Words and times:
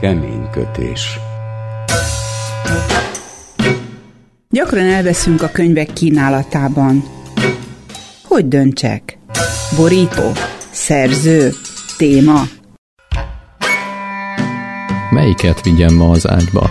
Kemény 0.00 0.50
kötés. 0.50 1.18
Gyakran 4.50 4.84
elveszünk 4.84 5.42
a 5.42 5.48
könyvek 5.48 5.92
kínálatában. 5.92 7.04
Hogy 8.24 8.48
döntsek? 8.48 9.18
Borító? 9.76 10.32
Szerző? 10.70 11.50
Téma? 11.96 12.42
Melyiket 15.10 15.62
vigyem 15.62 15.94
ma 15.94 16.10
az 16.10 16.28
ágyba? 16.28 16.70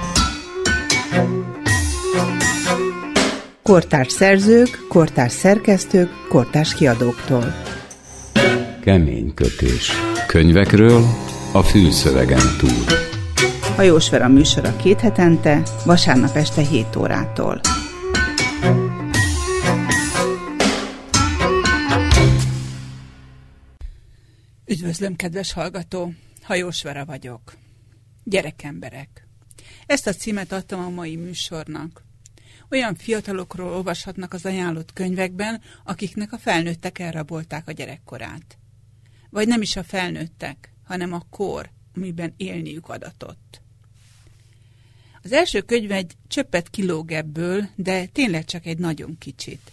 Kortárs 3.63 4.11
szerzők, 4.11 4.85
kortárs 4.89 5.33
szerkesztők, 5.33 6.09
kortárs 6.29 6.73
kiadóktól. 6.73 7.55
Kemény 8.81 9.33
kötés. 9.33 9.91
Könyvekről 10.27 11.03
a 11.51 11.61
fülszövegen 11.61 12.55
túl. 12.57 13.06
Hajós 13.77 14.09
Vera 14.09 14.27
műsora 14.27 14.75
két 14.75 14.99
hetente, 14.99 15.63
vasárnap 15.85 16.35
este 16.35 16.61
7 16.61 16.95
órától. 16.95 17.61
Üdvözlöm, 24.65 25.15
kedves 25.15 25.53
hallgató! 25.53 26.13
Hajós 26.41 26.83
Vera 26.83 27.05
vagyok. 27.05 27.57
Gyerekemberek. 28.23 29.27
Ezt 29.85 30.07
a 30.07 30.13
címet 30.13 30.51
adtam 30.51 30.79
a 30.79 30.89
mai 30.89 31.15
műsornak. 31.15 32.03
Olyan 32.69 32.95
fiatalokról 32.95 33.73
olvashatnak 33.73 34.33
az 34.33 34.45
ajánlott 34.45 34.93
könyvekben, 34.93 35.61
akiknek 35.83 36.33
a 36.33 36.37
felnőttek 36.37 36.99
elrabolták 36.99 37.67
a 37.67 37.71
gyerekkorát. 37.71 38.57
Vagy 39.29 39.47
nem 39.47 39.61
is 39.61 39.75
a 39.75 39.83
felnőttek, 39.83 40.73
hanem 40.83 41.13
a 41.13 41.21
kor, 41.29 41.69
amiben 41.95 42.33
élniük 42.37 42.89
adatott. 42.89 43.65
Az 45.27 45.33
első 45.33 45.61
könyv 45.61 45.91
egy 45.91 46.13
csöppet 46.27 46.69
kilóg 46.69 47.11
ebből, 47.11 47.69
de 47.75 48.05
tényleg 48.05 48.45
csak 48.45 48.65
egy 48.65 48.77
nagyon 48.77 49.17
kicsit. 49.17 49.71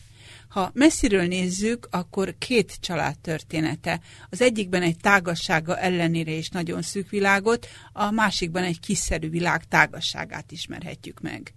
Ha 0.48 0.70
messziről 0.74 1.27
nézzük, 1.27 1.88
akkor 1.91 2.34
két 2.38 2.77
család 2.80 3.19
története. 3.19 4.00
Az 4.30 4.41
egyikben 4.41 4.83
egy 4.83 4.96
tágassága 4.96 5.78
ellenére 5.78 6.30
is 6.30 6.48
nagyon 6.48 6.83
szűk 6.83 7.11
világot, 7.11 7.66
a 7.92 8.11
másikban 8.11 8.62
egy 8.62 8.80
kiszerű 8.80 9.28
világ 9.28 9.64
tágasságát 9.69 10.52
ismerhetjük 10.52 11.20
meg. 11.20 11.55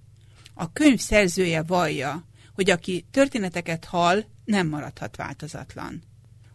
A 0.54 0.72
könyv 0.72 1.00
szerzője 1.00 1.64
vallja, 1.64 2.26
hogy 2.54 2.70
aki 2.70 3.06
történeteket 3.12 3.86
hall, 3.86 4.24
nem 4.46 4.68
maradhat 4.68 5.16
változatlan. 5.16 6.02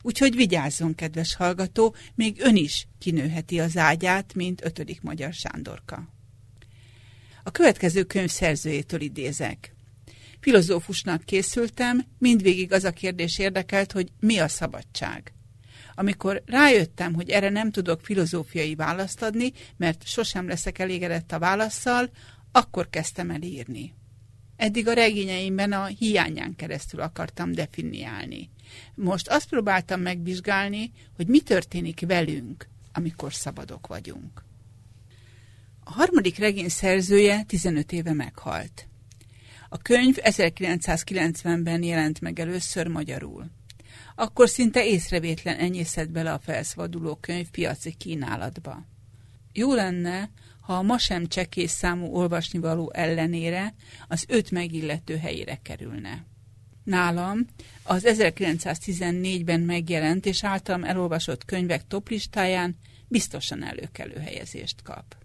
Úgyhogy 0.02 0.36
vigyázzon, 0.36 0.94
kedves 0.94 1.34
hallgató, 1.34 1.94
még 2.14 2.40
ön 2.40 2.56
is 2.56 2.86
kinőheti 2.98 3.60
az 3.60 3.76
ágyát, 3.76 4.34
mint 4.34 4.64
ötödik 4.64 5.02
Magyar 5.02 5.32
Sándorka. 5.32 6.20
A 7.42 7.50
következő 7.50 8.02
könyv 8.02 8.30
szerzőjétől 8.30 9.00
idézek. 9.00 9.74
Filozófusnak 10.40 11.24
készültem, 11.24 12.04
mindvégig 12.18 12.72
az 12.72 12.84
a 12.84 12.90
kérdés 12.90 13.38
érdekelt, 13.38 13.92
hogy 13.92 14.08
mi 14.20 14.38
a 14.38 14.48
szabadság. 14.48 15.32
Amikor 15.94 16.42
rájöttem, 16.46 17.14
hogy 17.14 17.30
erre 17.30 17.48
nem 17.48 17.70
tudok 17.70 18.00
filozófiai 18.00 18.74
választ 18.74 19.22
adni, 19.22 19.52
mert 19.76 20.06
sosem 20.06 20.48
leszek 20.48 20.78
elégedett 20.78 21.32
a 21.32 21.38
válaszsal, 21.38 22.10
akkor 22.52 22.90
kezdtem 22.90 23.30
el 23.30 23.42
írni. 23.42 23.94
Eddig 24.56 24.88
a 24.88 24.92
regényeimben 24.92 25.72
a 25.72 25.84
hiányán 25.84 26.56
keresztül 26.56 27.00
akartam 27.00 27.52
definiálni. 27.52 28.50
Most 28.94 29.28
azt 29.28 29.48
próbáltam 29.48 30.00
megvizsgálni, 30.00 30.90
hogy 31.16 31.26
mi 31.26 31.40
történik 31.40 32.00
velünk, 32.06 32.68
amikor 32.92 33.32
szabadok 33.34 33.86
vagyunk. 33.86 34.44
A 35.84 35.92
harmadik 35.92 36.38
regény 36.38 36.68
szerzője 36.68 37.42
15 37.42 37.92
éve 37.92 38.12
meghalt. 38.12 38.88
A 39.68 39.78
könyv 39.78 40.16
1990-ben 40.20 41.82
jelent 41.82 42.20
meg 42.20 42.38
először 42.38 42.86
magyarul. 42.86 43.50
Akkor 44.14 44.48
szinte 44.48 44.86
észrevétlen 44.86 45.56
enyészett 45.56 46.10
bele 46.10 46.32
a 46.32 46.38
felszabaduló 46.38 47.14
könyv 47.14 47.50
piaci 47.50 47.94
kínálatba. 47.94 48.86
Jó 49.52 49.74
lenne, 49.74 50.30
ha 50.60 50.74
a 50.74 50.82
ma 50.82 50.98
sem 50.98 51.26
csekész 51.26 51.72
számú 51.72 52.06
olvasnivaló 52.06 52.92
ellenére 52.94 53.74
az 54.08 54.24
öt 54.28 54.50
megillető 54.50 55.16
helyére 55.16 55.58
kerülne. 55.62 56.24
Nálam 56.84 57.46
az 57.82 58.02
1914-ben 58.06 59.60
megjelent 59.60 60.26
és 60.26 60.44
általam 60.44 60.84
elolvasott 60.84 61.44
könyvek 61.44 61.86
toplistáján 61.86 62.76
biztosan 63.08 63.64
előkelő 63.64 64.18
helyezést 64.18 64.82
kap. 64.82 65.21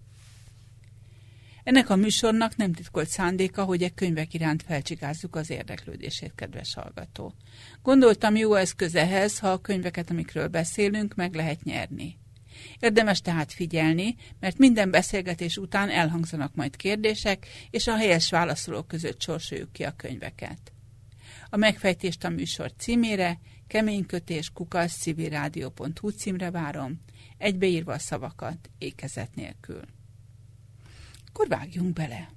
Ennek 1.68 1.90
a 1.90 1.96
műsornak 1.96 2.56
nem 2.56 2.74
titkolt 2.74 3.10
szándéka, 3.10 3.64
hogy 3.64 3.84
e 3.84 3.90
könyvek 3.90 4.34
iránt 4.34 4.64
felcsigázzuk 4.64 5.36
az 5.36 5.50
érdeklődését, 5.50 6.32
kedves 6.36 6.74
hallgató. 6.74 7.34
Gondoltam 7.84 8.36
jó 8.36 8.54
eszköz 8.54 8.96
ehhez, 8.96 9.40
ha 9.40 9.52
a 9.52 9.62
könyveket, 9.62 10.10
amikről 10.10 10.48
beszélünk, 10.48 11.16
meg 11.16 11.34
lehet 11.34 11.64
nyerni. 11.64 12.18
Érdemes 12.80 13.22
tehát 13.22 13.54
figyelni, 13.54 14.16
mert 14.40 14.58
minden 14.58 14.92
beszélgetés 14.92 15.58
után 15.58 15.90
elhangzanak 15.90 16.56
majd 16.56 16.76
kérdések, 16.76 17.48
és 17.70 17.88
a 17.88 17.98
helyes 17.98 18.30
válaszolók 18.30 18.88
között 18.88 19.22
sorsoljuk 19.22 19.72
ki 19.72 19.84
a 19.84 19.96
könyveket. 19.96 20.74
A 21.50 21.58
megfejtést 21.58 22.24
a 22.24 22.30
műsor 22.30 22.72
címére, 22.78 23.40
keménykötés 23.68 24.50
kukasz 24.50 24.98
civilrádió.hu 24.98 26.10
címre 26.10 26.52
várom, 26.52 27.02
egybeírva 27.38 27.94
a 27.94 28.00
szavakat, 28.00 28.70
ékezet 28.78 29.36
nélkül. 29.36 29.96
Akkor 31.40 31.58
vágjunk 31.58 31.94
bele. 31.94 32.28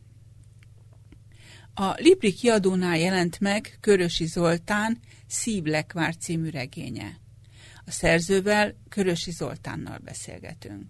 A 1.75 1.95
Libri 1.97 2.33
kiadónál 2.33 2.99
jelent 2.99 3.41
meg 3.41 3.79
Körösi 3.81 4.27
Zoltán 4.27 4.99
Szívlekvár 5.27 6.17
című 6.17 6.51
regénye. 6.51 7.09
A 7.87 7.91
szerzővel, 7.91 8.73
Körösi 8.89 9.31
Zoltánnal 9.31 9.99
beszélgetünk. 10.05 10.85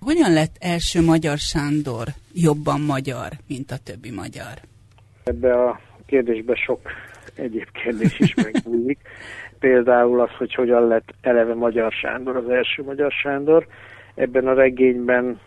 Hogyan 0.00 0.32
lett 0.32 0.56
első 0.60 1.04
magyar 1.04 1.38
Sándor 1.38 2.06
jobban 2.34 2.80
magyar, 2.80 3.30
mint 3.48 3.70
a 3.70 3.78
többi 3.78 4.10
magyar? 4.10 4.54
Ebbe 5.24 5.64
a 5.64 5.80
kérdésbe 6.06 6.54
sok 6.54 6.80
egyéb 7.34 7.70
kérdés 7.72 8.18
is 8.18 8.34
megbújik. 8.34 8.98
Például 9.66 10.20
az, 10.20 10.30
hogy 10.30 10.54
hogyan 10.54 10.86
lett 10.86 11.14
eleve 11.20 11.54
Magyar 11.54 11.92
Sándor, 11.92 12.36
az 12.36 12.48
első 12.48 12.82
Magyar 12.82 13.12
Sándor. 13.12 13.66
Ebben 14.14 14.46
a 14.46 14.54
regényben 14.54 15.40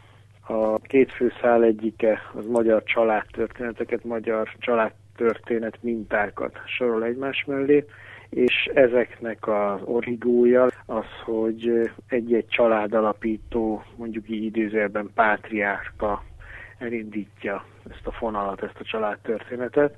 a 0.52 0.80
két 0.82 1.12
főszál 1.12 1.64
egyike 1.64 2.20
az 2.34 2.46
magyar 2.46 2.84
családtörténeteket, 2.84 4.04
magyar 4.04 4.50
családtörténet 4.60 5.78
mintákat 5.82 6.60
sorol 6.66 7.04
egymás 7.04 7.44
mellé 7.48 7.86
és 8.32 8.70
ezeknek 8.74 9.48
az 9.48 9.82
origója 9.84 10.68
az, 10.86 11.06
hogy 11.26 11.92
egy-egy 12.08 12.48
családalapító, 12.48 13.84
mondjuk 13.96 14.30
így 14.30 14.44
időzőben 14.44 15.12
pátriárka 15.16 16.24
elindítja 16.78 17.66
ezt 17.90 18.08
a 18.08 18.12
fonalat, 18.12 18.64
ezt 18.64 18.80
a 18.80 18.84
családtörténetet, 18.84 19.98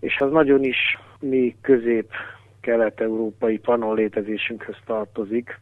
és 0.00 0.20
az 0.20 0.30
nagyon 0.30 0.64
is 0.64 0.98
mi 1.20 1.56
közép-kelet-európai 1.60 3.58
panon 3.58 3.94
létezésünkhöz 3.94 4.76
tartozik, 4.84 5.60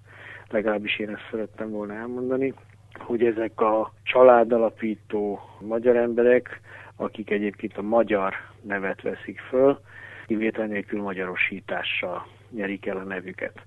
legalábbis 0.51 0.99
én 0.99 1.09
ezt 1.09 1.29
szerettem 1.31 1.71
volna 1.71 1.95
elmondani, 1.95 2.55
hogy 2.99 3.25
ezek 3.25 3.61
a 3.61 3.93
családalapító 4.03 5.41
magyar 5.61 5.97
emberek, 5.97 6.61
akik 6.97 7.31
egyébként 7.31 7.77
a 7.77 7.83
magyar 7.83 8.35
nevet 8.63 9.03
veszik 9.03 9.41
föl, 9.41 9.81
kivétel 10.27 10.67
nélkül 10.67 11.03
magyarosítással 11.03 12.27
nyerik 12.51 12.87
el 12.87 12.97
a 12.97 13.03
nevüket. 13.03 13.67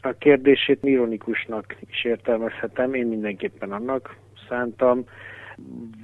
A 0.00 0.12
kérdését 0.12 0.78
ironikusnak 0.82 1.76
is 1.90 2.04
értelmezhetem, 2.04 2.94
én 2.94 3.06
mindenképpen 3.06 3.72
annak 3.72 4.16
szántam, 4.48 5.04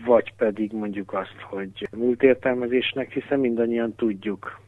vagy 0.05 0.33
pedig 0.37 0.73
mondjuk 0.73 1.13
azt, 1.13 1.41
hogy 1.41 1.89
múlt 1.97 2.23
értelmezésnek, 2.23 3.13
hiszen 3.13 3.41
mindannyian 3.41 3.95
tudjuk, 3.95 4.61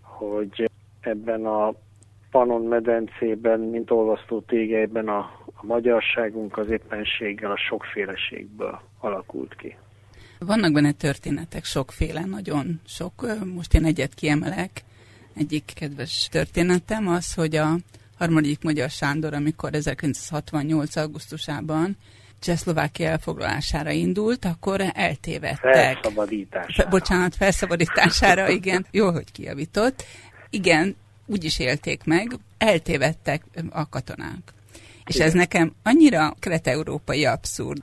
hogy 0.00 0.70
ebben 1.00 1.46
a 1.46 1.72
Panon 2.30 2.62
medencében, 2.62 3.60
mint 3.60 3.90
olvasztó 3.90 4.40
tégelyben 4.40 5.08
a, 5.08 5.30
a 5.60 5.66
magyarságunk 5.66 6.58
az 6.58 6.70
éppenséggel 6.70 7.50
a 7.50 7.58
sokféleségből 7.68 8.80
alakult 8.98 9.54
ki. 9.56 9.76
Vannak 10.38 10.72
benne 10.72 10.92
történetek, 10.92 11.64
sokféle, 11.64 12.24
nagyon 12.24 12.80
sok. 12.86 13.26
Most 13.54 13.74
én 13.74 13.84
egyet 13.84 14.14
kiemelek. 14.14 14.70
Egyik 15.36 15.72
kedves 15.74 16.28
történetem 16.30 17.08
az, 17.08 17.34
hogy 17.34 17.56
a 17.56 17.76
harmadik 18.18 18.62
Magyar 18.62 18.90
Sándor, 18.90 19.34
amikor 19.34 19.74
1968. 19.74 20.96
augusztusában 20.96 21.96
Csehszlovákia 22.40 23.08
elfoglalására 23.08 23.90
indult, 23.90 24.44
akkor 24.44 24.80
eltévedtek. 24.94 25.74
Felszabadítására. 25.74 26.88
Bocsánat, 26.88 27.34
felszabadítására, 27.34 28.48
igen. 28.58 28.86
Jó, 28.90 29.10
hogy 29.10 29.32
kijavított. 29.32 30.04
Igen, 30.50 30.96
úgy 31.26 31.44
is 31.44 31.58
élték 31.58 32.04
meg, 32.04 32.32
eltévedtek 32.58 33.42
a 33.70 33.88
katonák. 33.88 34.52
És 35.08 35.14
igen. 35.14 35.26
ez 35.26 35.32
nekem 35.32 35.72
annyira 35.82 36.32
kelet-európai 36.40 37.24
abszurd. 37.24 37.78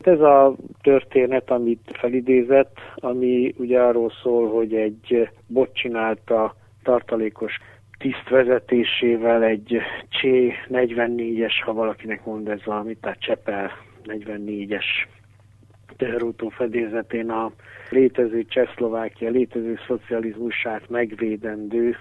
Ez 0.00 0.20
a 0.20 0.54
történet, 0.82 1.50
amit 1.50 1.90
felidézett, 1.92 2.76
ami 2.94 3.54
ugye 3.58 3.80
arról 3.80 4.12
szól, 4.22 4.48
hogy 4.48 4.74
egy 4.74 5.28
bot 5.46 5.74
csinálta 5.74 6.54
tartalékos 6.82 7.52
tiszt 7.98 8.28
vezetésével 8.28 9.42
egy 9.42 9.78
Csé 10.08 10.52
44-es, 10.68 11.52
ha 11.64 11.72
valakinek 11.72 12.24
mond 12.24 12.48
ez 12.48 12.64
valami, 12.64 12.96
tehát 13.00 13.20
Csepel 13.20 13.70
44-es 14.04 14.84
teherautó 16.00 16.48
fedélzetén 16.48 17.30
a 17.30 17.52
létező 17.90 18.44
Csehszlovákia, 18.44 19.30
létező 19.30 19.78
szocializmusát 19.86 20.88
megvédendő 20.88 21.96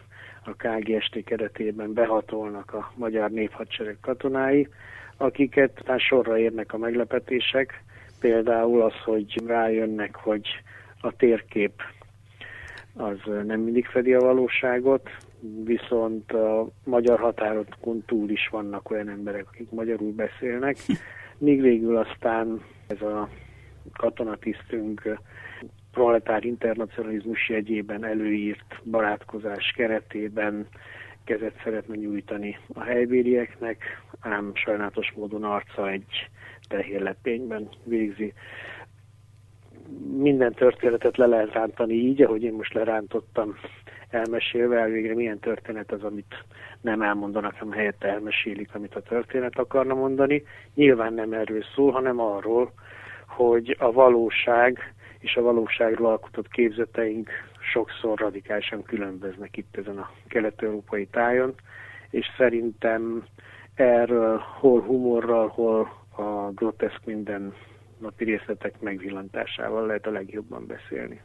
a 0.45 0.51
KGST 0.51 1.23
keretében 1.23 1.93
behatolnak 1.93 2.73
a 2.73 2.91
magyar 2.95 3.31
néphadsereg 3.31 3.97
katonái, 4.01 4.67
akiket 5.17 5.83
már 5.87 5.99
sorra 5.99 6.37
érnek 6.37 6.73
a 6.73 6.77
meglepetések, 6.77 7.83
például 8.19 8.81
az, 8.81 8.93
hogy 9.05 9.41
rájönnek, 9.45 10.15
hogy 10.15 10.47
a 11.01 11.15
térkép 11.15 11.81
az 12.93 13.17
nem 13.45 13.59
mindig 13.59 13.85
fedi 13.85 14.13
a 14.13 14.19
valóságot, 14.19 15.09
viszont 15.63 16.31
a 16.31 16.67
magyar 16.83 17.19
határokon 17.19 18.03
túl 18.05 18.29
is 18.29 18.47
vannak 18.51 18.91
olyan 18.91 19.09
emberek, 19.09 19.45
akik 19.47 19.69
magyarul 19.69 20.11
beszélnek, 20.11 20.77
míg 21.37 21.61
végül 21.61 21.97
aztán 21.97 22.61
ez 22.87 23.01
a 23.01 23.29
katonatisztünk 23.93 25.19
proletár 25.91 26.45
internacionalizmus 26.45 27.49
jegyében 27.49 28.05
előírt 28.05 28.81
barátkozás 28.83 29.73
keretében 29.75 30.67
kezet 31.23 31.61
szeretne 31.63 31.95
nyújtani 31.95 32.57
a 32.73 32.83
helybérieknek, 32.83 33.83
ám 34.19 34.51
sajnálatos 34.53 35.13
módon 35.15 35.43
arca 35.43 35.89
egy 35.89 36.29
tehérlepényben 36.67 37.69
végzi. 37.83 38.33
Minden 40.17 40.53
történetet 40.53 41.17
le 41.17 41.25
lehet 41.25 41.53
rántani 41.53 41.93
így, 41.93 42.21
ahogy 42.21 42.43
én 42.43 42.53
most 42.53 42.73
lerántottam 42.73 43.55
elmesélve, 44.09 44.85
végre 44.85 45.15
milyen 45.15 45.39
történet 45.39 45.91
az, 45.91 46.03
amit 46.03 46.45
nem 46.81 47.01
elmondanak, 47.01 47.55
hanem 47.55 47.73
helyette 47.73 48.07
elmesélik, 48.07 48.75
amit 48.75 48.95
a 48.95 49.01
történet 49.01 49.57
akarna 49.57 49.93
mondani. 49.93 50.43
Nyilván 50.75 51.13
nem 51.13 51.33
erről 51.33 51.63
szól, 51.75 51.91
hanem 51.91 52.19
arról, 52.19 52.73
hogy 53.45 53.75
a 53.79 53.91
valóság 53.91 54.93
és 55.19 55.35
a 55.35 55.41
valóságról 55.41 56.09
alkotott 56.09 56.47
képzeteink 56.47 57.29
sokszor 57.73 58.19
radikálisan 58.19 58.83
különböznek 58.83 59.57
itt 59.57 59.77
ezen 59.77 59.97
a 59.97 60.11
kelet-európai 60.27 61.05
tájon, 61.05 61.53
és 62.09 62.25
szerintem 62.37 63.23
erről 63.75 64.37
hol 64.37 64.81
humorral, 64.81 65.47
hol 65.47 65.79
a 66.15 66.51
groteszk 66.51 67.05
minden 67.05 67.53
napi 67.97 68.23
részletek 68.23 68.79
megvillantásával 68.79 69.85
lehet 69.85 70.05
a 70.05 70.11
legjobban 70.11 70.67
beszélni. 70.67 71.21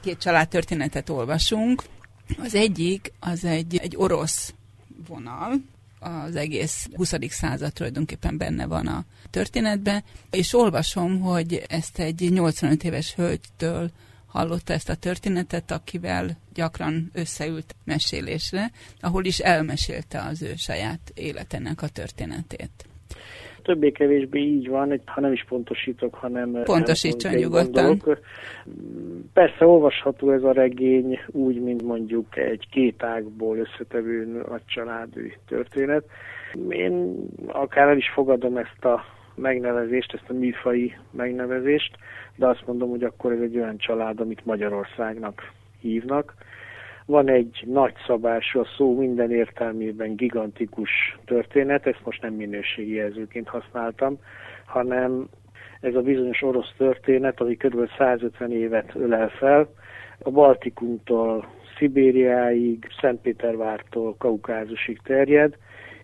Két 0.00 0.18
családtörténetet 0.18 1.08
olvasunk. 1.08 1.82
Az 2.38 2.54
egyik 2.54 3.12
az 3.20 3.44
egy, 3.44 3.78
egy 3.82 3.96
orosz 3.96 4.54
vonal, 5.08 5.52
az 6.06 6.36
egész 6.36 6.88
20. 6.94 7.14
század 7.28 7.72
tulajdonképpen 7.72 8.36
benne 8.36 8.66
van 8.66 8.86
a 8.86 9.04
történetben, 9.30 10.04
és 10.30 10.54
olvasom, 10.54 11.20
hogy 11.20 11.64
ezt 11.68 11.98
egy 11.98 12.32
85 12.32 12.84
éves 12.84 13.14
hölgytől 13.14 13.90
hallotta 14.26 14.72
ezt 14.72 14.88
a 14.88 14.94
történetet, 14.94 15.70
akivel 15.70 16.36
gyakran 16.54 17.10
összeült 17.12 17.74
mesélésre, 17.84 18.70
ahol 19.00 19.24
is 19.24 19.38
elmesélte 19.38 20.20
az 20.20 20.42
ő 20.42 20.54
saját 20.56 21.12
életének 21.14 21.82
a 21.82 21.88
történetét. 21.88 22.86
Többé-kevésbé 23.66 24.40
így 24.40 24.68
van, 24.68 25.00
ha 25.04 25.20
nem 25.20 25.32
is 25.32 25.44
pontosítok, 25.48 26.14
hanem... 26.14 26.62
Pontosítson 26.64 27.34
nyugodtan. 27.34 28.02
Persze 29.32 29.66
olvasható 29.66 30.30
ez 30.30 30.42
a 30.42 30.52
regény 30.52 31.18
úgy, 31.26 31.60
mint 31.60 31.82
mondjuk 31.82 32.36
egy 32.36 32.68
két 32.70 33.02
ágból 33.02 33.58
összetevő 33.58 34.40
a 34.40 34.60
családű 34.66 35.32
történet. 35.48 36.04
Én 36.68 37.16
akár 37.46 37.88
el 37.88 37.96
is 37.96 38.10
fogadom 38.14 38.56
ezt 38.56 38.84
a 38.84 39.04
megnevezést, 39.34 40.14
ezt 40.14 40.30
a 40.30 40.32
műfai 40.32 40.94
megnevezést, 41.10 41.96
de 42.36 42.46
azt 42.46 42.66
mondom, 42.66 42.90
hogy 42.90 43.02
akkor 43.02 43.32
ez 43.32 43.40
egy 43.40 43.56
olyan 43.56 43.76
család, 43.76 44.20
amit 44.20 44.44
Magyarországnak 44.44 45.52
hívnak. 45.80 46.34
Van 47.06 47.28
egy 47.28 47.62
nagy 47.66 47.94
szabású, 48.06 48.60
a 48.60 48.66
szó 48.76 48.98
minden 48.98 49.30
értelmében 49.30 50.16
gigantikus 50.16 51.18
történet, 51.24 51.86
ezt 51.86 52.04
most 52.04 52.22
nem 52.22 52.34
minőségi 52.34 52.94
jelzőként 52.94 53.48
használtam, 53.48 54.18
hanem 54.64 55.28
ez 55.80 55.94
a 55.94 56.00
bizonyos 56.00 56.42
orosz 56.42 56.72
történet, 56.76 57.40
ami 57.40 57.56
kb. 57.56 57.90
150 57.98 58.52
évet 58.52 58.94
ölel 58.94 59.28
fel, 59.28 59.68
a 60.18 60.30
Baltikumtól 60.30 61.48
Szibériáig, 61.76 62.88
Szentpétervártól 63.00 64.14
Kaukázusig 64.18 65.00
terjed, 65.02 65.56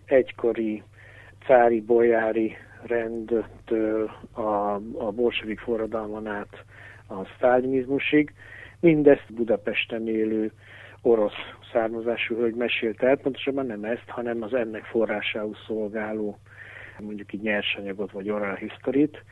egykori 0.05 0.83
cári 1.45 1.81
bolyári 1.81 2.55
rendtől 2.83 4.11
a, 4.33 4.73
a 4.97 5.11
bolsevik 5.11 5.59
forradalman 5.59 6.27
át 6.27 6.63
a 7.07 7.25
sztálinizmusig. 7.35 8.33
Mindezt 8.79 9.33
Budapesten 9.33 10.07
élő 10.07 10.51
orosz 11.05 11.55
származású 11.71 12.35
hölgy 12.35 12.55
mesélte 12.55 13.07
el, 13.07 13.17
pontosabban 13.17 13.65
nem 13.65 13.83
ezt, 13.83 14.07
hanem 14.07 14.41
az 14.41 14.53
ennek 14.53 14.83
forrásául 14.83 15.55
szolgáló 15.67 16.37
mondjuk 16.99 17.33
így 17.33 17.41
nyersanyagot 17.41 18.11
vagy 18.11 18.29
oral 18.29 18.55
historit, 18.55 19.23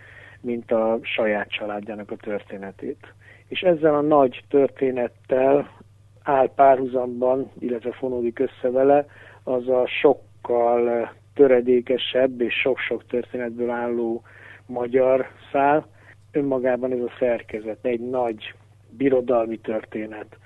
mint 0.42 0.72
a 0.72 1.00
saját 1.02 1.50
családjának 1.50 2.12
a 2.12 2.16
történetét. 2.16 3.14
És 3.48 3.62
ezzel 3.62 3.96
a 3.96 4.02
nagy 4.02 4.44
történettel 4.50 5.80
áll 6.24 6.50
párhuzamban, 6.56 7.52
illetve 7.60 7.92
fonódik 7.92 8.40
össze 8.40 8.70
vele, 8.70 9.06
az 9.44 9.68
a 9.68 9.88
sokkal 9.88 11.12
töredékesebb 11.34 12.42
és 12.42 12.54
sok-sok 12.54 13.06
történetből 13.06 13.70
álló 13.70 14.22
magyar 14.66 15.28
szál. 15.52 15.88
Önmagában 16.32 16.92
ez 16.92 17.00
a 17.00 17.12
szerkezet 17.20 17.86
egy 17.86 18.00
nagy 18.00 18.54
birodalmi 18.90 19.58
történet, 19.58 20.38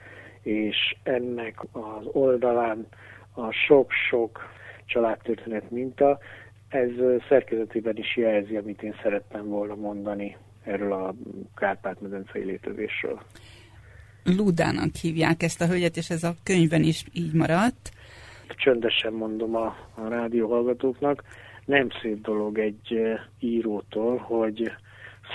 és 0.45 0.95
ennek 1.03 1.59
az 1.71 2.06
oldalán 2.12 2.88
a 3.33 3.51
sok-sok 3.51 4.39
családtörténet 4.86 5.71
minta, 5.71 6.19
ez 6.68 6.89
szerkezetében 7.29 7.98
is 7.98 8.15
jelzi, 8.17 8.55
amit 8.55 8.84
én 8.84 8.96
szerettem 9.01 9.48
volna 9.48 9.75
mondani 9.75 10.38
erről 10.63 10.93
a 10.93 11.13
Kárpát-medencei 11.55 12.43
létezésről. 12.43 13.22
Ludának 14.24 14.96
hívják 15.01 15.43
ezt 15.43 15.62
a 15.62 15.67
hölgyet, 15.67 15.98
és 15.98 16.10
ez 16.10 16.24
a 16.24 16.36
könyvben 16.43 16.84
is 16.84 17.03
így 17.13 17.34
maradt. 17.34 17.91
Csöndesen 18.48 19.13
mondom 19.13 19.55
a, 19.55 19.75
a 19.96 20.08
rádió 20.08 20.50
hallgatóknak, 20.50 21.24
nem 21.65 21.88
szép 22.01 22.22
dolog 22.22 22.58
egy 22.60 22.98
írótól, 23.39 24.17
hogy 24.17 24.72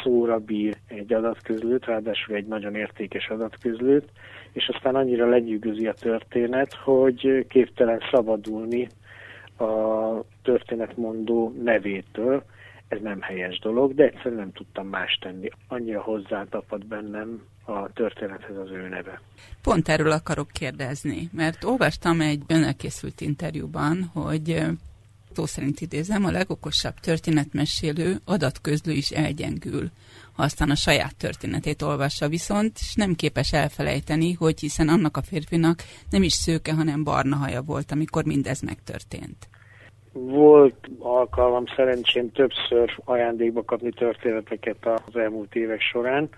szóra 0.03 0.39
bír 0.39 0.77
egy 0.87 1.13
adatközlőt, 1.13 1.85
ráadásul 1.85 2.35
egy 2.35 2.47
nagyon 2.47 2.75
értékes 2.75 3.29
adatközlőt, 3.29 4.09
és 4.53 4.71
aztán 4.75 4.95
annyira 4.95 5.29
lenyűgözi 5.29 5.87
a 5.87 5.93
történet, 5.93 6.75
hogy 6.75 7.47
képtelen 7.49 8.01
szabadulni 8.11 8.89
a 9.59 10.25
történetmondó 10.43 11.55
nevétől. 11.63 12.45
Ez 12.89 12.99
nem 13.03 13.21
helyes 13.21 13.59
dolog, 13.59 13.95
de 13.95 14.05
egyszerűen 14.05 14.41
nem 14.41 14.53
tudtam 14.53 14.87
más 14.87 15.19
tenni. 15.21 15.49
Annyira 15.69 16.01
hozzátapad 16.01 16.87
bennem 16.87 17.43
a 17.65 17.93
történethez 17.93 18.57
az 18.57 18.71
ő 18.71 18.89
neve. 18.89 19.21
Pont 19.63 19.89
erről 19.89 20.11
akarok 20.11 20.49
kérdezni, 20.53 21.29
mert 21.33 21.65
olvastam 21.65 22.21
egy 22.21 22.43
önelkészült 22.47 23.21
interjúban, 23.21 24.11
hogy 24.13 24.63
szó 25.33 25.47
szerint 25.47 25.81
idézem, 25.81 26.25
a 26.25 26.31
legokosabb 26.31 26.95
történetmesélő 26.95 28.17
adatközlő 28.25 28.93
is 28.93 29.11
elgyengül, 29.11 29.91
ha 30.37 30.43
aztán 30.43 30.71
a 30.71 30.75
saját 30.75 31.17
történetét 31.17 31.83
olvassa 31.83 32.29
viszont, 32.29 32.73
és 32.81 32.95
nem 32.95 33.15
képes 33.15 33.53
elfelejteni, 33.53 34.33
hogy 34.33 34.61
hiszen 34.61 34.89
annak 34.89 35.17
a 35.17 35.23
férfinak 35.23 35.79
nem 36.11 36.23
is 36.23 36.33
szőke, 36.33 36.75
hanem 36.75 37.05
barna 37.05 37.37
haja 37.37 37.63
volt, 37.63 37.93
amikor 37.93 38.25
mindez 38.25 38.61
megtörtént. 38.61 39.49
Volt 40.13 40.89
alkalmam 40.99 41.65
szerencsém 41.77 42.33
többször 42.33 42.99
ajándékba 43.05 43.65
kapni 43.65 43.91
történeteket 43.91 44.87
az 45.07 45.17
elmúlt 45.17 45.55
évek 45.55 45.81
során, 45.81 46.29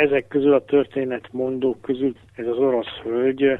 ezek 0.00 0.28
közül 0.28 0.54
a 0.54 0.64
történetmondók 0.64 1.80
közül 1.80 2.14
ez 2.34 2.46
az 2.46 2.56
orosz 2.56 3.00
hölgy 3.02 3.58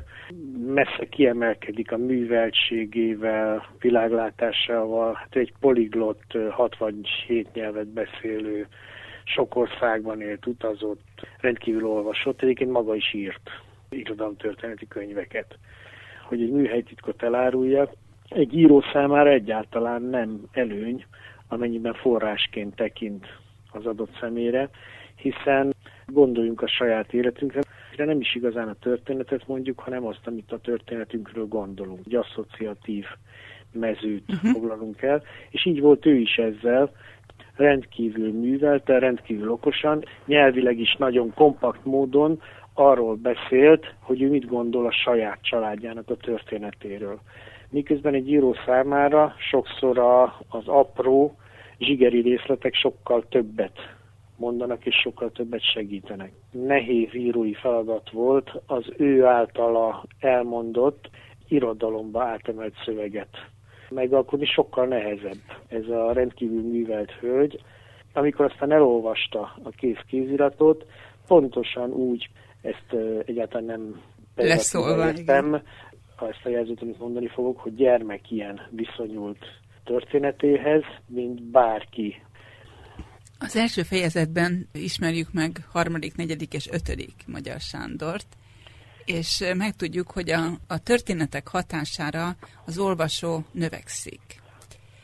messze 0.67 1.09
kiemelkedik 1.09 1.93
a 1.93 1.97
műveltségével, 1.97 3.67
világlátásával. 3.81 5.15
Hát 5.15 5.37
egy 5.37 5.53
poliglott, 5.61 6.37
67 6.51 7.49
nyelvet 7.55 7.87
beszélő, 7.87 8.67
sok 9.25 9.57
országban 9.57 10.21
élt, 10.21 10.47
utazott, 10.47 11.27
rendkívül 11.41 11.87
olvasott, 11.87 12.43
egyébként 12.43 12.71
maga 12.71 12.95
is 12.95 13.15
írt 13.15 13.51
irodalomtörténeti 13.91 14.89
könyveket. 14.89 15.59
Hogy 16.29 16.43
egy 16.43 16.51
műhelytitkot 16.51 17.23
eláruljak, 17.23 17.93
egy 18.29 18.59
író 18.59 18.83
számára 18.93 19.31
egyáltalán 19.31 20.03
nem 20.03 20.41
előny 20.53 21.05
amennyiben 21.49 21.95
forrásként 21.95 22.75
tekint 22.75 23.27
az 23.73 23.87
adott 23.87 24.17
személyre, 24.21 24.71
hiszen 25.17 25.75
gondoljunk 26.13 26.63
a 26.63 26.69
saját 26.69 27.13
életünkre, 27.13 27.61
de 27.97 28.05
nem 28.05 28.21
is 28.21 28.35
igazán 28.35 28.69
a 28.69 28.77
történetet 28.81 29.47
mondjuk, 29.47 29.79
hanem 29.79 30.07
azt, 30.07 30.27
amit 30.27 30.53
a 30.53 30.59
történetünkről 30.59 31.47
gondolunk. 31.47 32.01
Egy 32.07 32.15
asszociatív 32.15 33.05
mezőt 33.73 34.25
uh-huh. 34.29 34.51
foglalunk 34.51 35.03
el, 35.03 35.23
és 35.51 35.67
így 35.67 35.81
volt 35.81 36.07
ő 36.07 36.15
is 36.15 36.37
ezzel, 36.37 36.91
rendkívül 37.57 38.33
művelte, 38.33 38.99
rendkívül 38.99 39.51
okosan, 39.51 40.05
nyelvileg 40.27 40.79
is 40.79 40.97
nagyon 40.99 41.35
kompakt 41.35 41.85
módon 41.85 42.41
arról 42.75 43.15
beszélt, 43.15 43.95
hogy 44.01 44.23
ő 44.23 44.29
mit 44.29 44.47
gondol 44.47 44.87
a 44.87 44.93
saját 44.93 45.39
családjának 45.43 46.11
a 46.11 46.17
történetéről. 46.17 47.21
Miközben 47.71 48.15
egy 48.15 48.29
író 48.29 48.57
számára 48.67 49.35
sokszor 49.51 49.99
a, 49.99 50.23
az 50.49 50.69
apró, 50.69 51.37
zsigeri 51.79 52.21
részletek 52.21 52.75
sokkal 52.75 53.25
többet 53.29 53.99
mondanak, 54.41 54.87
és 54.87 54.95
sokkal 55.03 55.31
többet 55.31 55.73
segítenek. 55.73 56.33
Nehéz 56.51 57.15
írói 57.15 57.55
feladat 57.55 58.11
volt 58.11 58.51
az 58.67 58.85
ő 58.97 59.25
általa 59.25 60.05
elmondott 60.19 61.11
irodalomba 61.49 62.23
átemelt 62.23 62.75
szöveget 62.85 63.37
megalkotni, 63.91 64.47
sokkal 64.47 64.87
nehezebb 64.87 65.43
ez 65.69 65.89
a 65.89 66.13
rendkívül 66.13 66.63
művelt 66.63 67.11
hölgy. 67.11 67.61
Amikor 68.13 68.45
aztán 68.45 68.73
elolvasta 68.73 69.41
a 69.63 69.71
kész 69.71 70.01
kéziratot, 70.07 70.87
pontosan 71.27 71.91
úgy 71.91 72.29
ezt 72.63 72.97
egyáltalán 73.25 73.65
nem 73.65 74.01
leszólva, 74.35 75.13
ha 76.17 76.29
ezt 76.29 76.45
a 76.45 76.49
jelzőt, 76.49 76.83
amit 76.83 76.99
mondani 76.99 77.29
fogok, 77.29 77.59
hogy 77.59 77.75
gyermek 77.75 78.31
ilyen 78.31 78.61
viszonyult 78.71 79.45
történetéhez, 79.85 80.83
mint 81.07 81.43
bárki 81.43 82.23
az 83.43 83.57
első 83.57 83.83
fejezetben 83.83 84.69
ismerjük 84.73 85.33
meg 85.33 85.67
harmadik, 85.73 86.17
negyedik 86.17 86.53
és 86.53 86.69
ötödik 86.71 87.15
Magyar 87.27 87.61
Sándort, 87.61 88.27
és 89.05 89.45
megtudjuk, 89.57 90.11
hogy 90.11 90.31
a, 90.31 90.59
a 90.67 90.79
történetek 90.79 91.49
hatására 91.49 92.37
az 92.67 92.79
olvasó 92.79 93.45
növekszik. 93.53 94.21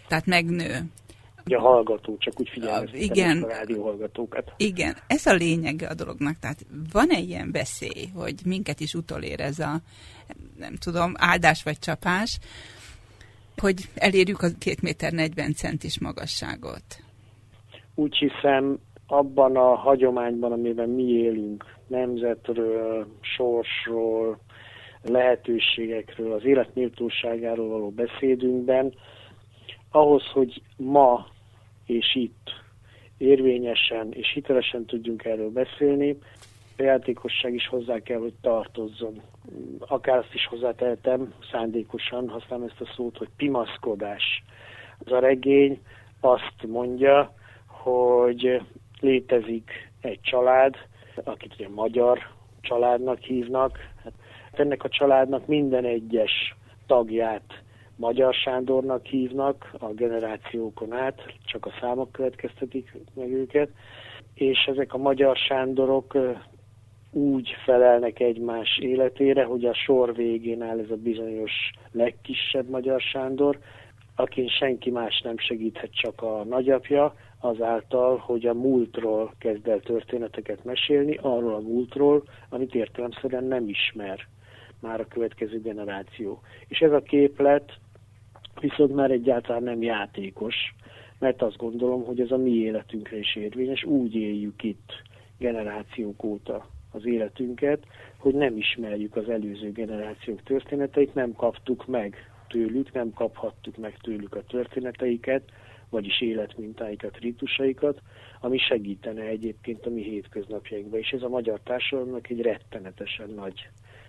Tehát 0.08 0.26
megnő. 0.26 0.84
A 1.44 1.60
hallgató, 1.60 2.16
csak 2.18 2.40
úgy 2.40 2.48
figyelmeztetem 2.48 3.00
igen, 3.00 3.42
a 3.42 3.46
rádióhallgatókat. 3.46 4.52
Igen, 4.56 4.96
ez 5.06 5.26
a 5.26 5.32
lényeg 5.32 5.86
a 5.88 5.94
dolognak. 5.94 6.38
Tehát 6.38 6.66
van-e 6.92 7.18
ilyen 7.18 7.52
veszély, 7.52 8.06
hogy 8.14 8.34
minket 8.44 8.80
is 8.80 8.94
utolér 8.94 9.40
ez 9.40 9.58
a, 9.58 9.80
nem 10.58 10.74
tudom, 10.74 11.12
áldás 11.16 11.62
vagy 11.62 11.78
csapás, 11.78 12.38
hogy 13.56 13.88
elérjük 13.94 14.42
a 14.42 14.48
két 14.58 14.82
méter 14.82 15.12
40 15.12 15.54
centis 15.54 15.98
magasságot? 15.98 17.04
Úgy 17.96 18.16
hiszem, 18.16 18.78
abban 19.06 19.56
a 19.56 19.74
hagyományban, 19.74 20.52
amiben 20.52 20.88
mi 20.88 21.02
élünk, 21.02 21.64
nemzetről, 21.86 23.06
sorsról, 23.20 24.38
lehetőségekről, 25.02 26.32
az 26.32 26.44
életméltóságáról 26.44 27.68
való 27.68 27.90
beszédünkben, 27.90 28.94
ahhoz, 29.90 30.26
hogy 30.32 30.62
ma 30.76 31.26
és 31.86 32.14
itt 32.14 32.50
érvényesen 33.18 34.12
és 34.12 34.30
hitelesen 34.32 34.84
tudjunk 34.84 35.24
erről 35.24 35.50
beszélni, 35.50 36.18
a 36.78 36.82
játékosság 36.82 37.54
is 37.54 37.68
hozzá 37.68 37.98
kell, 37.98 38.18
hogy 38.18 38.34
tartozzon. 38.40 39.22
Akár 39.78 40.18
azt 40.18 40.34
is 40.34 40.46
hozzátehetem, 40.46 41.34
szándékosan 41.50 42.28
használom 42.28 42.66
ezt 42.66 42.80
a 42.80 42.92
szót, 42.96 43.16
hogy 43.16 43.28
pimaszkodás. 43.36 44.42
Az 45.04 45.12
a 45.12 45.18
regény 45.18 45.80
azt 46.20 46.66
mondja, 46.66 47.34
hogy 47.86 48.62
létezik 49.00 49.70
egy 50.00 50.20
család, 50.20 50.74
akit 51.24 51.54
ugye 51.54 51.68
magyar 51.68 52.18
családnak 52.60 53.18
hívnak. 53.18 53.78
Hát 54.04 54.12
ennek 54.52 54.84
a 54.84 54.88
családnak 54.88 55.46
minden 55.46 55.84
egyes 55.84 56.54
tagját 56.86 57.62
Magyar 57.96 58.34
Sándornak 58.34 59.04
hívnak 59.04 59.74
a 59.78 59.86
generációkon 59.86 60.92
át, 60.92 61.22
csak 61.44 61.66
a 61.66 61.72
számok 61.80 62.12
következtetik 62.12 62.96
meg 63.14 63.32
őket, 63.32 63.68
és 64.34 64.58
ezek 64.66 64.94
a 64.94 64.98
Magyar 64.98 65.36
Sándorok 65.36 66.16
úgy 67.10 67.54
felelnek 67.64 68.20
egymás 68.20 68.78
életére, 68.78 69.44
hogy 69.44 69.64
a 69.64 69.74
sor 69.74 70.14
végén 70.14 70.62
áll 70.62 70.78
ez 70.78 70.90
a 70.90 70.96
bizonyos 70.96 71.52
legkisebb 71.92 72.68
Magyar 72.68 73.00
Sándor, 73.00 73.58
akin 74.16 74.48
senki 74.48 74.90
más 74.90 75.20
nem 75.20 75.38
segíthet, 75.38 75.90
csak 75.92 76.22
a 76.22 76.44
nagyapja, 76.44 77.14
azáltal, 77.40 78.16
hogy 78.16 78.46
a 78.46 78.54
múltról 78.54 79.34
kezd 79.38 79.68
el 79.68 79.80
történeteket 79.80 80.64
mesélni, 80.64 81.18
arról 81.22 81.54
a 81.54 81.60
múltról, 81.60 82.22
amit 82.48 82.74
értelemszerűen 82.74 83.44
nem 83.44 83.68
ismer 83.68 84.26
már 84.80 85.00
a 85.00 85.08
következő 85.08 85.60
generáció. 85.60 86.40
És 86.68 86.78
ez 86.78 86.92
a 86.92 87.02
képlet 87.02 87.72
viszont 88.60 88.94
már 88.94 89.10
egyáltalán 89.10 89.62
nem 89.62 89.82
játékos, 89.82 90.54
mert 91.18 91.42
azt 91.42 91.56
gondolom, 91.56 92.04
hogy 92.04 92.20
ez 92.20 92.30
a 92.30 92.36
mi 92.36 92.50
életünkre 92.50 93.18
is 93.18 93.36
érvényes, 93.36 93.84
úgy 93.84 94.14
éljük 94.14 94.62
itt 94.62 95.02
generációk 95.38 96.24
óta 96.24 96.66
az 96.92 97.06
életünket, 97.06 97.84
hogy 98.16 98.34
nem 98.34 98.56
ismerjük 98.56 99.16
az 99.16 99.28
előző 99.28 99.72
generációk 99.72 100.42
történeteit, 100.42 101.14
nem 101.14 101.32
kaptuk 101.32 101.86
meg 101.86 102.30
tőlük, 102.48 102.92
nem 102.92 103.12
kaphattuk 103.12 103.76
meg 103.76 103.96
tőlük 103.96 104.34
a 104.34 104.42
történeteiket, 104.42 105.42
vagyis 105.90 106.20
életmintáikat, 106.20 107.18
ritusaikat, 107.18 108.00
ami 108.40 108.58
segítene 108.58 109.22
egyébként 109.22 109.86
a 109.86 109.90
mi 109.90 110.02
hétköznapjainkban, 110.02 110.98
és 110.98 111.10
ez 111.10 111.22
a 111.22 111.28
magyar 111.28 111.60
társadalomnak 111.64 112.30
egy 112.30 112.40
rettenetesen 112.40 113.30
nagy 113.30 113.68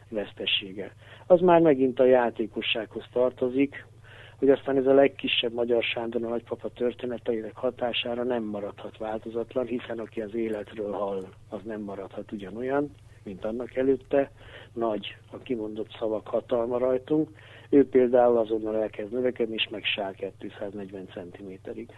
vesztessége. 0.10 0.96
Az 1.28 1.40
már 1.40 1.62
megint 1.62 2.00
a 2.00 2.06
játékossághoz 2.06 3.04
tartozik, 3.12 3.86
hogy 4.38 4.50
aztán 4.50 4.78
ez 4.78 4.86
a 4.86 4.94
legkisebb 4.94 5.54
Magyar 5.54 5.84
Sándor 5.84 6.24
a 6.24 6.30
nagypapa 6.30 6.70
történeteinek 6.70 7.56
hatására 7.56 8.24
nem 8.24 8.44
maradhat 8.44 8.98
változatlan, 8.98 9.66
hiszen 9.66 10.00
aki 10.00 10.22
az 10.22 10.36
életről 10.36 10.92
hall, 10.92 11.28
az 11.50 11.60
nem 11.64 11.82
maradhat 11.82 12.32
ugyanolyan, 12.32 12.94
mint 13.24 13.46
annak 13.46 13.76
előtte. 13.76 14.32
Nagy 14.74 15.16
a 15.32 15.38
kimondott 15.38 15.96
szavak 16.00 16.28
hatalma 16.28 16.78
rajtunk, 16.78 17.30
ő 17.70 17.88
például 17.90 18.38
azonnal 18.38 18.82
elkezd 18.82 19.12
növekedni, 19.12 19.54
és 19.54 19.68
megsál 19.72 20.14
240 20.40 21.08
cm-ig. 21.14 21.90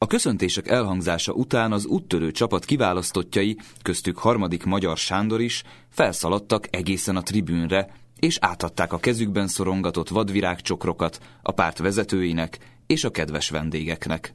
A 0.00 0.06
köszöntések 0.06 0.68
elhangzása 0.68 1.32
után 1.32 1.72
az 1.72 1.86
úttörő 1.86 2.30
csapat 2.30 2.64
kiválasztottjai, 2.64 3.56
köztük 3.82 4.18
harmadik 4.18 4.64
Magyar 4.64 4.96
Sándor 4.96 5.40
is, 5.40 5.62
felszaladtak 5.88 6.64
egészen 6.70 7.16
a 7.16 7.22
tribűnre, 7.22 7.90
és 8.18 8.38
átadták 8.40 8.92
a 8.92 8.98
kezükben 8.98 9.46
szorongatott 9.46 10.08
vadvirágcsokrokat 10.08 11.18
a 11.42 11.52
párt 11.52 11.78
vezetőinek 11.78 12.58
és 12.86 13.04
a 13.04 13.10
kedves 13.10 13.50
vendégeknek. 13.50 14.32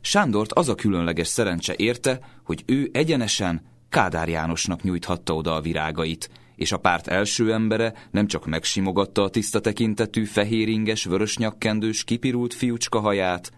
Sándort 0.00 0.52
az 0.52 0.68
a 0.68 0.74
különleges 0.74 1.26
szerencse 1.26 1.74
érte, 1.76 2.18
hogy 2.44 2.62
ő 2.66 2.90
egyenesen 2.92 3.62
Kádár 3.88 4.28
Jánosnak 4.28 4.82
nyújthatta 4.82 5.34
oda 5.34 5.54
a 5.54 5.60
virágait, 5.60 6.30
és 6.62 6.72
a 6.72 6.76
párt 6.76 7.06
első 7.06 7.52
embere 7.52 7.94
nem 8.10 8.26
csak 8.26 8.46
megsimogatta 8.46 9.22
a 9.22 9.28
tiszta 9.28 9.60
tekintetű, 9.60 10.24
fehéringes, 10.24 11.04
vörösnyakkendős, 11.04 12.04
kipirult 12.04 12.54
fiúcska 12.54 13.00
haját, 13.00 13.52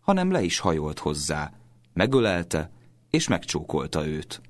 hanem 0.00 0.30
le 0.30 0.42
is 0.42 0.58
hajolt 0.58 0.98
hozzá, 0.98 1.52
megölelte 1.92 2.70
és 3.10 3.28
megcsókolta 3.28 4.06
őt. 4.06 4.40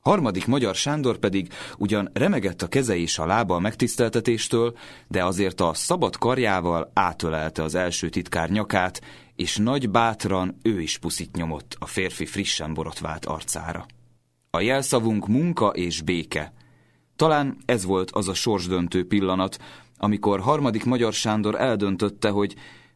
Harmadik 0.00 0.46
magyar 0.46 0.74
Sándor 0.74 1.18
pedig 1.18 1.52
ugyan 1.78 2.10
remegett 2.12 2.62
a 2.62 2.68
keze 2.68 2.96
és 2.96 3.18
a 3.18 3.26
lába 3.26 3.54
a 3.54 3.58
megtiszteltetéstől, 3.58 4.76
de 5.08 5.24
azért 5.24 5.60
a 5.60 5.74
szabad 5.74 6.16
karjával 6.16 6.90
átölelte 6.94 7.62
az 7.62 7.74
első 7.74 8.08
titkár 8.08 8.50
nyakát, 8.50 9.00
és 9.36 9.56
nagy 9.56 9.90
bátran 9.90 10.56
ő 10.62 10.80
is 10.80 10.98
puszit 10.98 11.36
nyomott 11.36 11.76
a 11.78 11.86
férfi 11.86 12.26
frissen 12.26 12.74
borotvált 12.74 13.24
arcára. 13.24 13.86
A 14.50 14.60
jelszavunk 14.60 15.28
munka 15.28 15.68
és 15.68 16.02
béke– 16.02 16.52
talán 17.20 17.56
ez 17.64 17.84
volt 17.84 18.10
az 18.10 18.28
a 18.28 18.34
sorsdöntő 18.34 19.06
pillanat, 19.06 19.58
amikor 19.96 20.40
harmadik 20.40 20.84
Magyar 20.84 21.12
Sándor 21.12 21.60
eldöntötte, 21.60 22.28
hogy 22.28 22.54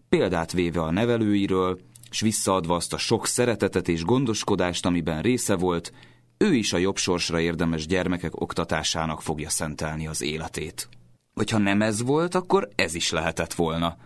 példát 0.08 0.52
véve 0.52 0.80
a 0.80 0.90
nevelőiről, 0.90 1.78
s 2.10 2.20
visszaadva 2.20 2.74
azt 2.74 2.92
a 2.92 2.98
sok 2.98 3.26
szeretetet 3.26 3.88
és 3.88 4.04
gondoskodást, 4.04 4.86
amiben 4.86 5.22
része 5.22 5.56
volt, 5.56 5.92
ő 6.38 6.54
is 6.54 6.72
a 6.72 6.76
jobb 6.76 6.96
sorsra 6.96 7.40
érdemes 7.40 7.86
gyermekek 7.86 8.40
oktatásának 8.40 9.22
fogja 9.22 9.48
szentelni 9.48 10.06
az 10.06 10.22
életét. 10.22 10.88
Vagy 11.34 11.50
ha 11.50 11.58
nem 11.58 11.82
ez 11.82 12.02
volt, 12.02 12.34
akkor 12.34 12.68
ez 12.74 12.94
is 12.94 13.10
lehetett 13.10 13.54
volna. 13.54 13.96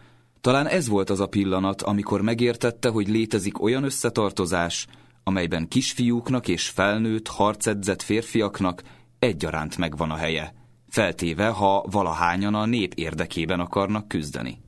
Talán 0.40 0.66
ez 0.66 0.88
volt 0.88 1.10
az 1.10 1.20
a 1.20 1.26
pillanat, 1.26 1.82
amikor 1.82 2.22
megértette, 2.22 2.88
hogy 2.88 3.08
létezik 3.08 3.62
olyan 3.62 3.84
összetartozás, 3.84 4.86
amelyben 5.24 5.68
kisfiúknak 5.68 6.48
és 6.48 6.68
felnőtt, 6.68 7.28
harcedzett 7.28 8.02
férfiaknak 8.02 8.82
egyaránt 9.18 9.76
megvan 9.76 10.10
a 10.10 10.16
helye, 10.16 10.54
feltéve, 10.88 11.48
ha 11.48 11.84
valahányan 11.90 12.54
a 12.54 12.66
nép 12.66 12.94
érdekében 12.94 13.60
akarnak 13.60 14.08
küzdeni. 14.08 14.58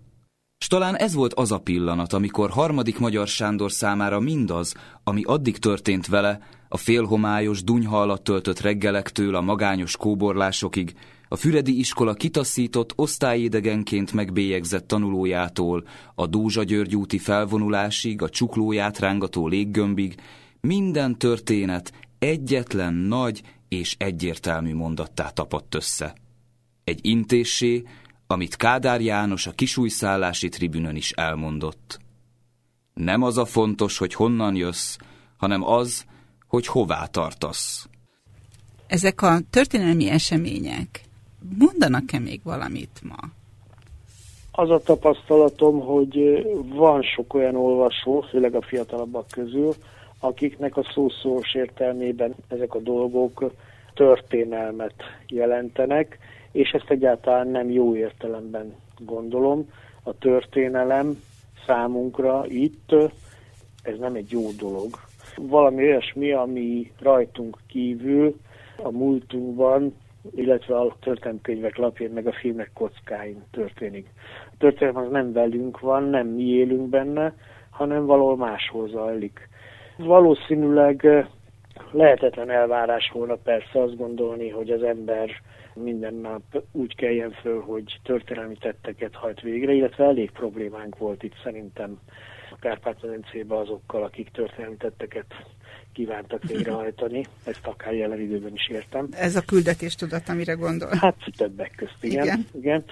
S 0.64 0.66
talán 0.66 0.96
ez 0.96 1.14
volt 1.14 1.34
az 1.34 1.52
a 1.52 1.58
pillanat, 1.58 2.12
amikor 2.12 2.50
harmadik 2.50 2.98
Magyar 2.98 3.26
Sándor 3.26 3.72
számára 3.72 4.20
mindaz, 4.20 4.74
ami 5.04 5.22
addig 5.22 5.58
történt 5.58 6.06
vele, 6.06 6.40
a 6.68 6.76
félhomályos, 6.76 7.62
dunyha 7.64 8.00
alatt 8.00 8.24
töltött 8.24 8.60
reggelektől 8.60 9.34
a 9.34 9.40
magányos 9.40 9.96
kóborlásokig, 9.96 10.94
a 11.28 11.36
Füredi 11.36 11.78
iskola 11.78 12.14
kitaszított, 12.14 12.92
osztályédegenként 12.96 14.12
megbélyegzett 14.12 14.86
tanulójától, 14.86 15.84
a 16.14 16.26
Dózsa 16.26 16.62
György 16.62 16.96
úti 16.96 17.18
felvonulásig, 17.18 18.22
a 18.22 18.28
csuklóját 18.28 18.98
rángató 18.98 19.48
léggömbig, 19.48 20.14
minden 20.60 21.18
történet 21.18 21.92
egyetlen 22.18 22.94
nagy 22.94 23.42
és 23.70 23.94
egyértelmű 23.98 24.74
mondattá 24.74 25.28
tapadt 25.28 25.74
össze. 25.74 26.14
Egy 26.84 26.98
intéssé, 27.02 27.82
amit 28.26 28.56
Kádár 28.56 29.00
János 29.00 29.46
a 29.46 29.52
kisújszállási 29.52 30.48
tribünön 30.48 30.96
is 30.96 31.10
elmondott. 31.10 31.98
Nem 32.94 33.22
az 33.22 33.38
a 33.38 33.44
fontos, 33.44 33.98
hogy 33.98 34.14
honnan 34.14 34.56
jössz, 34.56 34.96
hanem 35.36 35.62
az, 35.62 36.04
hogy 36.46 36.66
hová 36.66 37.06
tartasz. 37.06 37.88
Ezek 38.86 39.22
a 39.22 39.38
történelmi 39.50 40.08
események 40.08 41.00
mondanak-e 41.58 42.18
még 42.18 42.40
valamit 42.44 43.00
ma? 43.02 43.28
Az 44.52 44.70
a 44.70 44.78
tapasztalatom, 44.78 45.80
hogy 45.80 46.46
van 46.74 47.02
sok 47.02 47.34
olyan 47.34 47.56
olvasó, 47.56 48.20
főleg 48.30 48.54
a 48.54 48.62
fiatalabbak 48.62 49.26
közül, 49.30 49.74
akiknek 50.20 50.76
a 50.76 50.90
szószós 50.94 51.54
értelmében 51.54 52.34
ezek 52.48 52.74
a 52.74 52.80
dolgok 52.80 53.52
történelmet 53.94 54.94
jelentenek, 55.28 56.18
és 56.52 56.70
ezt 56.70 56.90
egyáltalán 56.90 57.48
nem 57.48 57.70
jó 57.70 57.96
értelemben 57.96 58.74
gondolom. 58.98 59.68
A 60.02 60.18
történelem 60.18 61.22
számunkra 61.66 62.44
itt, 62.46 62.92
ez 63.82 63.98
nem 63.98 64.14
egy 64.14 64.30
jó 64.30 64.50
dolog. 64.58 64.88
Valami 65.36 65.82
olyasmi, 65.82 66.32
ami 66.32 66.92
rajtunk 67.00 67.56
kívül 67.66 68.36
a 68.76 68.90
múltunkban, 68.90 69.94
illetve 70.34 70.78
a 70.78 70.96
történelmkönyvek 71.00 71.76
lapján, 71.76 72.10
meg 72.10 72.26
a 72.26 72.32
filmek 72.32 72.70
kockáin 72.74 73.42
történik. 73.50 74.08
A 74.50 74.54
történelem 74.58 75.02
az 75.02 75.10
nem 75.10 75.32
velünk 75.32 75.80
van, 75.80 76.02
nem 76.02 76.26
mi 76.26 76.42
élünk 76.42 76.88
benne, 76.88 77.34
hanem 77.70 78.06
valahol 78.06 78.36
máshol 78.36 78.88
zajlik. 78.88 79.48
Valószínűleg 80.04 81.26
lehetetlen 81.90 82.50
elvárás 82.50 83.10
volna 83.12 83.34
persze 83.34 83.82
azt 83.82 83.96
gondolni, 83.96 84.48
hogy 84.48 84.70
az 84.70 84.82
ember 84.82 85.30
minden 85.74 86.14
nap 86.14 86.62
úgy 86.72 86.94
keljen 86.94 87.30
föl, 87.30 87.60
hogy 87.60 87.98
történelmi 88.02 88.56
tetteket 88.56 89.14
hajt 89.14 89.40
végre, 89.40 89.72
illetve 89.72 90.04
elég 90.04 90.30
problémánk 90.30 90.98
volt 90.98 91.22
itt 91.22 91.34
szerintem 91.42 91.98
a 92.50 92.56
Kárpát-medencében 92.60 93.58
azokkal, 93.58 94.02
akik 94.02 94.30
történelmi 94.30 94.76
tetteket 94.76 95.26
kívántak 95.92 96.42
végrehajtani. 96.42 97.24
Ezt 97.44 97.66
akár 97.66 97.94
jelen 97.94 98.20
időben 98.20 98.52
is 98.52 98.68
értem. 98.68 99.08
Ez 99.10 99.36
a 99.36 99.40
küldetés 99.40 99.94
tudat, 99.94 100.28
amire 100.28 100.52
gondol. 100.52 100.88
Hát 101.00 101.16
többek 101.36 101.72
közt, 101.76 101.98
igen. 102.00 102.24
Igen. 102.24 102.46
igen. 102.52 102.84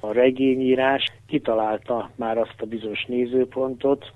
A 0.00 0.12
regényírás 0.12 1.04
kitalálta 1.26 2.10
már 2.16 2.38
azt 2.38 2.56
a 2.60 2.66
bizonyos 2.66 3.04
nézőpontot, 3.08 4.12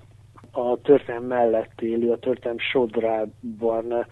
a 0.55 0.77
történelem 0.81 1.27
mellett 1.27 1.81
élő, 1.81 2.11
a 2.11 2.19
történelem 2.19 2.59
sodrában 2.59 4.05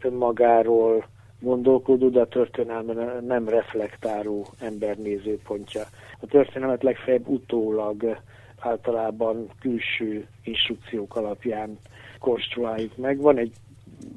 önmagáról 0.00 1.04
gondolkodó, 1.40 2.08
de 2.08 2.20
a 2.20 2.28
történelmen 2.28 3.24
nem 3.24 3.48
reflektáló 3.48 4.46
ember 4.60 4.96
nézőpontja. 4.96 5.82
A 6.20 6.26
történelmet 6.26 6.82
legfeljebb 6.82 7.28
utólag 7.28 8.18
általában 8.58 9.48
külső 9.60 10.26
instrukciók 10.44 11.16
alapján 11.16 11.78
konstruáljuk 12.18 12.96
meg. 12.96 13.20
Van 13.20 13.38
egy 13.38 13.52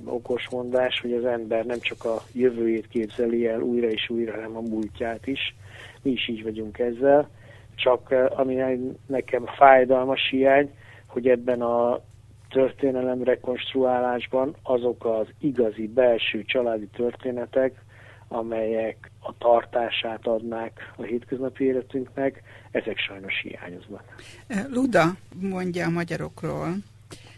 okos 0.06 0.50
mondás, 0.52 1.00
hogy 1.02 1.14
az 1.14 1.26
ember 1.26 1.66
nem 1.66 1.80
csak 1.80 2.06
a 2.06 2.22
jövőjét 2.34 2.88
képzeli 2.88 3.48
el 3.48 3.62
újra 3.62 3.88
és 3.88 4.10
újra, 4.10 4.32
hanem 4.32 4.58
a 4.58 4.62
múltját 4.62 5.28
is. 5.28 5.56
Mi 6.02 6.12
is 6.12 6.28
így 6.28 6.44
vagyunk 6.44 6.80
ezzel. 6.80 7.30
Csak 7.76 8.16
ami 8.36 8.56
nekem 9.08 9.46
fájdalmas 9.46 10.30
hiány, 10.30 10.72
hogy 11.10 11.28
ebben 11.28 11.62
a 11.62 12.02
történelem 12.50 13.24
rekonstruálásban 13.24 14.56
azok 14.64 15.06
az 15.06 15.28
igazi 15.40 15.88
belső 15.88 16.44
családi 16.44 16.88
történetek, 16.88 17.84
amelyek 18.28 19.12
a 19.20 19.38
tartását 19.38 20.28
adnák 20.28 20.94
a 20.98 21.04
hétköznapi 21.04 21.64
életünknek, 21.64 22.42
ezek 22.72 22.98
sajnos 22.98 23.34
hiányoznak. 23.42 24.04
Luda 24.70 25.16
mondja 25.40 25.86
a 25.86 25.90
magyarokról, 25.90 26.68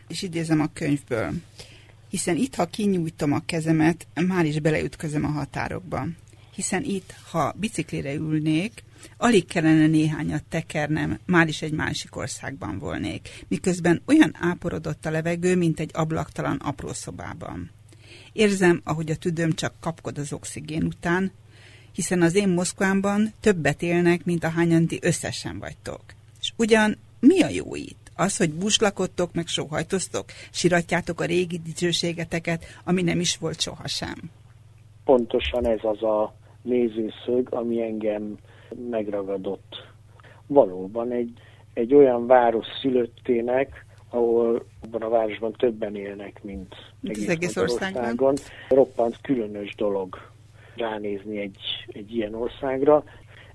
és 0.08 0.22
idézem 0.22 0.62
a 0.62 0.70
könyvből, 0.74 1.30
hiszen 2.10 2.36
itt, 2.36 2.56
ha 2.56 2.66
kinyújtom 2.66 3.32
a 3.34 3.46
kezemet, 3.46 4.08
már 4.28 4.46
is 4.46 4.60
beleütközöm 4.60 5.26
a 5.26 5.28
határokba. 5.28 6.04
Hiszen 6.56 6.84
itt, 6.84 7.14
ha 7.32 7.54
biciklire 7.60 8.14
ülnék, 8.14 8.84
alig 9.18 9.46
kellene 9.46 9.88
néhányat 9.88 10.44
tekernem, 10.50 11.20
már 11.26 11.48
is 11.48 11.62
egy 11.62 11.74
másik 11.74 12.16
országban 12.16 12.80
volnék, 12.80 13.46
miközben 13.48 14.02
olyan 14.06 14.36
áporodott 14.40 15.06
a 15.06 15.12
levegő, 15.12 15.56
mint 15.56 15.80
egy 15.80 15.90
ablaktalan 15.94 16.58
apró 16.58 16.94
szobában. 16.94 17.70
Érzem, 18.34 18.82
ahogy 18.84 19.12
a 19.12 19.16
tüdőm 19.16 19.52
csak 19.52 19.74
kapkod 19.80 20.18
az 20.18 20.34
oxigén 20.34 20.84
után, 20.84 21.32
hiszen 21.94 22.22
az 22.22 22.36
én 22.36 22.50
Moszkvámban 22.50 23.34
többet 23.40 23.82
élnek, 23.82 24.26
mint 24.26 24.44
ahányan 24.44 24.88
ti 24.88 25.00
összesen 25.02 25.60
vagytok. 25.60 26.02
És 26.40 26.54
ugyan 26.58 26.98
mi 27.20 27.42
a 27.42 27.50
jó 27.50 27.76
itt? 27.76 28.12
Az, 28.16 28.38
hogy 28.38 28.54
buslakodtok, 28.54 29.34
meg 29.34 29.48
sóhajtoztok, 29.48 30.26
siratjátok 30.52 31.22
a 31.22 31.26
régi 31.26 31.58
dicsőségeteket, 31.58 32.66
ami 32.84 33.02
nem 33.02 33.20
is 33.20 33.38
volt 33.38 33.62
sohasem. 33.62 34.16
Pontosan 35.04 35.68
ez 35.68 35.80
az 35.82 36.04
a 36.04 36.34
nézőszög, 36.62 37.48
ami 37.50 37.82
engem 37.82 38.38
megragadott. 38.90 39.88
Valóban 40.48 41.12
egy, 41.12 41.32
egy 41.74 41.94
olyan 41.94 42.28
város 42.28 42.66
szülöttének, 42.82 43.86
ahol 44.10 44.66
abban 44.82 45.02
a 45.02 45.10
városban 45.10 45.52
többen 45.52 45.96
élnek, 45.96 46.44
mint 46.44 46.76
egész, 47.04 47.28
egész 47.28 47.58
országban. 47.58 48.36
Roppant 48.70 49.22
különös 49.22 49.76
dolog 49.76 50.18
ránézni 50.76 51.38
egy, 51.38 51.58
egy 51.88 52.16
ilyen 52.16 52.34
országra. 52.34 53.04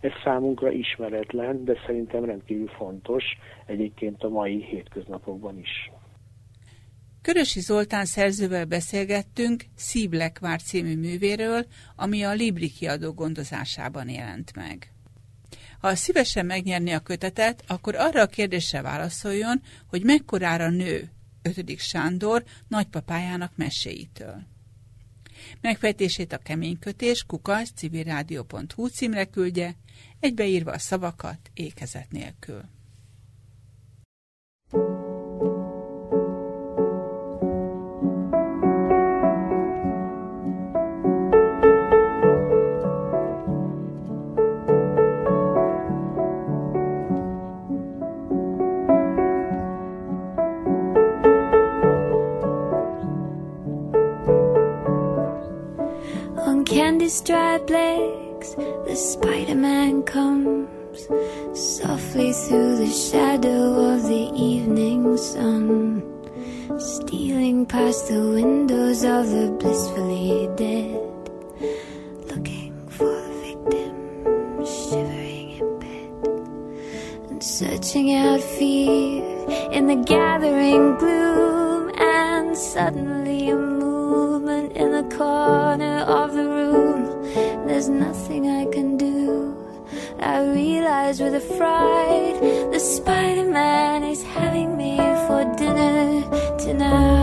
Ez 0.01 0.11
számunkra 0.25 0.71
ismeretlen, 0.71 1.65
de 1.65 1.75
szerintem 1.87 2.25
rendkívül 2.25 2.69
fontos 2.69 3.25
egyébként 3.67 4.23
a 4.23 4.29
mai 4.29 4.65
hétköznapokban 4.65 5.59
is. 5.59 5.91
Körösi 7.23 7.61
Zoltán 7.61 8.05
szerzővel 8.05 8.65
beszélgettünk 8.65 9.65
Szívlekvár 9.77 10.63
című 10.63 10.97
művéről, 10.97 11.67
ami 11.97 12.23
a 12.23 12.33
Libri 12.33 12.69
kiadó 12.69 13.13
gondozásában 13.13 14.09
jelent 14.09 14.57
meg. 14.57 14.96
Ha 15.81 15.95
szívesen 15.95 16.47
megnyerni 16.47 16.93
a 16.93 17.01
kötetet, 17.01 17.65
akkor 17.67 17.95
arra 17.95 18.23
a 18.23 18.27
kérdésre 18.27 18.83
válaszoljon, 18.83 19.63
hogy 19.87 20.05
mekkorára 20.05 20.71
nő 20.71 21.11
5. 21.43 21.79
Sándor 21.79 22.45
nagypapájának 22.69 23.53
meséitől. 23.57 24.43
Megfejtését 25.61 26.33
a 26.33 26.39
keménykötés 26.39 27.25
kukac 27.25 27.71
civilrádió.hu 27.75 28.87
címre 28.87 29.25
küldje, 29.25 29.77
egybeírva 30.21 30.73
a 30.73 30.79
szavakat 30.79 31.51
ékezet 31.55 32.11
nélkül. 32.11 32.63
Candy 57.07 57.15
striped 57.15 57.71
legs, 57.71 58.55
the 58.87 58.97
Spider 58.97 59.55
Man 59.55 60.03
comes 60.03 61.09
softly 61.55 62.33
through 62.33 62.79
the 62.79 62.91
shadow 62.91 63.95
of 63.95 64.03
the 64.09 64.33
evening 64.35 65.17
sun, 65.17 66.03
stealing 66.79 67.65
past 67.67 68.09
the 68.09 68.21
windows 68.21 69.05
of 69.05 69.31
the 69.31 69.57
blissfully 69.61 70.49
dead, 70.57 71.01
looking 72.31 72.75
for 72.89 73.07
the 73.07 73.35
victim 73.45 74.67
shivering 74.67 75.51
in 75.61 75.79
bed, 75.79 77.31
and 77.31 77.43
searching 77.43 78.15
out 78.15 78.41
fear 78.41 79.23
in 79.71 79.87
the 79.87 80.03
gathering 80.07 80.97
gloom, 80.97 81.91
and 81.99 82.57
suddenly 82.57 83.51
a 83.51 83.57
movement 83.57 84.73
in 84.73 84.91
the 84.91 85.17
corner 85.17 85.99
of 86.01 86.33
the 86.33 86.45
room. 86.45 86.56
There's 87.67 87.91
nothing 87.91 88.49
I 88.49 88.65
can 88.67 88.97
do. 88.97 89.55
I 90.19 90.41
realize 90.41 91.21
with 91.21 91.35
a 91.35 91.41
fright 91.41 92.41
the 92.73 92.81
Spider 92.81 93.45
Man 93.45 94.05
is 94.05 94.23
having 94.23 94.77
me 94.77 94.97
for 95.27 95.45
dinner 95.59 96.23
tonight. 96.59 97.16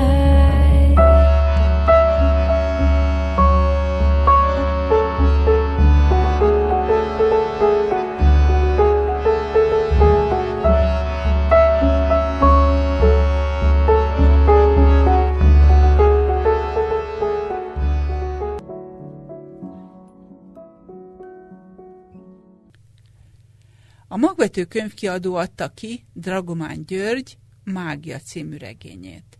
Sokvető 24.43 24.65
könyvkiadó 24.65 25.35
adta 25.35 25.69
ki 25.73 26.05
Dragomán 26.13 26.85
György 26.85 27.37
Mágia 27.63 28.19
című 28.19 28.57
regényét. 28.57 29.39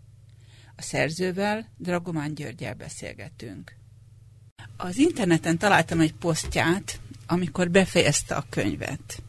A 0.76 0.82
szerzővel, 0.82 1.70
Dragomán 1.76 2.34
Györgyel 2.34 2.74
beszélgetünk. 2.74 3.76
Az 4.76 4.96
interneten 4.96 5.58
találtam 5.58 6.00
egy 6.00 6.14
posztját, 6.14 7.00
amikor 7.26 7.70
befejezte 7.70 8.34
a 8.34 8.44
könyvet. 8.50 9.22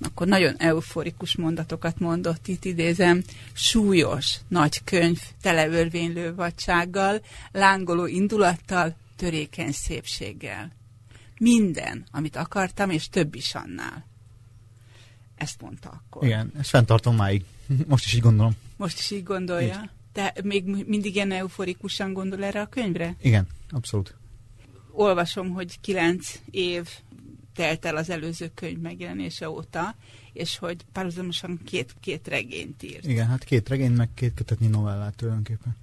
Akkor 0.00 0.26
nagyon 0.26 0.54
euforikus 0.58 1.36
mondatokat 1.36 1.98
mondott, 1.98 2.46
itt 2.46 2.64
idézem, 2.64 3.22
súlyos, 3.52 4.36
nagy 4.48 4.84
könyv, 4.84 5.20
teleörvénylő 5.42 6.34
vadsággal, 6.34 7.20
lángoló 7.52 8.06
indulattal, 8.06 8.96
törékeny 9.16 9.72
szépséggel. 9.72 10.72
Minden, 11.38 12.06
amit 12.10 12.36
akartam, 12.36 12.90
és 12.90 13.08
több 13.08 13.34
is 13.34 13.54
annál. 13.54 14.08
Ezt 15.40 15.60
mondta 15.60 15.88
akkor. 15.90 16.24
Igen, 16.24 16.52
ezt 16.58 16.68
fenntartom 16.68 17.16
máig. 17.16 17.44
Most 17.86 18.04
is 18.04 18.14
így 18.14 18.20
gondolom. 18.20 18.52
Most 18.76 18.98
is 18.98 19.10
így 19.10 19.22
gondolja? 19.22 19.80
Így. 19.82 19.90
Te 20.12 20.34
még 20.42 20.64
mindig 20.86 21.14
ilyen 21.14 21.32
euforikusan 21.32 22.12
gondol 22.12 22.44
erre 22.44 22.60
a 22.60 22.66
könyvre? 22.66 23.16
Igen, 23.22 23.46
abszolút. 23.70 24.14
Olvasom, 24.90 25.50
hogy 25.50 25.80
kilenc 25.80 26.40
év 26.50 26.88
telt 27.54 27.84
el 27.84 27.96
az 27.96 28.10
előző 28.10 28.50
könyv 28.54 28.78
megjelenése 28.78 29.50
óta, 29.50 29.94
és 30.32 30.58
hogy 30.58 30.84
párhuzamosan 30.92 31.60
két, 31.64 31.94
két 32.00 32.28
regényt 32.28 32.82
írt. 32.82 33.06
Igen, 33.06 33.26
hát 33.26 33.44
két 33.44 33.68
regény, 33.68 33.92
meg 33.92 34.08
két 34.14 34.34
kötetnyi 34.34 34.66
novellát 34.66 35.16
tulajdonképpen. 35.16 35.76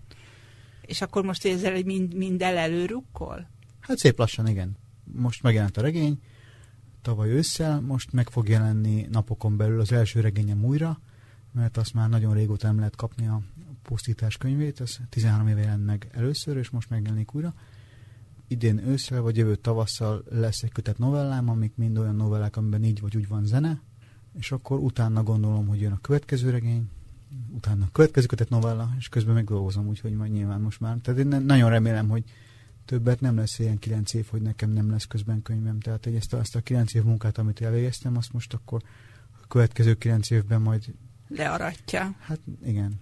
És 0.81 1.01
akkor 1.01 1.23
most 1.23 1.45
ezzel 1.45 1.81
mind, 1.83 2.13
mind 2.13 2.41
el 2.41 2.57
előrukkol? 2.57 3.49
Hát 3.79 3.97
szép 3.97 4.17
lassan, 4.17 4.47
igen. 4.47 4.77
Most 5.03 5.41
megjelent 5.43 5.77
a 5.77 5.81
regény, 5.81 6.19
tavaly 7.07 7.29
ősszel, 7.29 7.81
most 7.81 8.11
meg 8.11 8.29
fog 8.29 8.47
jelenni 8.49 9.07
napokon 9.11 9.57
belül 9.57 9.79
az 9.79 9.91
első 9.91 10.19
regényem 10.19 10.65
újra, 10.65 10.99
mert 11.51 11.77
azt 11.77 11.93
már 11.93 12.09
nagyon 12.09 12.33
régóta 12.33 12.67
nem 12.67 12.77
lehet 12.77 12.95
kapni 12.95 13.27
a 13.27 13.41
pusztítás 13.81 14.37
könyvét, 14.37 14.81
ez 14.81 14.97
13 15.09 15.47
éve 15.47 15.61
jelent 15.61 15.85
meg 15.85 16.07
először, 16.11 16.57
és 16.57 16.69
most 16.69 16.89
megjelenik 16.89 17.33
újra. 17.33 17.53
Idén 18.47 18.87
ősszel 18.87 19.21
vagy 19.21 19.37
jövő 19.37 19.55
tavasszal 19.55 20.23
lesz 20.29 20.63
egy 20.63 20.71
kötet 20.71 20.97
novellám, 20.97 21.49
amik 21.49 21.75
mind 21.75 21.97
olyan 21.97 22.15
novellák, 22.15 22.57
amiben 22.57 22.83
így 22.83 23.01
vagy 23.01 23.17
úgy 23.17 23.27
van 23.27 23.45
zene, 23.45 23.81
és 24.33 24.51
akkor 24.51 24.79
utána 24.79 25.23
gondolom, 25.23 25.67
hogy 25.67 25.81
jön 25.81 25.91
a 25.91 26.01
következő 26.01 26.49
regény, 26.49 26.89
utána 27.55 27.85
a 27.85 27.91
következő 27.91 28.25
kötet 28.25 28.49
novella, 28.49 28.93
és 28.97 29.09
közben 29.09 29.33
meg 29.33 29.45
dolgozom, 29.45 29.87
úgyhogy 29.87 30.13
majd 30.13 30.31
nyilván 30.31 30.61
most 30.61 30.79
már. 30.79 30.97
Tehát 31.01 31.19
én 31.19 31.27
nagyon 31.27 31.69
remélem, 31.69 32.09
hogy 32.09 32.23
többet 32.87 33.21
nem 33.21 33.37
lesz 33.37 33.59
ilyen 33.59 33.79
kilenc 33.79 34.13
év, 34.13 34.27
hogy 34.29 34.41
nekem 34.41 34.69
nem 34.69 34.89
lesz 34.89 35.05
közben 35.05 35.41
könyvem. 35.41 35.79
Tehát 35.79 36.05
egy 36.05 36.15
ezt 36.15 36.33
a, 36.33 36.39
ezt 36.39 36.55
a 36.55 36.61
kilenc 36.61 36.93
év 36.93 37.03
munkát, 37.03 37.37
amit 37.37 37.61
elvégeztem, 37.61 38.17
azt 38.17 38.33
most 38.33 38.53
akkor 38.53 38.83
a 39.41 39.47
következő 39.47 39.93
kilenc 39.93 40.29
évben 40.29 40.61
majd... 40.61 40.93
Learatja. 41.27 42.15
Hát 42.19 42.39
igen. 42.65 42.99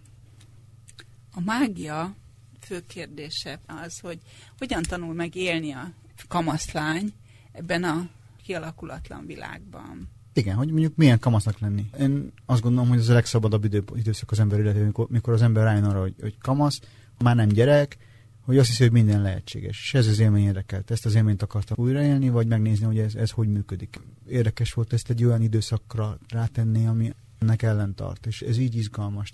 A 1.34 1.42
mágia 1.42 2.16
fő 2.60 2.84
kérdése 2.88 3.60
az, 3.66 4.00
hogy 4.00 4.20
hogyan 4.58 4.84
tanul 4.84 5.14
meg 5.14 5.36
élni 5.36 5.72
a 5.72 5.92
kamaszlány 6.28 7.14
ebben 7.52 7.84
a 7.84 8.10
kialakulatlan 8.44 9.26
világban. 9.26 10.10
Igen, 10.34 10.56
hogy 10.56 10.70
mondjuk 10.70 10.96
milyen 10.96 11.20
kamasznak 11.20 11.60
lenni. 11.60 11.86
Én 12.00 12.32
azt 12.46 12.62
gondolom, 12.62 12.90
hogy 12.90 13.00
ez 13.00 13.10
a 13.10 13.14
legszabadabb 13.14 13.64
idő, 13.64 13.84
időszak 13.96 14.32
az 14.32 14.40
ember 14.40 14.60
életében, 14.60 14.86
mikor, 14.86 15.08
mikor 15.10 15.34
az 15.34 15.42
ember 15.42 15.64
rájön 15.64 15.84
arra, 15.84 16.02
hogy, 16.02 16.16
hogy 16.22 16.38
kamasz, 16.38 16.80
már 17.18 17.36
nem 17.36 17.48
gyerek, 17.48 17.98
hogy 18.46 18.58
azt 18.58 18.68
hiszi, 18.68 18.84
hogy 18.84 18.92
minden 18.92 19.22
lehetséges. 19.22 19.80
És 19.80 19.94
ez 19.94 20.08
az 20.08 20.20
élmény 20.20 20.44
érdekelt. 20.44 20.92
Ezt 20.92 21.06
az 21.06 21.16
élményt 21.16 21.42
akartam 21.42 21.86
újraélni, 21.86 22.30
vagy 22.30 22.48
megnézni, 22.48 22.86
hogy 22.86 22.98
ez, 22.98 23.16
ez 23.16 23.32
hogy 23.32 23.48
működik. 23.48 24.00
Érdekes 24.28 24.74
volt 24.74 24.94
ezt 24.94 25.10
egy 25.10 25.24
olyan 25.24 25.42
időszakra 25.42 26.18
rátenni, 26.28 26.86
ami 26.86 27.14
ennek 27.40 27.62
ellen 27.62 27.96
tart, 27.96 28.26
és 28.26 28.42
ez 28.42 28.58
így 28.58 28.76
izgalmas. 28.76 29.32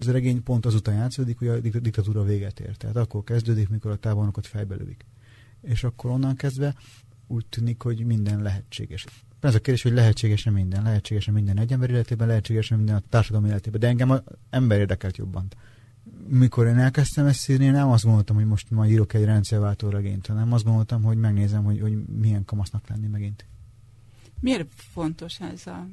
Ez 0.00 0.06
a 0.06 0.12
regény 0.12 0.42
pont 0.42 0.66
azután 0.66 0.94
játszódik, 0.94 1.38
hogy 1.38 1.48
a 1.48 1.60
diktatúra 1.60 2.22
véget 2.22 2.60
ér. 2.60 2.76
Tehát 2.76 2.96
akkor 2.96 3.24
kezdődik, 3.24 3.68
mikor 3.68 3.90
a 3.90 3.96
tábornokot 3.96 4.46
fejbelövik. 4.46 5.04
És 5.60 5.84
akkor 5.84 6.10
onnan 6.10 6.36
kezdve 6.36 6.74
úgy 7.26 7.46
tűnik, 7.46 7.82
hogy 7.82 8.04
minden 8.04 8.42
lehetséges. 8.42 9.06
Ez 9.40 9.54
a 9.54 9.60
kérdés, 9.60 9.82
hogy 9.82 9.92
lehetséges-e 9.92 10.50
minden, 10.50 10.82
lehetséges-e 10.82 11.30
minden 11.30 11.58
egy 11.58 11.72
ember 11.72 11.90
életében, 11.90 12.26
lehetséges-e 12.26 12.76
minden 12.76 12.96
a 12.96 13.02
társadalom 13.08 13.46
életében, 13.46 13.80
de 13.80 13.86
engem 13.86 14.10
az 14.10 14.22
ember 14.50 14.78
érdekelt 14.78 15.16
jobban 15.16 15.48
mikor 16.28 16.66
én 16.66 16.78
elkezdtem 16.78 17.26
ezt 17.26 17.48
írni, 17.48 17.66
nem 17.66 17.88
azt 17.88 18.04
gondoltam, 18.04 18.36
hogy 18.36 18.46
most 18.46 18.70
majd 18.70 18.90
írok 18.90 19.14
egy 19.14 19.24
rendszerváltó 19.24 19.88
regényt, 19.88 20.26
hanem 20.26 20.52
azt 20.52 20.64
gondoltam, 20.64 21.02
hogy 21.02 21.16
megnézem, 21.16 21.64
hogy, 21.64 21.80
hogy 21.80 22.04
milyen 22.06 22.44
kamasznak 22.44 22.88
lenni 22.88 23.06
megint. 23.06 23.46
Miért 24.40 24.68
fontos 24.74 25.40
ez 25.40 25.66
a, 25.66 25.86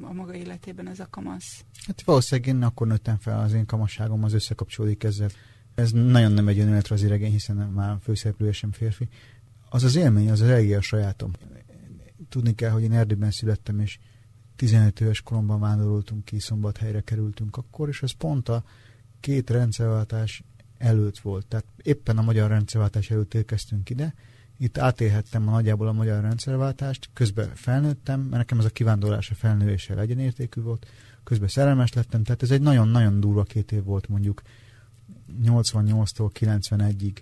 a 0.00 0.12
maga 0.12 0.34
életében 0.34 0.88
ez 0.88 1.00
a 1.00 1.06
kamasz? 1.10 1.64
Hát 1.86 2.02
valószínűleg 2.02 2.54
én 2.54 2.62
akkor 2.62 2.86
nőttem 2.86 3.16
fel, 3.18 3.40
az 3.40 3.52
én 3.52 3.66
kamasságom 3.66 4.24
az 4.24 4.32
összekapcsolódik 4.32 5.04
ezzel. 5.04 5.28
Ez 5.74 5.90
nagyon 5.90 6.32
nem 6.32 6.48
egy 6.48 6.58
önéletrajzi 6.58 7.06
regény, 7.06 7.30
hiszen 7.30 7.56
már 7.56 7.98
főszereplője 8.02 8.52
sem 8.52 8.72
férfi. 8.72 9.08
Az 9.68 9.84
az 9.84 9.96
élmény, 9.96 10.30
az 10.30 10.40
az 10.40 10.48
elég 10.48 10.74
a 10.74 10.80
sajátom. 10.80 11.30
Tudni 12.28 12.54
kell, 12.54 12.70
hogy 12.70 12.82
én 12.82 12.92
Erdélyben 12.92 13.30
születtem, 13.30 13.80
és 13.80 13.98
15 14.56 15.00
éves 15.00 15.22
koromban 15.22 15.60
vándoroltunk 15.60 16.24
ki, 16.24 16.40
szombathelyre 16.40 17.00
kerültünk 17.00 17.56
akkor, 17.56 17.88
és 17.88 18.02
ez 18.02 18.10
pont 18.10 18.48
a 18.48 18.64
két 19.22 19.50
rendszerváltás 19.50 20.42
előtt 20.78 21.18
volt. 21.18 21.46
Tehát 21.46 21.64
éppen 21.82 22.18
a 22.18 22.22
magyar 22.22 22.48
rendszerváltás 22.48 23.10
előtt 23.10 23.34
érkeztünk 23.34 23.90
ide, 23.90 24.14
itt 24.62 24.78
átélhettem 24.78 25.48
a 25.48 25.50
nagyjából 25.50 25.88
a 25.88 25.92
magyar 25.92 26.20
rendszerváltást, 26.20 27.10
közben 27.12 27.50
felnőttem, 27.54 28.20
mert 28.20 28.36
nekem 28.36 28.58
ez 28.58 28.64
a 28.64 28.70
kivándorlás 28.70 29.30
a 29.30 29.34
felnővéssel 29.34 30.00
egyenértékű 30.00 30.60
volt, 30.60 30.86
közben 31.24 31.48
szerelmes 31.48 31.92
lettem, 31.92 32.22
tehát 32.22 32.42
ez 32.42 32.50
egy 32.50 32.60
nagyon-nagyon 32.60 33.20
durva 33.20 33.42
két 33.42 33.72
év 33.72 33.84
volt 33.84 34.08
mondjuk 34.08 34.42
88-tól 35.44 36.30
91-ig. 36.40 37.16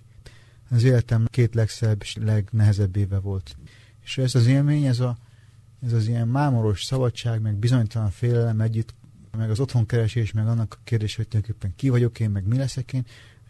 Az 0.69 0.83
életem 0.83 1.27
két 1.29 1.55
legszebb 1.55 2.01
és 2.01 2.15
legnehezebb 2.15 2.95
éve 2.95 3.19
volt. 3.19 3.55
És 4.03 4.17
ez 4.17 4.35
az 4.35 4.47
élmény, 4.47 4.85
ez, 4.85 4.99
a, 4.99 5.17
ez 5.85 5.93
az 5.93 6.07
ilyen 6.07 6.27
mámoros 6.27 6.83
szabadság, 6.83 7.41
meg 7.41 7.55
bizonytalan 7.55 8.09
félelem 8.09 8.61
együtt 8.61 8.93
meg 9.37 9.49
az 9.49 9.59
otthonkeresés, 9.59 10.31
meg 10.31 10.47
annak 10.47 10.73
a 10.77 10.81
kérdés, 10.83 11.15
hogy 11.15 11.27
tulajdonképpen 11.27 11.75
ki 11.75 11.89
vagyok 11.89 12.19
én, 12.19 12.29
meg 12.29 12.47
mi 12.47 12.57
leszek 12.57 12.93
én, 12.93 13.05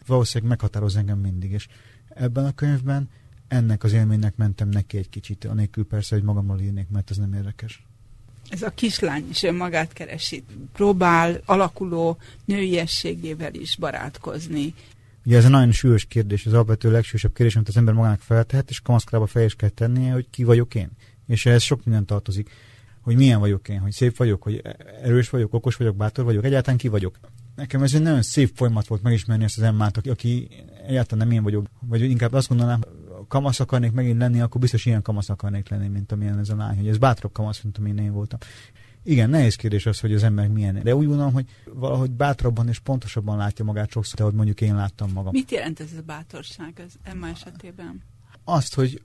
valószínűleg 0.06 0.48
meghatároz 0.48 0.96
engem 0.96 1.18
mindig. 1.18 1.50
És 1.50 1.68
ebben 2.08 2.44
a 2.44 2.52
könyvben 2.52 3.10
ennek 3.48 3.84
az 3.84 3.92
élménynek 3.92 4.36
mentem 4.36 4.68
neki 4.68 4.98
egy 4.98 5.08
kicsit, 5.08 5.44
anélkül 5.44 5.86
persze, 5.86 6.14
hogy 6.14 6.24
magammal 6.24 6.60
írnék, 6.60 6.88
mert 6.88 7.10
ez 7.10 7.16
nem 7.16 7.32
érdekes. 7.32 7.86
Ez 8.48 8.62
a 8.62 8.70
kislány 8.70 9.26
is 9.30 9.42
önmagát 9.42 9.92
keresi, 9.92 10.44
próbál 10.72 11.40
alakuló 11.44 12.18
nőiességével 12.44 13.54
is 13.54 13.76
barátkozni. 13.76 14.74
Ugye 15.24 15.36
ez 15.36 15.44
egy 15.44 15.50
nagyon 15.50 15.72
súlyos 15.72 16.04
kérdés, 16.04 16.46
az 16.46 16.52
alapvető 16.52 16.90
legsúlyosabb 16.90 17.34
kérdés, 17.34 17.56
amit 17.56 17.68
az 17.68 17.76
ember 17.76 17.94
magának 17.94 18.20
feltehet, 18.20 18.70
és 18.70 18.80
kamaszkorába 18.80 19.26
fel 19.26 19.44
is 19.44 19.54
kell 19.54 19.68
tennie, 19.68 20.12
hogy 20.12 20.26
ki 20.30 20.44
vagyok 20.44 20.74
én. 20.74 20.90
És 21.26 21.46
ehhez 21.46 21.62
sok 21.62 21.84
minden 21.84 22.04
tartozik 22.06 22.50
hogy 23.02 23.16
milyen 23.16 23.40
vagyok 23.40 23.68
én, 23.68 23.78
hogy 23.78 23.92
szép 23.92 24.16
vagyok, 24.16 24.42
hogy 24.42 24.62
erős 25.02 25.30
vagyok, 25.30 25.54
okos 25.54 25.76
vagyok, 25.76 25.96
bátor 25.96 26.24
vagyok, 26.24 26.44
egyáltalán 26.44 26.78
ki 26.78 26.88
vagyok. 26.88 27.18
Nekem 27.54 27.82
ez 27.82 27.94
egy 27.94 28.02
nagyon 28.02 28.22
szép 28.22 28.50
folyamat 28.54 28.86
volt 28.86 29.02
megismerni 29.02 29.44
ezt 29.44 29.58
az 29.58 29.62
emmát, 29.62 29.96
aki, 29.96 30.10
aki 30.10 30.48
egyáltalán 30.86 31.26
nem 31.26 31.36
én 31.36 31.42
vagyok, 31.42 31.66
vagy 31.80 32.02
inkább 32.02 32.32
azt 32.32 32.48
gondolnám, 32.48 32.80
kamasz 33.28 33.60
akarnék 33.60 33.92
megint 33.92 34.18
lenni, 34.18 34.40
akkor 34.40 34.60
biztos 34.60 34.86
ilyen 34.86 35.02
kamasz 35.02 35.28
akarnék 35.28 35.68
lenni, 35.68 35.88
mint 35.88 36.12
amilyen 36.12 36.38
ez 36.38 36.48
a 36.48 36.56
lány, 36.56 36.76
hogy 36.76 36.88
ez 36.88 36.98
bátrabb 36.98 37.32
kamasz, 37.32 37.60
mint 37.60 37.78
amilyen 37.78 37.98
én 37.98 38.12
voltam. 38.12 38.38
Igen, 39.04 39.30
nehéz 39.30 39.54
kérdés 39.54 39.86
az, 39.86 40.00
hogy 40.00 40.14
az 40.14 40.22
ember 40.22 40.48
milyen. 40.48 40.80
De 40.82 40.96
úgy 40.96 41.06
gondolom, 41.06 41.32
hogy 41.32 41.46
valahogy 41.64 42.10
bátrabban 42.10 42.68
és 42.68 42.78
pontosabban 42.78 43.36
látja 43.36 43.64
magát 43.64 43.90
sokszor, 43.90 44.20
ahogy 44.20 44.34
mondjuk 44.34 44.60
én 44.60 44.74
láttam 44.74 45.12
magam. 45.12 45.32
Mit 45.32 45.50
jelent 45.50 45.80
ez 45.80 45.90
a 45.98 46.02
bátorság 46.06 46.82
az 46.86 46.94
Emma 47.02 47.28
esetében? 47.28 48.02
Azt, 48.44 48.74
hogy 48.74 49.02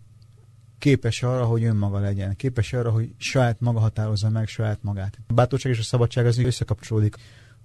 képes 0.80 1.24
arra, 1.24 1.46
hogy 1.46 1.63
önmaga 1.63 2.00
legyen, 2.00 2.36
képes 2.36 2.74
arra, 2.74 2.92
hogy 2.92 3.13
saját 3.18 3.60
maga 3.60 3.80
határozza 3.80 4.30
meg 4.30 4.48
saját 4.48 4.80
magát. 4.82 5.18
A 5.28 5.34
bátorság 5.34 5.72
és 5.72 5.80
a 5.80 5.84
szabadság 5.84 6.26
az 6.26 6.38
összekapcsolódik 6.38 7.16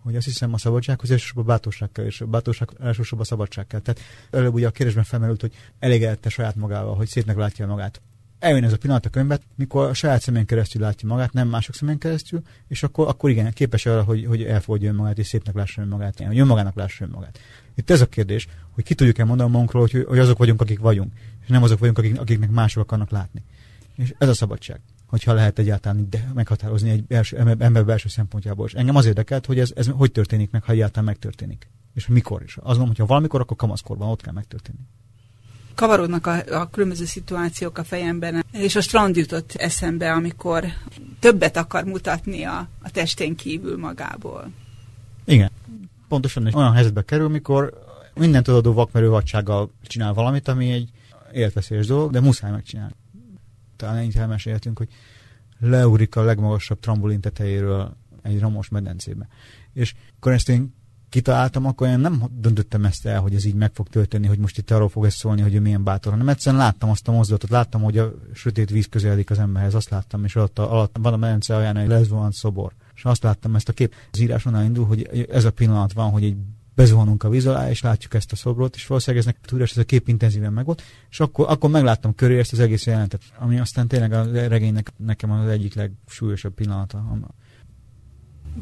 hogy 0.02 0.16
azt 0.16 0.26
hiszem 0.26 0.52
a 0.52 0.58
szabadsághoz 0.58 1.10
elsősorban 1.10 1.46
bátorság 1.46 1.92
kell, 1.92 2.04
és 2.04 2.20
a 2.20 2.26
bátorság 2.26 2.68
elsősorban 2.80 3.20
a 3.20 3.28
szabadság 3.28 3.66
kell. 3.66 3.80
Tehát 3.80 4.00
előbb 4.30 4.54
ugye 4.54 4.66
a 4.66 4.70
kérdésben 4.70 5.04
felmerült, 5.04 5.40
hogy 5.40 5.52
elégedette 5.78 6.28
saját 6.28 6.56
magával, 6.56 6.94
hogy 6.94 7.08
szépnek 7.08 7.36
látja 7.36 7.66
magát. 7.66 8.00
Eljön 8.38 8.64
ez 8.64 8.72
a 8.72 8.76
pillanat 8.76 9.06
a 9.06 9.08
könyvet, 9.08 9.42
mikor 9.56 9.88
a 9.88 9.94
saját 9.94 10.20
szemén 10.20 10.46
keresztül 10.46 10.82
látja 10.82 11.08
magát, 11.08 11.32
nem 11.32 11.48
mások 11.48 11.74
szemén 11.74 11.98
keresztül, 11.98 12.42
és 12.68 12.82
akkor, 12.82 13.08
akkor 13.08 13.30
igen, 13.30 13.52
képes 13.52 13.86
arra, 13.86 14.02
hogy, 14.02 14.26
hogy 14.26 14.42
elfogadja 14.42 14.90
önmagát, 14.90 15.18
és 15.18 15.26
szépnek 15.26 15.54
lássa 15.54 15.82
önmagát, 15.82 16.20
hogy 16.26 16.38
önmagának 16.38 16.74
lássa 16.74 17.04
önmagát. 17.04 17.38
Itt 17.74 17.90
ez 17.90 18.00
a 18.00 18.06
kérdés, 18.06 18.46
hogy 18.70 18.84
ki 18.84 18.94
tudjuk-e 18.94 19.24
mondani 19.24 19.50
magunkról, 19.50 19.82
hogy, 19.82 20.04
hogy 20.08 20.18
azok 20.18 20.38
vagyunk, 20.38 20.60
akik 20.60 20.78
vagyunk 20.78 21.12
és 21.42 21.48
nem 21.48 21.62
azok 21.62 21.78
vagyunk, 21.78 21.98
akik, 21.98 22.20
akiknek 22.20 22.50
mások 22.50 22.82
akarnak 22.82 23.10
látni. 23.10 23.42
És 23.96 24.14
ez 24.18 24.28
a 24.28 24.34
szabadság, 24.34 24.80
hogyha 25.06 25.32
lehet 25.32 25.58
egyáltalán 25.58 26.06
de 26.10 26.30
meghatározni 26.34 26.90
egy 26.90 27.04
belső, 27.04 27.36
ember 27.58 27.84
belső 27.84 28.08
szempontjából. 28.08 28.66
És 28.66 28.72
engem 28.72 28.96
az 28.96 29.06
érdekelt, 29.06 29.46
hogy 29.46 29.58
ez, 29.58 29.72
ez 29.74 29.86
hogy 29.86 30.12
történik 30.12 30.50
meg, 30.50 30.62
ha 30.62 30.72
egyáltalán 30.72 31.04
megtörténik. 31.04 31.68
És 31.94 32.06
mikor 32.06 32.42
is. 32.42 32.56
Azt 32.56 32.66
mondom, 32.66 32.86
hogy 32.86 32.98
ha 32.98 33.06
valamikor, 33.06 33.40
akkor 33.40 33.56
kamaszkorban 33.56 34.08
ott 34.08 34.22
kell 34.22 34.32
megtörténni. 34.32 34.80
kavarodnak 35.74 36.26
a, 36.26 36.60
a 36.60 36.70
különböző 36.70 37.04
szituációk 37.04 37.78
a 37.78 37.84
fejemben, 37.84 38.44
és 38.52 38.76
a 38.76 38.80
strand 38.80 39.16
jutott 39.16 39.52
eszembe, 39.52 40.12
amikor 40.12 40.64
többet 41.18 41.56
akar 41.56 41.84
mutatni 41.84 42.42
a, 42.42 42.68
a 42.82 42.90
testén 42.90 43.36
kívül 43.36 43.78
magából. 43.78 44.50
Igen. 45.24 45.50
Pontosan 46.08 46.54
olyan 46.54 46.72
helyzetbe 46.72 47.02
kerül, 47.02 47.28
mikor 47.28 47.78
minden 48.14 48.42
tudodó 48.42 48.72
vakmerő 48.72 49.08
vadsággal 49.08 49.70
csinál 49.82 50.12
valamit, 50.12 50.48
ami 50.48 50.70
egy 50.70 50.90
életveszélyes 51.32 51.86
dolog, 51.86 52.10
de 52.10 52.20
muszáj 52.20 52.50
megcsinálni. 52.50 52.94
Talán 53.76 53.96
ennyit 53.96 54.16
elmeséltünk, 54.16 54.78
hogy 54.78 54.88
leugrik 55.58 56.16
a 56.16 56.22
legmagasabb 56.22 56.80
trambolin 56.80 57.20
tetejéről 57.20 57.96
egy 58.22 58.40
ramos 58.40 58.68
medencébe. 58.68 59.28
És 59.72 59.94
akkor 60.16 60.32
ezt 60.32 60.48
én 60.48 60.74
kitaláltam, 61.08 61.66
akkor 61.66 61.88
én 61.88 61.98
nem 61.98 62.22
döntöttem 62.30 62.84
ezt 62.84 63.06
el, 63.06 63.20
hogy 63.20 63.34
ez 63.34 63.44
így 63.44 63.54
meg 63.54 63.70
fog 63.74 63.88
történni, 63.88 64.26
hogy 64.26 64.38
most 64.38 64.58
itt 64.58 64.70
arról 64.70 64.88
fog 64.88 65.04
ez 65.04 65.14
szólni, 65.14 65.40
hogy 65.40 65.54
ő 65.54 65.60
milyen 65.60 65.84
bátor, 65.84 66.12
hanem 66.12 66.28
egyszerűen 66.28 66.62
láttam 66.62 66.90
azt 66.90 67.08
a 67.08 67.12
mozdulatot, 67.12 67.50
láttam, 67.50 67.82
hogy 67.82 67.98
a 67.98 68.14
sötét 68.34 68.70
víz 68.70 68.86
közeledik 68.88 69.30
az 69.30 69.38
emberhez, 69.38 69.74
azt 69.74 69.90
láttam, 69.90 70.24
és 70.24 70.36
alatt, 70.36 70.58
alatt 70.58 70.96
van 71.00 71.12
a 71.12 71.16
medence 71.16 71.56
alján 71.56 71.76
egy 71.76 71.88
lezvolant 71.88 72.34
szobor. 72.34 72.72
És 72.94 73.04
azt 73.04 73.22
láttam, 73.22 73.54
ezt 73.54 73.68
a 73.68 73.72
kép 73.72 73.94
az 74.12 74.20
írás 74.20 74.44
onnan 74.44 74.64
indul, 74.64 74.86
hogy 74.86 75.26
ez 75.30 75.44
a 75.44 75.50
pillanat 75.50 75.92
van, 75.92 76.10
hogy 76.10 76.24
egy 76.24 76.36
bezuhanunk 76.74 77.22
a 77.22 77.28
víz 77.28 77.46
alá, 77.46 77.70
és 77.70 77.82
látjuk 77.82 78.14
ezt 78.14 78.32
a 78.32 78.36
szobrot, 78.36 78.74
és 78.74 78.86
valószínűleg 78.86 79.26
ez 79.26 79.34
tudás, 79.42 79.70
ez 79.70 79.76
a 79.76 79.84
kép 79.84 80.08
intenzíven 80.08 80.52
meg 80.52 80.64
volt, 80.64 80.82
és 81.10 81.20
akkor, 81.20 81.46
akkor 81.48 81.70
megláttam 81.70 82.14
köré 82.14 82.38
ezt 82.38 82.52
az 82.52 82.60
egész 82.60 82.86
jelentet, 82.86 83.22
ami 83.38 83.58
aztán 83.58 83.88
tényleg 83.88 84.12
a 84.12 84.32
regénynek 84.32 84.92
nekem 84.96 85.30
az 85.30 85.48
egyik 85.48 85.74
legsúlyosabb 85.74 86.54
pillanata. 86.54 87.18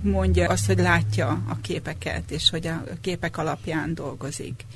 Mondja 0.03 0.49
azt, 0.49 0.67
hogy 0.67 0.79
látja 0.79 1.29
a 1.49 1.57
képeket, 1.61 2.31
és 2.31 2.51
hogy 2.51 2.67
a 2.67 2.83
képek 3.01 3.37
alapján 3.37 3.95
dolgozik. 3.95 4.67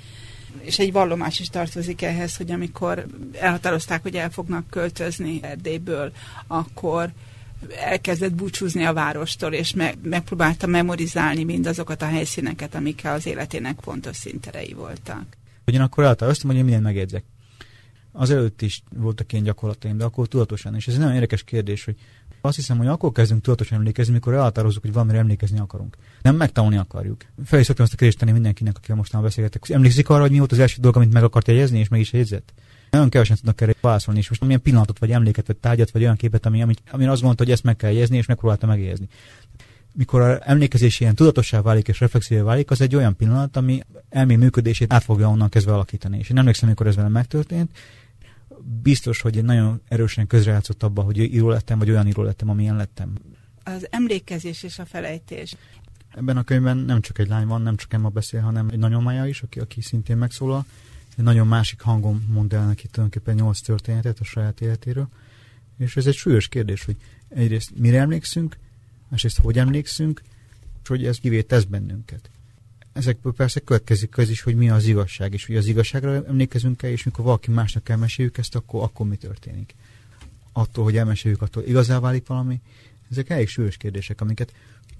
És 0.60 0.78
egy 0.78 0.92
vallomás 0.92 1.40
is 1.40 1.48
tartozik 1.48 2.02
ehhez, 2.02 2.36
hogy 2.36 2.50
amikor 2.50 3.06
elhatározták, 3.32 4.02
hogy 4.02 4.14
el 4.14 4.30
fognak 4.30 4.70
költözni 4.70 5.38
Erdélyből, 5.42 6.12
akkor 6.46 7.12
elkezdett 7.70 8.34
búcsúzni 8.34 8.84
a 8.84 8.92
várostól, 8.92 9.52
és 9.52 9.74
me- 9.74 9.98
megpróbálta 10.02 10.66
memorizálni 10.66 11.44
mindazokat 11.44 12.02
a 12.02 12.06
helyszíneket, 12.06 12.74
amik 12.74 13.00
az 13.04 13.26
életének 13.26 13.78
fontos 13.80 14.16
szinterei 14.16 14.72
voltak. 14.72 15.24
Ugyanakkor 15.66 16.04
elhatároztam, 16.04 16.48
hogy 16.48 16.58
én 16.58 16.64
mindent 16.64 16.84
megjegyzek. 16.84 17.24
előtt 18.12 18.62
is 18.62 18.82
voltak 18.96 19.32
ilyen 19.32 19.44
gyakorlataim, 19.44 19.96
de 19.96 20.04
akkor 20.04 20.26
tudatosan. 20.26 20.74
És 20.74 20.86
ez 20.86 20.94
egy 20.94 21.00
nagyon 21.00 21.14
érdekes 21.14 21.44
kérdés, 21.44 21.84
hogy 21.84 21.96
azt 22.40 22.56
hiszem, 22.56 22.76
hogy 22.76 22.86
akkor 22.86 23.12
kezdünk 23.12 23.42
tudatosan 23.42 23.78
emlékezni, 23.78 24.12
mikor 24.12 24.34
elhatározzuk, 24.34 24.82
hogy 24.82 24.92
valamire 24.92 25.18
emlékezni 25.18 25.58
akarunk. 25.58 25.96
Nem 26.22 26.36
megtanulni 26.36 26.76
akarjuk. 26.76 27.24
Fel 27.44 27.60
is 27.60 27.66
szoktam 27.66 27.84
azt 27.84 27.94
a 27.94 27.96
kérdést 27.96 28.18
tenni 28.18 28.32
mindenkinek, 28.32 28.76
akivel 28.76 28.96
mostanában 28.96 29.28
beszélgetek. 29.28 29.68
Emlékszik 29.68 30.08
arra, 30.08 30.20
hogy 30.20 30.30
mi 30.30 30.38
volt 30.38 30.52
az 30.52 30.58
első 30.58 30.80
dolog, 30.80 30.96
amit 30.96 31.12
meg 31.12 31.22
akart 31.22 31.48
jegyezni, 31.48 31.78
és 31.78 31.88
meg 31.88 32.00
is 32.00 32.12
jegyzett? 32.12 32.52
Nagyon 32.94 33.08
kevesen 33.08 33.36
tudnak 33.36 33.60
erre 33.60 33.74
válaszolni, 33.80 34.20
és 34.20 34.28
most 34.28 34.44
milyen 34.44 34.62
pillanatot, 34.62 34.98
vagy 34.98 35.10
emléket, 35.10 35.46
vagy 35.46 35.56
tárgyat, 35.56 35.90
vagy 35.90 36.02
olyan 36.02 36.16
képet, 36.16 36.46
ami, 36.46 36.62
ami, 36.62 36.74
ami 36.90 37.06
azt 37.06 37.20
gondolta, 37.20 37.42
hogy 37.42 37.52
ezt 37.52 37.62
meg 37.62 37.76
kell 37.76 37.90
jegyezni, 37.90 38.16
és 38.16 38.26
megpróbálta 38.26 38.66
megjegyezni. 38.66 39.08
Mikor 39.92 40.20
a 40.20 40.38
emlékezés 40.40 41.00
ilyen 41.00 41.14
tudatossá 41.14 41.62
válik 41.62 41.88
és 41.88 42.00
reflexívé 42.00 42.40
válik, 42.40 42.70
az 42.70 42.80
egy 42.80 42.96
olyan 42.96 43.16
pillanat, 43.16 43.56
ami 43.56 43.80
elmé 44.08 44.36
működését 44.36 44.92
át 44.92 45.02
fogja 45.04 45.28
onnan 45.28 45.48
kezdve 45.48 45.72
alakítani. 45.72 46.18
És 46.18 46.30
én 46.30 46.38
emlékszem, 46.38 46.68
mikor 46.68 46.86
ez 46.86 46.96
velem 46.96 47.12
megtörtént, 47.12 47.70
biztos, 48.82 49.20
hogy 49.20 49.44
nagyon 49.44 49.80
erősen 49.88 50.26
közrejátszott 50.26 50.82
abba, 50.82 51.02
hogy 51.02 51.18
író 51.18 51.48
lettem, 51.48 51.78
vagy 51.78 51.90
olyan 51.90 52.06
író 52.06 52.22
lettem, 52.22 52.48
amilyen 52.48 52.76
lettem. 52.76 53.12
Az 53.64 53.86
emlékezés 53.90 54.62
és 54.62 54.78
a 54.78 54.84
felejtés. 54.84 55.56
Ebben 56.16 56.36
a 56.36 56.42
könyvben 56.42 56.76
nem 56.76 57.00
csak 57.00 57.18
egy 57.18 57.28
lány 57.28 57.46
van, 57.46 57.62
nem 57.62 57.76
csak 57.76 57.92
Emma 57.92 58.08
beszél, 58.08 58.40
hanem 58.40 58.68
egy 58.72 58.78
nagyomája 58.78 59.26
is, 59.26 59.42
aki, 59.42 59.60
aki 59.60 59.80
szintén 59.80 60.16
megszólal, 60.16 60.66
egy 61.16 61.24
nagyon 61.24 61.46
másik 61.46 61.80
hangon 61.80 62.24
mond 62.28 62.52
el 62.52 62.66
neki 62.66 62.86
tulajdonképpen 62.86 63.34
nyolc 63.34 63.60
történetet 63.60 64.20
a 64.20 64.24
saját 64.24 64.60
életéről. 64.60 65.08
És 65.78 65.96
ez 65.96 66.06
egy 66.06 66.14
súlyos 66.14 66.48
kérdés, 66.48 66.84
hogy 66.84 66.96
egyrészt 67.28 67.70
mire 67.76 68.00
emlékszünk, 68.00 68.56
másrészt 69.08 69.38
hogy 69.38 69.58
emlékszünk, 69.58 70.22
és 70.82 70.88
hogy 70.88 71.06
ez 71.06 71.18
kivé 71.18 71.42
tesz 71.42 71.64
bennünket. 71.64 72.30
Ezekből 72.92 73.32
persze 73.32 73.60
következik 73.60 74.18
az 74.18 74.28
is, 74.28 74.42
hogy 74.42 74.54
mi 74.54 74.70
az 74.70 74.86
igazság, 74.86 75.32
és 75.32 75.46
hogy 75.46 75.56
az 75.56 75.66
igazságra 75.66 76.26
emlékezünk 76.26 76.82
el, 76.82 76.90
és 76.90 77.02
mikor 77.02 77.24
valaki 77.24 77.50
másnak 77.50 77.88
elmeséljük 77.88 78.38
ezt, 78.38 78.54
akkor, 78.54 78.82
akkor 78.82 79.06
mi 79.06 79.16
történik. 79.16 79.74
Attól, 80.52 80.84
hogy 80.84 80.96
elmeséljük, 80.96 81.42
attól 81.42 81.62
igazá 81.62 81.98
válik 81.98 82.26
valami. 82.26 82.60
Ezek 83.10 83.30
elég 83.30 83.48
súlyos 83.48 83.76
kérdések, 83.76 84.20
amiket 84.20 84.54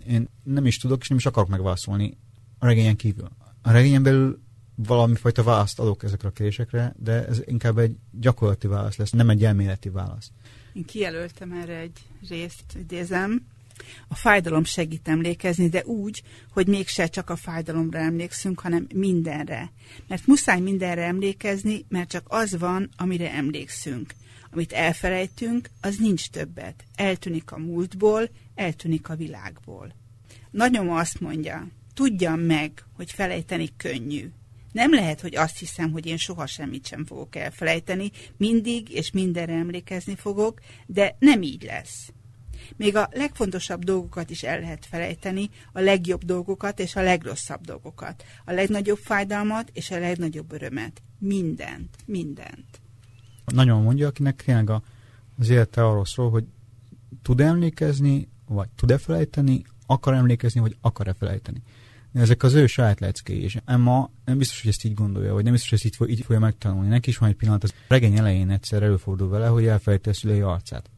én 0.06 0.28
nem 0.42 0.66
is 0.66 0.78
tudok, 0.78 1.00
és 1.00 1.08
nem 1.08 1.18
is 1.18 1.26
akarok 1.26 1.48
megválaszolni 1.48 2.16
a 2.58 2.66
regényen 2.66 2.96
kívül. 2.96 3.28
A 3.62 3.70
regényen 3.70 4.02
belül 4.02 4.43
valami 4.74 5.14
fajta 5.14 5.42
választ 5.42 5.80
adok 5.80 6.02
ezekre 6.02 6.28
a 6.28 6.32
kérdésekre, 6.32 6.94
de 6.98 7.26
ez 7.26 7.42
inkább 7.44 7.78
egy 7.78 7.96
gyakorlati 8.10 8.66
válasz 8.66 8.96
lesz, 8.96 9.10
nem 9.10 9.30
egy 9.30 9.44
elméleti 9.44 9.88
válasz. 9.88 10.30
Én 10.72 10.84
kijelöltem 10.84 11.52
erre 11.52 11.76
egy 11.76 11.98
részt, 12.28 12.64
idézem. 12.78 13.46
A 14.08 14.14
fájdalom 14.14 14.64
segít 14.64 15.08
emlékezni, 15.08 15.68
de 15.68 15.84
úgy, 15.84 16.22
hogy 16.52 16.66
mégse 16.66 17.06
csak 17.06 17.30
a 17.30 17.36
fájdalomra 17.36 17.98
emlékszünk, 17.98 18.60
hanem 18.60 18.86
mindenre. 18.94 19.72
Mert 20.08 20.26
muszáj 20.26 20.60
mindenre 20.60 21.04
emlékezni, 21.04 21.84
mert 21.88 22.08
csak 22.08 22.26
az 22.28 22.58
van, 22.58 22.88
amire 22.96 23.32
emlékszünk. 23.32 24.14
Amit 24.50 24.72
elfelejtünk, 24.72 25.70
az 25.80 25.96
nincs 25.96 26.30
többet. 26.30 26.84
Eltűnik 26.94 27.52
a 27.52 27.58
múltból, 27.58 28.30
eltűnik 28.54 29.08
a 29.08 29.16
világból. 29.16 29.94
Nagyom 30.50 30.90
azt 30.90 31.20
mondja, 31.20 31.68
tudjam 31.94 32.40
meg, 32.40 32.84
hogy 32.92 33.10
felejteni 33.12 33.70
könnyű, 33.76 34.30
nem 34.74 34.94
lehet, 34.94 35.20
hogy 35.20 35.36
azt 35.36 35.58
hiszem, 35.58 35.90
hogy 35.90 36.06
én 36.06 36.16
soha 36.16 36.46
semmit 36.46 36.86
sem 36.86 37.04
fogok 37.04 37.36
elfelejteni, 37.36 38.10
mindig 38.36 38.90
és 38.90 39.10
mindenre 39.10 39.54
emlékezni 39.54 40.14
fogok, 40.14 40.60
de 40.86 41.16
nem 41.18 41.42
így 41.42 41.62
lesz. 41.62 42.12
Még 42.76 42.96
a 42.96 43.08
legfontosabb 43.12 43.84
dolgokat 43.84 44.30
is 44.30 44.42
el 44.42 44.60
lehet 44.60 44.86
felejteni, 44.86 45.50
a 45.72 45.80
legjobb 45.80 46.24
dolgokat 46.24 46.80
és 46.80 46.96
a 46.96 47.02
legrosszabb 47.02 47.60
dolgokat, 47.60 48.24
a 48.44 48.52
legnagyobb 48.52 48.98
fájdalmat 48.98 49.70
és 49.72 49.90
a 49.90 49.98
legnagyobb 49.98 50.52
örömet. 50.52 51.02
Mindent, 51.18 51.96
mindent. 52.06 52.80
Nagyon 53.44 53.82
mondja, 53.82 54.06
akinek 54.06 54.42
tényleg 54.44 54.70
az 55.38 55.48
élete 55.48 55.86
arról 55.86 56.06
szól, 56.06 56.30
hogy 56.30 56.44
tud 57.22 57.40
emlékezni, 57.40 58.28
vagy 58.46 58.68
tud-e 58.76 58.98
felejteni, 58.98 59.64
akar 59.86 60.14
emlékezni, 60.14 60.60
vagy 60.60 60.76
akar-e 60.80 61.14
felejteni 61.14 61.62
ezek 62.14 62.42
az 62.42 62.52
ő 62.54 62.66
saját 62.66 63.00
leckéi, 63.00 63.42
és 63.42 63.58
Emma 63.64 64.10
nem 64.24 64.38
biztos, 64.38 64.60
hogy 64.60 64.70
ezt 64.70 64.84
így 64.84 64.94
gondolja, 64.94 65.32
vagy 65.32 65.42
nem 65.42 65.52
biztos, 65.52 65.70
hogy 65.70 65.78
ezt 65.78 66.00
így, 66.00 66.10
így 66.10 66.24
fogja 66.24 66.40
megtanulni. 66.40 66.88
Neki 66.88 67.08
is 67.08 67.18
van 67.18 67.28
egy 67.28 67.34
pillanat, 67.34 67.64
az 67.64 67.74
regény 67.88 68.16
elején 68.16 68.50
egyszer 68.50 68.82
előfordul 68.82 69.28
vele, 69.28 69.46
hogy 69.46 69.66
elfelejti 69.66 70.08
a 70.08 70.12
szülei 70.12 70.40
arcát. 70.40 70.90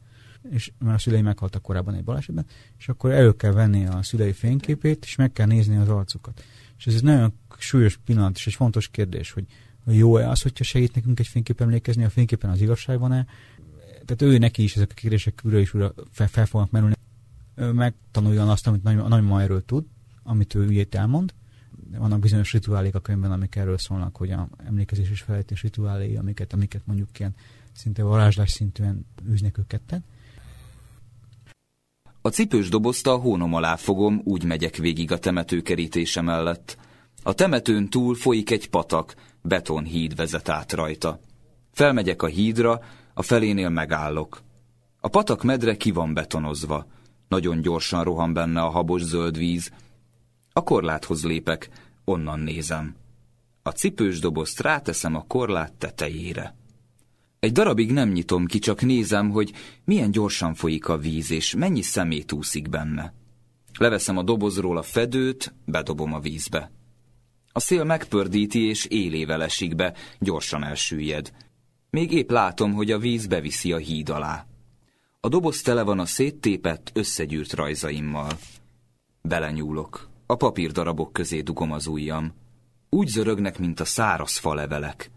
És 0.51 0.71
mert 0.79 0.95
a 0.95 0.99
szülei 0.99 1.21
meghaltak 1.21 1.61
korábban 1.61 1.93
egy 1.93 2.03
balesetben, 2.03 2.45
és 2.77 2.89
akkor 2.89 3.11
elő 3.11 3.35
kell 3.35 3.51
venni 3.51 3.85
a 3.85 4.03
szülei 4.03 4.31
fényképét, 4.31 5.03
és 5.05 5.15
meg 5.15 5.31
kell 5.31 5.45
nézni 5.45 5.75
az 5.75 5.89
arcukat. 5.89 6.43
És 6.77 6.87
ez 6.87 6.93
egy 6.93 7.03
nagyon 7.03 7.33
súlyos 7.57 7.97
pillanat, 8.05 8.35
és 8.35 8.47
egy 8.47 8.53
fontos 8.53 8.87
kérdés, 8.87 9.31
hogy 9.31 9.45
jó-e 9.85 10.29
az, 10.29 10.41
hogyha 10.41 10.63
segít 10.63 10.95
nekünk 10.95 11.19
egy 11.19 11.27
fénykép 11.27 11.61
emlékezni, 11.61 12.03
a 12.03 12.09
fényképen 12.09 12.49
az 12.49 12.61
igazság 12.61 12.99
van-e. 12.99 13.25
Tehát 14.05 14.21
ő 14.21 14.37
neki 14.37 14.63
is 14.63 14.75
ezek 14.75 14.91
a 14.91 14.93
kérdések 14.93 15.41
újra 15.43 15.59
és 15.59 15.73
újra 15.73 15.93
fel, 16.11 16.27
fel 16.27 16.45
fognak 16.45 16.71
merülni. 16.71 16.95
Ő 17.55 17.71
megtanuljon 17.71 18.49
azt, 18.49 18.67
amit 18.67 18.83
nagy, 18.83 18.95
nagymama 18.95 19.41
erről 19.41 19.65
tud, 19.65 19.85
amit 20.27 20.55
ő 20.55 20.65
ügyét 20.65 20.95
elmond. 20.95 21.33
Vannak 21.97 22.19
bizonyos 22.19 22.51
rituálék 22.51 22.95
a 22.95 22.99
könyvben, 22.99 23.31
amik 23.31 23.55
erről 23.55 23.77
szólnak, 23.77 24.15
hogy 24.15 24.31
a 24.31 24.49
emlékezés 24.65 25.09
és 25.09 25.21
felejtés 25.21 25.61
rituáléi, 25.61 26.15
amiket, 26.15 26.53
amiket 26.53 26.81
mondjuk 26.85 27.19
ilyen 27.19 27.35
szinte 27.71 28.03
varázslás 28.03 28.51
szintűen 28.51 29.05
űznek 29.29 29.57
ők 29.57 29.67
ketten. 29.67 30.03
A 32.21 32.29
cipős 32.29 32.69
dobozt 32.69 33.07
a 33.07 33.15
hónom 33.15 33.53
alá 33.53 33.75
fogom, 33.75 34.21
úgy 34.23 34.43
megyek 34.43 34.75
végig 34.75 35.11
a 35.11 35.17
temetőkerítése 35.17 36.21
mellett. 36.21 36.77
A 37.23 37.33
temetőn 37.33 37.89
túl 37.89 38.15
folyik 38.15 38.51
egy 38.51 38.69
patak, 38.69 39.15
betonhíd 39.41 40.15
vezet 40.15 40.49
át 40.49 40.73
rajta. 40.73 41.19
Felmegyek 41.71 42.21
a 42.21 42.27
hídra, 42.27 42.79
a 43.13 43.21
felénél 43.21 43.69
megállok. 43.69 44.41
A 44.99 45.07
patak 45.07 45.43
medre 45.43 45.77
ki 45.77 45.91
van 45.91 46.13
betonozva. 46.13 46.85
Nagyon 47.27 47.61
gyorsan 47.61 48.03
rohan 48.03 48.33
benne 48.33 48.61
a 48.61 48.69
habos 48.69 49.01
zöld 49.01 49.37
víz, 49.37 49.71
a 50.57 50.61
korláthoz 50.61 51.25
lépek, 51.25 51.69
onnan 52.05 52.39
nézem. 52.39 52.95
A 53.63 53.69
cipős 53.69 54.19
dobozt 54.19 54.59
ráteszem 54.59 55.15
a 55.15 55.25
korlát 55.27 55.73
tetejére. 55.73 56.55
Egy 57.39 57.51
darabig 57.51 57.91
nem 57.91 58.09
nyitom 58.09 58.45
ki, 58.45 58.59
csak 58.59 58.81
nézem, 58.81 59.29
hogy 59.29 59.53
milyen 59.85 60.11
gyorsan 60.11 60.53
folyik 60.53 60.87
a 60.87 60.97
víz, 60.97 61.31
és 61.31 61.55
mennyi 61.55 61.81
szemét 61.81 62.31
úszik 62.31 62.69
benne. 62.69 63.13
Leveszem 63.77 64.17
a 64.17 64.23
dobozról 64.23 64.77
a 64.77 64.81
fedőt, 64.81 65.53
bedobom 65.65 66.13
a 66.13 66.19
vízbe. 66.19 66.71
A 67.51 67.59
szél 67.59 67.83
megpördíti, 67.83 68.59
és 68.67 68.85
élével 68.85 69.43
esik 69.43 69.75
be, 69.75 69.93
gyorsan 70.19 70.63
elsüllyed. 70.63 71.33
Még 71.89 72.11
épp 72.11 72.29
látom, 72.29 72.73
hogy 72.73 72.91
a 72.91 72.99
víz 72.99 73.27
beviszi 73.27 73.71
a 73.71 73.77
híd 73.77 74.09
alá. 74.09 74.45
A 75.19 75.27
doboz 75.27 75.61
tele 75.61 75.83
van 75.83 75.99
a 75.99 76.05
széttépett, 76.05 76.91
összegyűrt 76.93 77.53
rajzaimmal. 77.53 78.31
Belenyúlok. 79.21 80.15
A 80.29 80.35
papírdarabok 80.35 81.13
közé 81.13 81.41
dugom 81.41 81.71
az 81.71 81.87
ujjam. 81.87 82.33
Úgy 82.89 83.07
zörögnek, 83.07 83.59
mint 83.59 83.79
a 83.79 83.85
száraz 83.85 84.37
falevelek. 84.37 85.11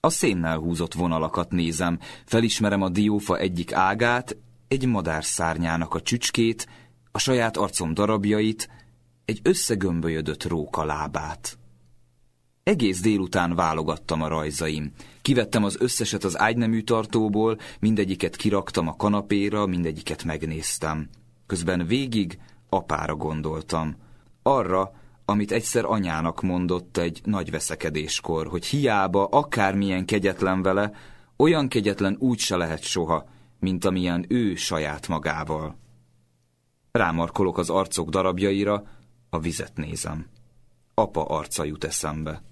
A 0.00 0.10
szénnel 0.10 0.58
húzott 0.58 0.94
vonalakat 0.94 1.50
nézem, 1.50 1.98
felismerem 2.24 2.82
a 2.82 2.88
diófa 2.88 3.38
egyik 3.38 3.72
ágát, 3.72 4.36
egy 4.68 4.86
madár 4.86 5.24
szárnyának 5.24 5.94
a 5.94 6.00
csücskét, 6.00 6.68
a 7.12 7.18
saját 7.18 7.56
arcom 7.56 7.94
darabjait, 7.94 8.68
egy 9.24 9.40
összegömbölyödött 9.42 10.44
róka 10.44 10.84
lábát. 10.84 11.58
Egész 12.62 13.00
délután 13.00 13.54
válogattam 13.54 14.22
a 14.22 14.28
rajzaim. 14.28 14.92
Kivettem 15.22 15.64
az 15.64 15.76
összeset 15.80 16.24
az 16.24 16.38
ágynemű 16.38 16.82
tartóból, 16.82 17.58
mindegyiket 17.80 18.36
kiraktam 18.36 18.88
a 18.88 18.96
kanapéra, 18.96 19.66
mindegyiket 19.66 20.24
megnéztem. 20.24 21.08
Közben 21.46 21.86
végig 21.86 22.38
apára 22.68 23.14
gondoltam. 23.14 24.04
Arra, 24.46 24.92
amit 25.24 25.52
egyszer 25.52 25.84
anyának 25.84 26.42
mondott 26.42 26.96
egy 26.96 27.20
nagy 27.24 27.50
veszekedéskor, 27.50 28.46
hogy 28.46 28.66
hiába 28.66 29.24
akármilyen 29.24 30.04
kegyetlen 30.04 30.62
vele, 30.62 30.92
olyan 31.36 31.68
kegyetlen 31.68 32.16
úgy 32.18 32.38
se 32.38 32.56
lehet 32.56 32.82
soha, 32.82 33.28
mint 33.60 33.84
amilyen 33.84 34.24
ő 34.28 34.54
saját 34.54 35.08
magával. 35.08 35.76
Rámarkolok 36.92 37.58
az 37.58 37.70
arcok 37.70 38.08
darabjaira, 38.08 38.82
a 39.30 39.38
vizet 39.38 39.76
nézem. 39.76 40.26
Apa 40.94 41.24
arca 41.24 41.64
jut 41.64 41.84
eszembe. 41.84 42.42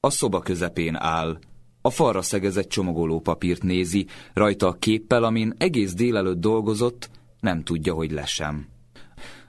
A 0.00 0.10
szoba 0.10 0.40
közepén 0.40 0.94
áll, 0.94 1.38
a 1.80 1.90
falra 1.90 2.22
szegezett 2.22 2.68
csomagoló 2.68 3.20
papírt 3.20 3.62
nézi, 3.62 4.06
rajta 4.32 4.66
a 4.66 4.72
képpel, 4.72 5.24
amin 5.24 5.54
egész 5.58 5.94
délelőtt 5.94 6.40
dolgozott, 6.40 7.10
nem 7.40 7.62
tudja, 7.62 7.94
hogy 7.94 8.10
lesem. 8.10 8.74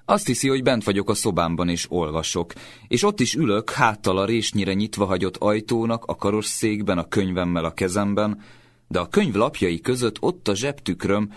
Azt 0.10 0.28
hiszi, 0.28 0.48
hogy 0.48 0.63
bent 0.63 0.84
vagyok 0.84 1.10
a 1.10 1.13
szobámban 1.13 1.70
és 1.70 1.86
olvasok, 1.89 2.54
és 2.88 3.04
ott 3.04 3.20
is 3.20 3.34
ülök, 3.34 3.70
háttal 3.70 4.17
a 4.17 4.26
résnyire 4.26 4.74
nyitva 4.74 5.06
hagyott 5.06 5.38
ajtónak, 5.38 6.06
a 6.06 6.15
karosszékben, 6.15 6.98
a 6.98 7.08
könyvemmel 7.08 7.65
a 7.65 7.74
kezemben, 7.74 8.41
de 8.88 9.00
a 9.00 9.08
könyv 9.08 9.34
lapjai 9.34 9.82
között 9.82 10.22
ott 10.22 10.48
a 10.48 10.56
zsebtükröm, 10.56 11.32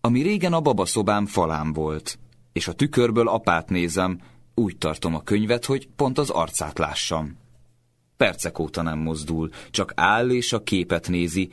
ami 0.00 0.22
régen 0.22 0.52
a 0.52 0.60
babaszobám 0.60 1.26
falán 1.26 1.72
volt, 1.72 2.18
és 2.52 2.68
a 2.68 2.72
tükörből 2.72 3.28
apát 3.28 3.68
nézem, 3.68 4.20
úgy 4.54 4.76
tartom 4.76 5.14
a 5.14 5.22
könyvet, 5.22 5.64
hogy 5.64 5.88
pont 5.96 6.18
az 6.18 6.30
arcát 6.30 6.78
lássam. 6.78 7.36
Percek 8.16 8.58
óta 8.58 8.82
nem 8.82 8.98
mozdul, 8.98 9.50
csak 9.70 9.92
áll 9.94 10.30
és 10.30 10.52
a 10.52 10.62
képet 10.62 11.08
nézi, 11.08 11.50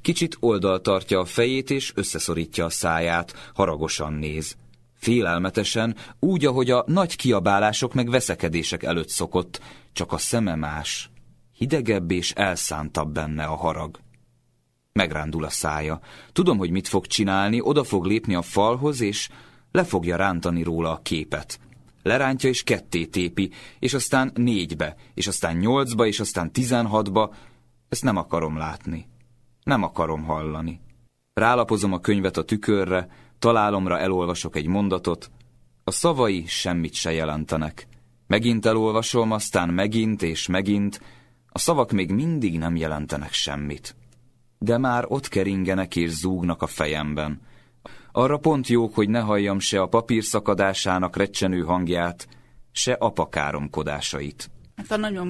kicsit 0.00 0.36
oldal 0.40 0.80
tartja 0.80 1.20
a 1.20 1.24
fejét 1.24 1.70
és 1.70 1.92
összeszorítja 1.94 2.64
a 2.64 2.70
száját, 2.70 3.50
haragosan 3.54 4.12
néz. 4.12 4.56
Félelmetesen, 4.96 5.96
úgy, 6.20 6.44
ahogy 6.44 6.70
a 6.70 6.84
nagy 6.86 7.16
kiabálások 7.16 7.94
meg 7.94 8.10
veszekedések 8.10 8.82
előtt 8.82 9.08
szokott, 9.08 9.60
csak 9.92 10.12
a 10.12 10.18
szeme 10.18 10.54
más. 10.54 11.10
Hidegebb 11.52 12.10
és 12.10 12.32
elszántabb 12.32 13.12
benne 13.12 13.44
a 13.44 13.56
harag. 13.56 13.98
Megrándul 14.92 15.44
a 15.44 15.50
szája. 15.50 16.00
Tudom, 16.32 16.58
hogy 16.58 16.70
mit 16.70 16.88
fog 16.88 17.06
csinálni, 17.06 17.60
oda 17.60 17.84
fog 17.84 18.04
lépni 18.04 18.34
a 18.34 18.42
falhoz, 18.42 19.00
és 19.00 19.28
le 19.70 19.84
fogja 19.84 20.16
rántani 20.16 20.62
róla 20.62 20.92
a 20.92 21.00
képet. 21.02 21.60
Lerántja 22.02 22.48
és 22.48 22.62
ketté 22.62 23.06
tépi, 23.06 23.50
és 23.78 23.94
aztán 23.94 24.32
négybe, 24.34 24.96
és 25.14 25.26
aztán 25.26 25.56
nyolcba, 25.56 26.06
és 26.06 26.20
aztán 26.20 26.52
tizenhatba. 26.52 27.34
Ezt 27.88 28.02
nem 28.02 28.16
akarom 28.16 28.56
látni. 28.56 29.08
Nem 29.62 29.82
akarom 29.82 30.22
hallani. 30.22 30.80
Rálapozom 31.34 31.92
a 31.92 32.00
könyvet 32.00 32.36
a 32.36 32.44
tükörre, 32.44 33.08
találomra 33.38 33.98
elolvasok 33.98 34.56
egy 34.56 34.66
mondatot, 34.66 35.30
a 35.84 35.90
szavai 35.90 36.44
semmit 36.46 36.94
se 36.94 37.12
jelentenek. 37.12 37.88
Megint 38.26 38.66
elolvasom, 38.66 39.32
aztán 39.32 39.68
megint 39.68 40.22
és 40.22 40.46
megint, 40.46 41.00
a 41.48 41.58
szavak 41.58 41.92
még 41.92 42.10
mindig 42.10 42.58
nem 42.58 42.76
jelentenek 42.76 43.32
semmit. 43.32 43.96
De 44.58 44.78
már 44.78 45.04
ott 45.08 45.28
keringenek 45.28 45.96
és 45.96 46.10
zúgnak 46.10 46.62
a 46.62 46.66
fejemben. 46.66 47.40
Arra 48.12 48.38
pont 48.38 48.66
jók, 48.66 48.94
hogy 48.94 49.08
ne 49.08 49.20
halljam 49.20 49.58
se 49.58 49.80
a 49.80 49.86
papír 49.86 50.24
szakadásának 50.24 51.16
recsenő 51.16 51.60
hangját, 51.60 52.28
se 52.72 52.92
apakáromkodásait. 52.92 54.50
Hát 54.76 54.90
a 54.90 54.96
nagyon 54.96 55.26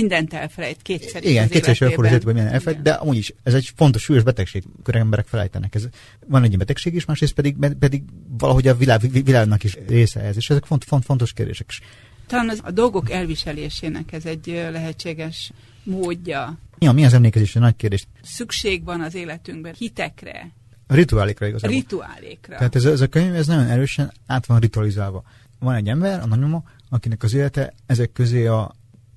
mindent 0.00 0.34
elfelejt 0.34 0.82
kétszer 0.82 1.24
Igen, 1.24 1.48
kétszer 1.48 1.72
is 1.72 1.80
elfordult, 1.80 2.22
hogy 2.22 2.34
minden 2.34 2.52
elfelejt, 2.52 2.82
de 2.82 2.92
amúgy 2.92 3.16
is 3.16 3.32
ez 3.42 3.54
egy 3.54 3.72
fontos, 3.76 4.02
súlyos 4.02 4.22
betegség, 4.22 4.62
amikor 4.74 4.96
emberek 4.96 5.26
felejtenek. 5.26 5.74
Ez, 5.74 5.86
van 6.26 6.42
egy 6.42 6.56
betegség 6.56 6.94
is, 6.94 7.04
másrészt 7.04 7.32
pedig, 7.32 7.56
pedig 7.78 8.02
valahogy 8.38 8.68
a 8.68 8.76
világ, 8.76 9.00
világnak 9.24 9.64
is 9.64 9.78
része 9.88 10.20
ez, 10.20 10.36
és 10.36 10.50
ezek 10.50 10.64
font, 10.64 10.84
font, 10.84 11.04
fontos 11.04 11.32
kérdések 11.32 11.66
is. 11.68 11.80
Talán 12.26 12.48
az, 12.48 12.60
a 12.62 12.70
dolgok 12.70 13.10
elviselésének 13.10 14.12
ez 14.12 14.26
egy 14.26 14.46
lehetséges 14.46 15.52
módja. 15.82 16.58
Ja, 16.78 16.92
mi 16.92 17.04
az 17.04 17.12
emlékezés? 17.12 17.52
Nagy 17.52 17.76
kérdés. 17.76 18.06
Szükség 18.22 18.84
van 18.84 19.00
az 19.00 19.14
életünkben 19.14 19.74
hitekre, 19.78 20.52
a 20.86 20.94
rituálékra 20.94 21.46
igazából. 21.46 21.76
Rituálékra. 21.76 22.56
Tehát 22.56 22.74
ez, 22.74 22.84
ez 22.84 23.00
a 23.00 23.06
könyv 23.06 23.34
ez 23.34 23.46
nagyon 23.46 23.66
erősen 23.66 24.12
át 24.26 24.46
van 24.46 24.58
ritualizálva. 24.58 25.22
Van 25.58 25.74
egy 25.74 25.88
ember, 25.88 26.20
a 26.20 26.26
nagymama, 26.26 26.62
akinek 26.88 27.22
az 27.22 27.34
élete 27.34 27.74
ezek 27.86 28.12
közé 28.12 28.46
a 28.46 28.74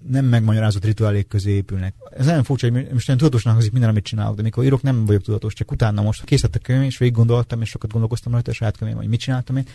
nem 0.09 0.25
megmagyarázott 0.25 0.85
rituálék 0.85 1.27
közé 1.27 1.51
épülnek. 1.51 1.93
Ez 2.17 2.25
nagyon 2.25 2.43
furcsa, 2.43 2.71
hogy 2.71 2.87
most 2.91 3.09
én 3.09 3.17
tudatosnak 3.17 3.53
hangzik 3.53 3.71
minden, 3.71 3.89
amit 3.89 4.03
csinálok, 4.03 4.35
de 4.35 4.41
mikor 4.41 4.63
írok, 4.63 4.81
nem 4.81 5.05
vagyok 5.05 5.21
tudatos, 5.21 5.53
csak 5.53 5.71
utána 5.71 6.01
most 6.01 6.23
készített 6.23 6.61
könyv, 6.61 6.83
és 6.83 6.97
végig 6.97 7.15
gondoltam, 7.15 7.61
és 7.61 7.69
sokat 7.69 7.91
gondolkoztam 7.91 8.31
rajta, 8.31 8.51
és 8.51 8.57
saját 8.57 8.77
könyvém, 8.77 8.97
hogy 8.97 9.07
mit 9.07 9.19
csináltam 9.19 9.57
én, 9.57 9.65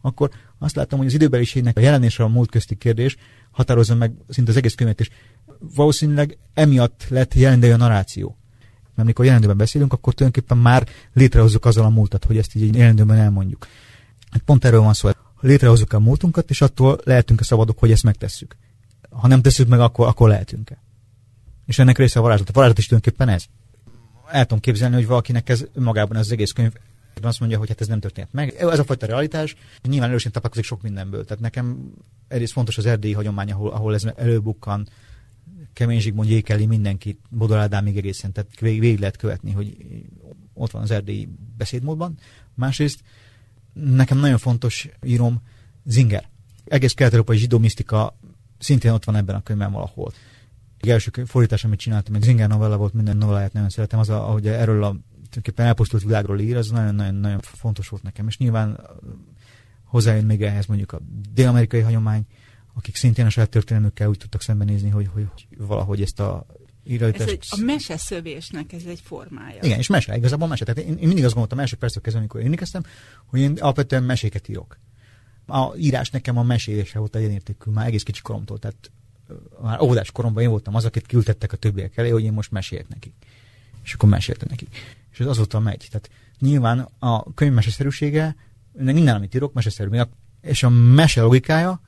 akkor 0.00 0.30
azt 0.58 0.76
láttam, 0.76 0.98
hogy 0.98 1.06
az 1.06 1.14
időbeliségnek 1.14 1.76
a 1.76 1.80
jelenésre 1.80 2.24
a 2.24 2.28
múlt 2.28 2.50
közti 2.50 2.74
kérdés 2.74 3.16
határozza 3.50 3.94
meg 3.94 4.12
szinte 4.28 4.50
az 4.50 4.56
egész 4.56 4.74
könyvet, 4.74 5.00
és 5.00 5.10
valószínűleg 5.74 6.38
emiatt 6.54 7.06
lett 7.08 7.34
jelentő 7.34 7.72
a 7.72 7.76
narráció. 7.76 8.36
Mert 8.82 8.98
amikor 9.08 9.24
jelentőben 9.24 9.56
beszélünk, 9.56 9.92
akkor 9.92 10.14
tulajdonképpen 10.14 10.58
már 10.58 10.86
létrehozzuk 11.12 11.64
azzal 11.64 11.84
a 11.84 11.88
múltat, 11.88 12.24
hogy 12.24 12.38
ezt 12.38 12.54
így 12.54 12.74
jelentőben 12.74 13.16
elmondjuk. 13.16 13.66
Hát 14.30 14.42
pont 14.42 14.64
erről 14.64 14.80
van 14.80 14.92
szó. 14.92 15.10
Létrehozzuk 15.40 15.92
a 15.92 16.00
múltunkat, 16.00 16.50
és 16.50 16.60
attól 16.60 17.00
lehetünk 17.04 17.40
a 17.40 17.44
szabadok, 17.44 17.78
hogy 17.78 17.90
ezt 17.90 18.02
megtesszük 18.02 18.56
ha 19.12 19.26
nem 19.26 19.42
tesszük 19.42 19.68
meg, 19.68 19.80
akkor, 19.80 20.06
akkor 20.06 20.28
lehetünk-e. 20.28 20.82
És 21.66 21.78
ennek 21.78 21.98
része 21.98 22.18
a 22.18 22.22
varázslat. 22.22 22.48
A 22.48 22.52
varázslat 22.52 22.78
is 22.78 22.86
tulajdonképpen 22.86 23.34
ez. 23.34 23.44
El 24.30 24.42
tudom 24.42 24.60
képzelni, 24.60 24.94
hogy 24.94 25.06
valakinek 25.06 25.48
ez 25.48 25.64
magában 25.74 26.16
az 26.16 26.32
egész 26.32 26.52
könyv 26.52 26.72
azt 27.20 27.40
mondja, 27.40 27.58
hogy 27.58 27.68
hát 27.68 27.80
ez 27.80 27.86
nem 27.86 28.00
történt 28.00 28.32
meg. 28.32 28.54
Ez 28.54 28.78
a 28.78 28.84
fajta 28.84 29.06
realitás 29.06 29.54
nyilván 29.82 30.08
erősen 30.08 30.32
tapaszkozik 30.32 30.64
sok 30.64 30.82
mindenből. 30.82 31.24
Tehát 31.24 31.42
nekem 31.42 31.92
egyrészt 32.28 32.52
fontos 32.52 32.78
az 32.78 32.86
erdélyi 32.86 33.12
hagyomány, 33.12 33.52
ahol, 33.52 33.70
ahol 33.70 33.94
ez 33.94 34.04
előbukkan, 34.16 34.88
Kemény 35.72 36.00
Zsigmond, 36.00 36.28
Jékeli, 36.28 36.66
mindenkit, 36.66 37.18
Bodor 37.28 37.68
még 37.82 37.96
egészen, 37.96 38.32
tehát 38.32 38.60
végig, 38.60 38.80
végig 38.80 38.98
lehet 38.98 39.16
követni, 39.16 39.52
hogy 39.52 39.76
ott 40.54 40.70
van 40.70 40.82
az 40.82 40.90
erdélyi 40.90 41.28
beszédmódban. 41.56 42.18
Másrészt 42.54 43.00
nekem 43.72 44.18
nagyon 44.18 44.38
fontos 44.38 44.88
írom 45.02 45.42
Zinger. 45.84 46.28
Egész 46.64 46.92
kelet-európai 46.92 47.36
zsidó 47.36 47.58
misztika 47.58 48.18
szintén 48.62 48.92
ott 48.92 49.04
van 49.04 49.16
ebben 49.16 49.34
a 49.34 49.42
könyvben 49.42 49.72
valahol. 49.72 50.12
Egy 50.80 50.90
első 50.90 51.10
fordítás, 51.24 51.64
amit 51.64 51.78
csináltam, 51.78 52.14
egy 52.14 52.22
Zinger 52.22 52.48
novella 52.48 52.76
volt, 52.76 52.92
minden 52.92 53.16
novelláját 53.16 53.52
nagyon 53.52 53.68
szeretem, 53.68 53.98
az, 53.98 54.08
a, 54.08 54.28
ahogy 54.28 54.46
erről 54.46 54.84
a 54.84 54.96
tulajdonképpen 55.32 55.66
elpusztult 55.66 56.02
világról 56.02 56.40
ír, 56.40 56.56
az 56.56 56.70
nagyon-nagyon 56.70 57.40
fontos 57.40 57.88
volt 57.88 58.02
nekem. 58.02 58.26
És 58.26 58.38
nyilván 58.38 58.80
hozzájön 59.84 60.24
még 60.24 60.42
ehhez 60.42 60.66
mondjuk 60.66 60.92
a 60.92 61.00
dél-amerikai 61.32 61.80
hagyomány, 61.80 62.26
akik 62.74 62.96
szintén 62.96 63.26
a 63.26 63.30
saját 63.30 63.50
történelmükkel 63.50 64.08
úgy 64.08 64.18
tudtak 64.18 64.42
szembenézni, 64.42 64.88
hogy, 64.88 65.08
hogy 65.12 65.26
valahogy 65.58 66.02
ezt 66.02 66.20
a 66.20 66.46
írajtást... 66.84 67.22
Ez 67.22 67.28
egy, 67.28 67.46
a 67.50 67.56
meseszövésnek 67.64 68.72
ez 68.72 68.82
egy 68.86 69.00
formája. 69.00 69.58
Igen, 69.62 69.78
és 69.78 69.86
mese, 69.86 70.16
igazából 70.16 70.48
mese. 70.48 70.64
Tehát 70.64 70.90
én, 70.90 70.96
én 70.96 71.06
mindig 71.06 71.24
azt 71.24 71.32
gondoltam 71.32 71.58
első 71.58 71.76
percek 71.76 72.02
kezdve, 72.02 72.20
amikor 72.20 72.40
én 72.40 72.50
kezdtem, 72.54 72.82
hogy 73.26 73.40
én 73.40 73.56
alapvetően 73.60 74.02
meséket 74.02 74.48
írok 74.48 74.78
a 75.46 75.74
írás 75.76 76.10
nekem 76.10 76.38
a 76.38 76.42
mesélése 76.42 76.98
volt 76.98 77.16
egyenértékű 77.16 77.70
már 77.70 77.86
egész 77.86 78.02
kicsi 78.02 78.22
koromtól, 78.22 78.58
tehát 78.58 78.90
már 79.62 79.80
óvodás 79.80 80.10
koromban 80.10 80.42
én 80.42 80.48
voltam 80.48 80.74
az, 80.74 80.84
akit 80.84 81.06
küldtettek 81.06 81.52
a 81.52 81.56
többiek 81.56 81.96
elé, 81.96 82.08
hogy 82.08 82.22
én 82.22 82.32
most 82.32 82.50
mesélt 82.50 82.88
neki. 82.88 83.12
És 83.84 83.94
akkor 83.94 84.08
meséltem 84.08 84.48
neki. 84.50 84.66
És 85.12 85.20
ez 85.20 85.26
azóta 85.26 85.60
megy. 85.60 85.86
Tehát 85.90 86.10
nyilván 86.38 86.88
a 86.98 87.34
könyv 87.34 87.52
meseszerűsége, 87.52 88.36
minden, 88.72 89.14
amit 89.14 89.34
írok, 89.34 89.52
meseszerű. 89.52 89.98
És 90.40 90.62
a 90.62 90.68
mese 90.68 91.22
logikája, 91.22 91.80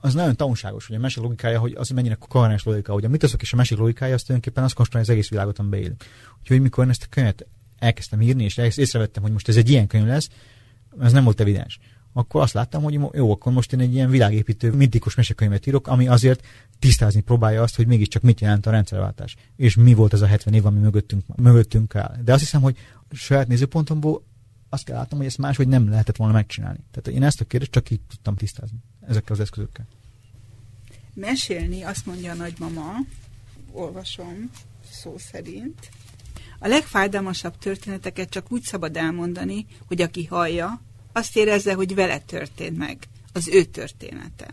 az 0.00 0.14
nagyon 0.14 0.36
tanulságos, 0.36 0.86
hogy 0.86 0.96
a 0.96 0.98
mese 0.98 1.20
logikája, 1.20 1.58
hogy 1.58 1.74
az 1.74 1.88
mennyire 1.88 2.14
koherens 2.14 2.64
logika, 2.64 2.92
hogy 2.92 3.04
a 3.04 3.08
mitaszok 3.08 3.42
és 3.42 3.52
a 3.52 3.56
mese 3.56 3.76
logikája, 3.76 4.14
az 4.14 4.22
tulajdonképpen 4.22 4.64
az 4.64 4.72
konstruálja 4.72 5.10
az 5.10 5.16
egész 5.16 5.30
világot, 5.30 5.58
amiben 5.58 5.80
élünk. 5.80 6.04
Úgyhogy 6.40 6.60
mikor 6.60 6.84
én 6.84 6.90
ezt 6.90 7.02
a 7.02 7.06
könyvet 7.10 7.46
elkezdtem 7.78 8.22
írni, 8.22 8.44
és 8.44 8.56
észrevettem, 8.56 9.22
hogy 9.22 9.32
most 9.32 9.48
ez 9.48 9.56
egy 9.56 9.70
ilyen 9.70 9.86
könyv 9.86 10.06
lesz, 10.06 10.28
ez 11.00 11.12
nem 11.12 11.24
volt 11.24 11.40
evidens 11.40 11.78
akkor 12.16 12.42
azt 12.42 12.54
láttam, 12.54 12.82
hogy 12.82 13.00
jó, 13.12 13.30
akkor 13.30 13.52
most 13.52 13.72
én 13.72 13.80
egy 13.80 13.94
ilyen 13.94 14.10
világépítő, 14.10 14.72
mintikus 14.72 15.14
mesekönyvet 15.14 15.66
írok, 15.66 15.86
ami 15.86 16.08
azért 16.08 16.46
tisztázni 16.78 17.20
próbálja 17.20 17.62
azt, 17.62 17.76
hogy 17.76 17.86
mégiscsak 17.86 18.22
mit 18.22 18.40
jelent 18.40 18.66
a 18.66 18.70
rendszerváltás, 18.70 19.36
és 19.56 19.74
mi 19.74 19.94
volt 19.94 20.12
ez 20.12 20.20
a 20.20 20.26
70 20.26 20.54
év, 20.54 20.66
ami 20.66 20.78
mögöttünk, 20.78 21.22
mögöttünk 21.36 21.94
áll. 21.94 22.16
De 22.24 22.32
azt 22.32 22.42
hiszem, 22.42 22.60
hogy 22.60 22.76
saját 23.12 23.48
nézőpontomból 23.48 24.24
azt 24.68 24.84
kell 24.84 24.96
látnom, 24.96 25.18
hogy 25.18 25.28
ezt 25.28 25.38
máshogy 25.38 25.68
nem 25.68 25.88
lehetett 25.88 26.16
volna 26.16 26.32
megcsinálni. 26.32 26.78
Tehát 26.90 27.18
én 27.18 27.26
ezt 27.26 27.40
a 27.40 27.44
kérdést 27.44 27.72
csak 27.72 27.90
így 27.90 28.00
tudtam 28.08 28.36
tisztázni 28.36 28.78
ezekkel 29.00 29.34
az 29.34 29.40
eszközökkel. 29.40 29.86
Mesélni, 31.14 31.82
azt 31.82 32.06
mondja 32.06 32.32
a 32.32 32.34
nagymama, 32.34 32.92
olvasom, 33.72 34.50
szó 34.90 35.18
szerint. 35.18 35.90
A 36.58 36.66
legfájdalmasabb 36.66 37.58
történeteket 37.58 38.28
csak 38.28 38.52
úgy 38.52 38.62
szabad 38.62 38.96
elmondani, 38.96 39.66
hogy 39.86 40.02
aki 40.02 40.24
hallja, 40.24 40.80
azt 41.14 41.36
érezze, 41.36 41.74
hogy 41.74 41.94
vele 41.94 42.18
történt 42.18 42.78
meg, 42.78 42.98
az 43.32 43.48
ő 43.48 43.64
története. 43.64 44.48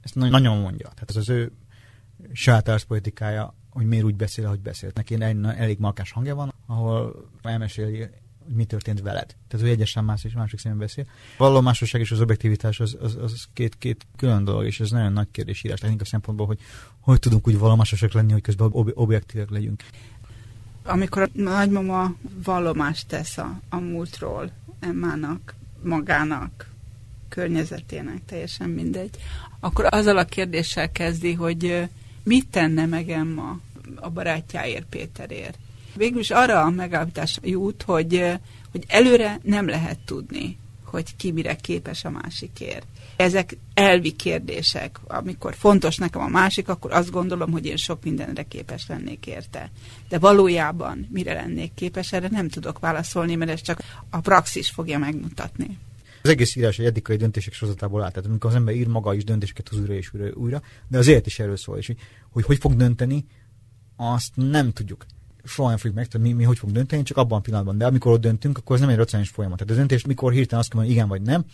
Ezt 0.00 0.14
nagyon 0.14 0.58
mondja. 0.58 0.88
Tehát 0.88 1.10
ez 1.10 1.16
az 1.16 1.28
ő 1.28 1.52
saját 2.32 2.84
politikája, 2.84 3.54
hogy 3.70 3.86
miért 3.86 4.04
úgy 4.04 4.16
beszél, 4.16 4.46
ahogy 4.46 4.60
beszélt. 4.60 4.94
Neki 4.94 5.22
egy 5.22 5.44
elég 5.44 5.78
markás 5.78 6.10
hangja 6.10 6.34
van, 6.34 6.54
ahol 6.66 7.28
elmeséli, 7.42 7.98
hogy 7.98 8.10
mi 8.54 8.64
történt 8.64 9.00
veled. 9.00 9.26
Tehát, 9.48 9.66
hogy 9.66 9.74
egyesen 9.74 10.04
más 10.04 10.24
és 10.24 10.32
másik 10.32 10.58
szemben 10.58 10.80
beszél. 10.80 11.04
A 11.06 11.08
vallomásosság 11.36 12.00
és 12.00 12.10
az 12.10 12.20
objektivitás 12.20 12.80
az, 12.80 12.96
az, 13.00 13.16
az 13.16 13.44
két, 13.52 13.78
két 13.78 14.06
külön 14.16 14.44
dolog, 14.44 14.64
és 14.64 14.80
ez 14.80 14.90
nagyon 14.90 15.12
nagy 15.12 15.28
kérdés 15.30 15.64
írás 15.64 15.80
technika 15.80 16.04
szempontból, 16.04 16.46
hogy 16.46 16.58
hogy 17.00 17.18
tudunk 17.18 17.46
úgy 17.46 17.58
vallomásosak 17.58 18.12
lenni, 18.12 18.32
hogy 18.32 18.42
közben 18.42 18.68
ob- 18.72 18.92
objektívek 18.94 19.50
legyünk. 19.50 19.82
Amikor 20.84 21.22
a 21.22 21.28
nagymama 21.32 22.14
vallomást 22.44 23.08
tesz 23.08 23.38
a, 23.38 23.60
a 23.68 23.76
múltról, 23.76 24.50
Emmának, 24.80 25.54
magának, 25.82 26.70
környezetének, 27.28 28.24
teljesen 28.24 28.68
mindegy, 28.68 29.16
akkor 29.60 29.86
azzal 29.90 30.18
a 30.18 30.24
kérdéssel 30.24 30.92
kezdi, 30.92 31.32
hogy 31.32 31.88
mit 32.22 32.48
tenne 32.48 32.86
meg 32.86 33.10
Emma 33.10 33.58
a 33.94 34.10
barátjáért, 34.10 34.84
Péterért. 34.84 35.58
Végül 35.94 36.20
is 36.20 36.30
arra 36.30 36.60
a 36.60 36.70
megállapítás 36.70 37.38
jut, 37.42 37.82
hogy, 37.82 38.38
hogy 38.70 38.84
előre 38.88 39.38
nem 39.42 39.68
lehet 39.68 39.98
tudni, 40.04 40.58
hogy 40.86 41.16
ki 41.16 41.30
mire 41.30 41.56
képes 41.56 42.04
a 42.04 42.10
másikért. 42.10 42.86
Ezek 43.16 43.56
elvi 43.74 44.12
kérdések. 44.12 45.00
Amikor 45.06 45.54
fontos 45.54 45.96
nekem 45.96 46.20
a 46.20 46.28
másik, 46.28 46.68
akkor 46.68 46.92
azt 46.92 47.10
gondolom, 47.10 47.50
hogy 47.50 47.66
én 47.66 47.76
sok 47.76 48.04
mindenre 48.04 48.42
képes 48.42 48.86
lennék 48.88 49.26
érte. 49.26 49.70
De 50.08 50.18
valójában 50.18 51.08
mire 51.10 51.32
lennék 51.32 51.74
képes, 51.74 52.12
erre 52.12 52.28
nem 52.30 52.48
tudok 52.48 52.78
válaszolni, 52.78 53.34
mert 53.34 53.50
ez 53.50 53.60
csak 53.60 53.80
a 54.10 54.20
praxis 54.20 54.70
fogja 54.70 54.98
megmutatni. 54.98 55.78
Az 56.22 56.32
egész 56.32 56.56
írás 56.56 56.78
egy 56.78 56.86
etikai 56.86 57.16
döntések 57.16 57.52
sorozatából 57.52 58.02
áll. 58.02 58.10
Tehát 58.10 58.28
amikor 58.28 58.50
az 58.50 58.56
ember 58.56 58.74
ír 58.74 58.86
maga 58.86 59.14
is 59.14 59.24
döntéseket 59.24 59.68
hoz 59.68 59.78
újra 59.78 59.94
és 59.94 60.14
újra, 60.14 60.30
újra 60.34 60.62
de 60.88 60.98
az 60.98 61.06
élet 61.06 61.26
is 61.26 61.38
erről 61.38 61.56
szól. 61.56 61.76
És 61.78 61.86
hogy, 61.86 61.96
hogy 62.30 62.44
hogy 62.44 62.58
fog 62.58 62.76
dönteni, 62.76 63.24
azt 63.96 64.32
nem 64.34 64.72
tudjuk. 64.72 65.06
Soha 65.46 65.68
nem 65.68 65.78
fogjuk 65.78 65.94
meg, 65.94 66.20
mi, 66.20 66.32
mi 66.32 66.44
hogy 66.44 66.58
fog 66.58 66.70
dönteni, 66.70 67.02
csak 67.02 67.16
abban 67.16 67.38
a 67.38 67.40
pillanatban. 67.40 67.78
De 67.78 67.86
amikor 67.86 68.12
ott 68.12 68.20
döntünk, 68.20 68.58
akkor 68.58 68.74
ez 68.74 68.80
nem 68.80 68.90
egy 68.90 68.96
racionális 68.96 69.30
folyamat. 69.30 69.58
Tehát 69.58 69.72
a 69.72 69.76
döntés, 69.76 70.04
mikor 70.04 70.32
hirtelen 70.32 70.60
azt 70.60 70.70
kell 70.70 70.78
mondani, 70.78 70.98
igen 70.98 71.08
vagy 71.08 71.22
nem, 71.22 71.44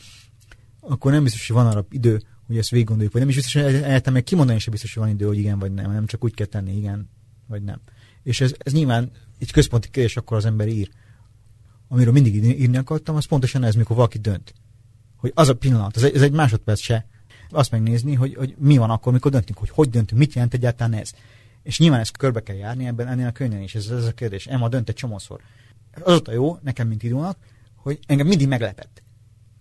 akkor 0.80 1.12
nem 1.12 1.22
biztos, 1.22 1.46
hogy 1.46 1.56
van 1.56 1.66
arra 1.66 1.86
idő, 1.90 2.22
hogy 2.46 2.58
ezt 2.58 2.70
végig 2.70 2.86
gondoljuk, 2.86 3.12
vagy 3.12 3.20
nem 3.20 3.30
is 3.30 3.36
biztos, 3.36 3.62
hogy 3.62 3.74
egyetem 3.74 4.12
meg 4.12 4.22
kimondani 4.22 4.58
sem 4.58 4.72
biztos, 4.72 4.94
hogy 4.94 5.02
van 5.02 5.12
idő, 5.12 5.26
hogy 5.26 5.38
igen 5.38 5.58
vagy 5.58 5.72
nem, 5.72 5.84
hanem 5.84 6.06
csak 6.06 6.24
úgy 6.24 6.34
kell 6.34 6.46
tenni, 6.46 6.76
igen 6.76 7.08
vagy 7.46 7.62
nem. 7.62 7.80
És 8.22 8.40
ez, 8.40 8.54
ez 8.58 8.72
nyilván 8.72 9.10
egy 9.38 9.52
központi 9.52 9.88
kérdés, 9.90 10.16
akkor 10.16 10.36
az 10.36 10.44
ember 10.44 10.68
ír. 10.68 10.90
Amiről 11.88 12.12
mindig 12.12 12.44
írni 12.44 12.76
akartam, 12.76 13.16
az 13.16 13.24
pontosan 13.24 13.64
ez, 13.64 13.74
mikor 13.74 13.96
valaki 13.96 14.18
dönt. 14.18 14.54
Hogy 15.16 15.32
az 15.34 15.48
a 15.48 15.54
pillanat, 15.54 15.96
ez 15.96 16.02
egy, 16.02 16.14
ez 16.14 16.22
egy 16.22 16.32
másodperc 16.32 16.80
se, 16.80 17.06
azt 17.50 17.70
megnézni, 17.70 18.14
hogy, 18.14 18.34
hogy 18.34 18.54
mi 18.58 18.76
van 18.76 18.90
akkor, 18.90 19.12
mikor 19.12 19.30
döntünk, 19.30 19.58
hogy 19.58 19.70
hogy 19.70 19.90
döntünk, 19.90 20.20
mit 20.20 20.34
jelent 20.34 20.54
egyáltalán 20.54 20.92
ez. 20.92 21.12
És 21.62 21.78
nyilván 21.78 22.00
ezt 22.00 22.16
körbe 22.16 22.42
kell 22.42 22.56
járni 22.56 22.86
ebben 22.86 23.08
ennél 23.08 23.26
a 23.26 23.32
könnyen 23.32 23.62
is, 23.62 23.74
ez, 23.74 23.88
ez 23.88 24.04
a 24.04 24.12
kérdés. 24.12 24.46
Emma 24.46 24.68
dönt 24.68 24.88
egy 24.88 24.94
csomószor. 24.94 25.40
Azóta 26.00 26.32
jó, 26.32 26.58
nekem, 26.62 26.88
mint 26.88 27.02
írónak, 27.02 27.38
hogy 27.76 27.98
engem 28.06 28.26
mindig 28.26 28.48
meglepett. 28.48 29.02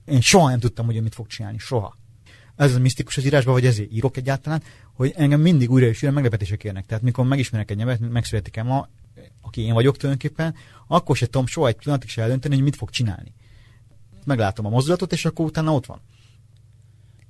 Én 0.05 0.21
soha 0.21 0.49
nem 0.49 0.59
tudtam, 0.59 0.85
hogy 0.85 0.95
ő 0.95 1.01
mit 1.01 1.13
fog 1.13 1.27
csinálni, 1.27 1.57
soha. 1.57 1.97
Ez 2.55 2.75
a 2.75 2.79
misztikus 2.79 3.17
az 3.17 3.25
írásban, 3.25 3.53
vagy 3.53 3.65
ezért 3.65 3.91
írok 3.91 4.17
egyáltalán, 4.17 4.63
hogy 4.93 5.13
engem 5.15 5.41
mindig 5.41 5.71
újra 5.71 5.85
és 5.85 6.03
újra 6.03 6.15
meglepetések 6.15 6.63
érnek. 6.63 6.85
Tehát 6.85 7.03
mikor 7.03 7.25
megismerek 7.25 7.71
egy 7.71 7.77
nyelvet, 7.77 7.99
megszületik 7.99 8.55
Emma, 8.55 8.89
aki 9.41 9.61
én 9.61 9.73
vagyok 9.73 9.97
tulajdonképpen, 9.97 10.55
akkor 10.87 11.17
se 11.17 11.25
tudom 11.25 11.45
soha 11.45 11.67
egy 11.67 11.75
pillanatig 11.75 12.09
se 12.09 12.21
eldönteni, 12.21 12.55
hogy 12.55 12.63
mit 12.63 12.75
fog 12.75 12.89
csinálni. 12.89 13.33
Meglátom 14.25 14.65
a 14.65 14.69
mozdulatot, 14.69 15.11
és 15.11 15.25
akkor 15.25 15.45
utána 15.45 15.73
ott 15.73 15.85
van. 15.85 16.01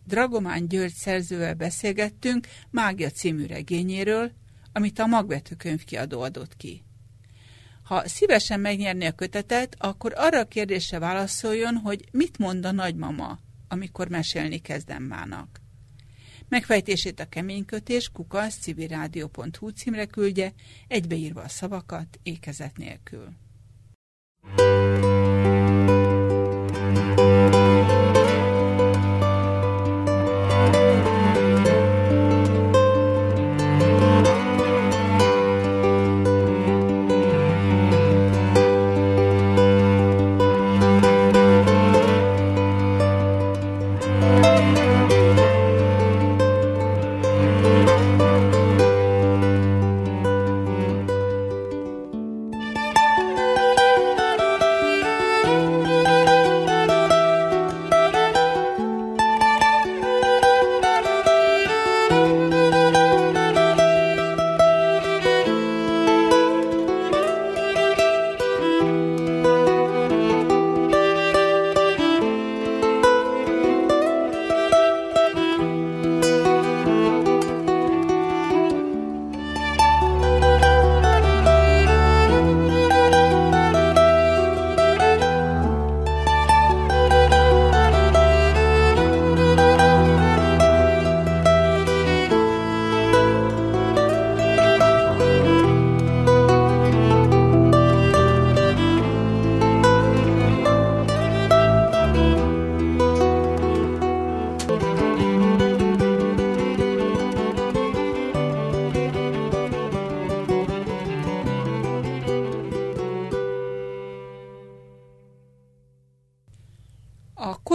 Dragomán 0.05 0.67
György 0.67 0.93
szerzővel 0.93 1.53
beszélgettünk 1.53 2.47
Mágia 2.69 3.09
című 3.09 3.45
regényéről, 3.45 4.31
amit 4.73 4.99
a 4.99 5.05
Magvető 5.05 5.55
könyvkiadó 5.55 6.21
adott 6.21 6.57
ki. 6.57 6.83
Ha 7.83 8.07
szívesen 8.07 8.59
megnyerni 8.59 9.05
a 9.05 9.11
kötetet, 9.11 9.75
akkor 9.79 10.13
arra 10.15 10.39
a 10.39 10.47
kérdésre 10.47 10.99
válaszoljon, 10.99 11.75
hogy 11.75 12.05
mit 12.11 12.37
mond 12.37 12.65
a 12.65 12.71
nagymama, 12.71 13.39
amikor 13.67 14.09
mesélni 14.09 14.57
kezdem 14.57 15.03
mának. 15.03 15.61
Megfejtését 16.49 17.19
a 17.19 17.29
keménykötés 17.29 18.09
kukasz 18.09 18.57
civilrádió.hu 18.57 19.69
címre 19.69 20.05
küldje, 20.05 20.53
egybeírva 20.87 21.41
a 21.41 21.49
szavakat 21.49 22.19
ékezet 22.23 22.77
nélkül. 22.77 23.29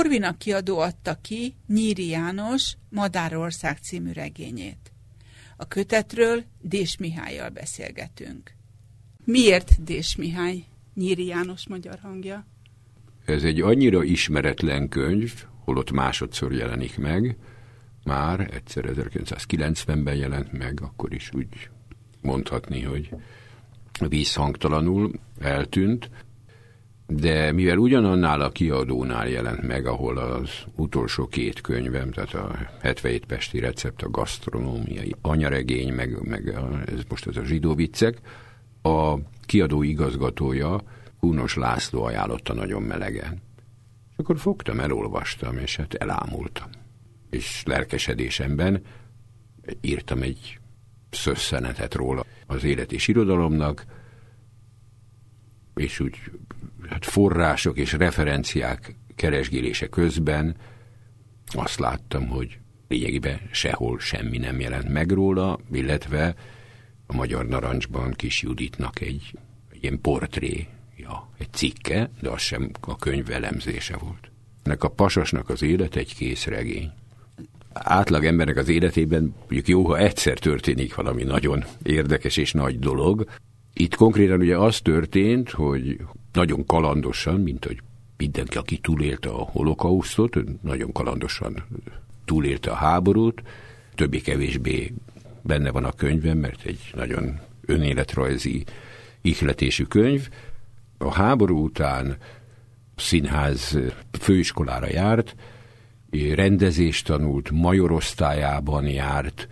Corvina 0.07 0.37
kiadó 0.37 0.79
adta 0.79 1.19
ki 1.21 1.55
Nyíri 1.67 2.09
János 2.09 2.77
Madárország 2.89 3.79
című 3.79 4.13
regényét. 4.13 4.93
A 5.57 5.69
kötetről 5.69 6.45
Dés 6.61 6.97
Mihályjal 6.97 7.49
beszélgetünk. 7.49 8.53
Miért 9.25 9.83
Dés 9.83 10.17
Mihály, 10.17 10.65
Nyíri 10.95 11.27
János 11.27 11.69
magyar 11.69 11.99
hangja? 12.03 12.47
Ez 13.25 13.45
egy 13.45 13.61
annyira 13.61 14.03
ismeretlen 14.03 14.89
könyv, 14.89 15.33
holott 15.65 15.91
másodszor 15.91 16.53
jelenik 16.53 16.99
meg, 16.99 17.37
már 18.05 18.51
egyszer 18.55 18.85
1990-ben 18.97 20.17
jelent 20.17 20.53
meg, 20.53 20.79
akkor 20.83 21.15
is 21.15 21.31
úgy 21.35 21.69
mondhatni, 22.21 22.83
hogy 22.83 23.11
vízhangtalanul 24.09 25.13
eltűnt, 25.41 26.11
de 27.07 27.53
mivel 27.53 27.77
ugyanannál 27.77 28.41
a 28.41 28.51
kiadónál 28.51 29.29
jelent 29.29 29.63
meg, 29.63 29.87
ahol 29.87 30.19
az 30.19 30.51
utolsó 30.77 31.27
két 31.27 31.61
könyvem, 31.61 32.11
tehát 32.11 32.35
a 32.35 32.57
77 32.81 33.27
Pesti 33.27 33.59
recept, 33.59 34.03
a 34.03 34.11
gasztronómiai 34.11 35.15
anyaregény, 35.21 35.93
meg, 35.93 36.29
meg 36.29 36.49
a, 36.49 36.81
ez 36.87 37.01
most 37.09 37.27
ez 37.27 37.37
a 37.37 37.45
zsidó 37.45 37.75
viccek, 37.75 38.21
a 38.83 39.15
kiadó 39.47 39.83
igazgatója, 39.83 40.83
Kúnos 41.21 41.55
László 41.55 42.03
ajánlotta 42.03 42.55
nagyon 42.55 42.83
melegen. 42.83 43.43
És 44.11 44.17
akkor 44.17 44.39
fogtam, 44.39 44.81
elolvastam, 44.81 45.59
és 45.59 45.77
hát 45.77 45.95
elámultam. 45.95 46.71
És 47.31 47.63
lelkesedésemben 47.67 48.83
írtam 49.81 50.23
egy 50.23 50.59
szösszenetet 51.11 51.95
róla 51.95 52.25
az 52.47 52.65
élet 52.65 52.93
és 52.93 53.09
irodalomnak, 53.09 53.85
és 55.75 56.01
úgy 56.01 56.17
hát 56.89 57.05
források 57.05 57.79
és 57.79 57.93
referenciák 57.93 58.95
keresgélése 59.15 59.87
közben 59.87 60.57
azt 61.47 61.79
láttam, 61.79 62.27
hogy 62.27 62.59
lényegében 62.89 63.41
sehol 63.51 63.99
semmi 63.99 64.39
nem 64.39 64.61
jelent 64.61 64.89
meg 64.89 65.11
róla, 65.11 65.59
illetve 65.73 66.35
a 67.07 67.15
Magyar 67.15 67.47
Narancsban 67.47 68.13
Kis 68.13 68.43
Juditnak 68.43 69.01
egy, 69.01 69.39
egy 69.73 69.83
ilyen 69.83 70.01
portré, 70.01 70.67
ja, 70.97 71.31
egy 71.39 71.53
cikke, 71.53 72.11
de 72.21 72.31
az 72.31 72.41
sem 72.41 72.71
a 72.81 72.97
könyv 72.97 73.31
elemzése 73.31 73.97
volt. 73.97 74.31
Ennek 74.63 74.85
a 74.85 74.89
pasasnak 74.89 75.49
az 75.49 75.63
élet 75.63 75.97
egy 75.97 76.15
kész 76.15 76.45
regény. 76.45 76.93
Átlag 77.73 78.25
embernek 78.25 78.57
az 78.57 78.69
életében 78.69 79.35
mondjuk 79.39 79.69
jó, 79.69 79.87
ha 79.87 79.99
egyszer 79.99 80.39
történik 80.39 80.95
valami 80.95 81.23
nagyon 81.23 81.65
érdekes 81.83 82.37
és 82.37 82.53
nagy 82.53 82.79
dolog. 82.79 83.25
Itt 83.73 83.95
konkrétan 83.95 84.41
ugye 84.41 84.57
az 84.57 84.81
történt, 84.81 85.51
hogy 85.51 85.99
nagyon 86.37 86.67
kalandosan, 86.67 87.41
mint 87.41 87.65
hogy 87.65 87.83
mindenki, 88.17 88.57
aki 88.57 88.79
túlélte 88.79 89.29
a 89.29 89.43
holokausztot, 89.43 90.63
nagyon 90.63 90.93
kalandosan 90.93 91.65
túlélte 92.25 92.71
a 92.71 92.75
háborút, 92.75 93.43
többé-kevésbé 93.95 94.93
benne 95.43 95.71
van 95.71 95.85
a 95.85 95.93
könyvem, 95.93 96.39
mert 96.39 96.65
egy 96.65 96.81
nagyon 96.95 97.41
önéletrajzi 97.67 98.65
ihletésű 99.21 99.85
könyv. 99.85 100.29
A 100.99 101.13
háború 101.13 101.65
után 101.65 102.17
színház 102.97 103.79
főiskolára 104.21 104.89
járt, 104.89 105.35
rendezést 106.35 107.07
tanult, 107.07 107.51
majorosztályában 107.51 108.87
járt, 108.87 109.49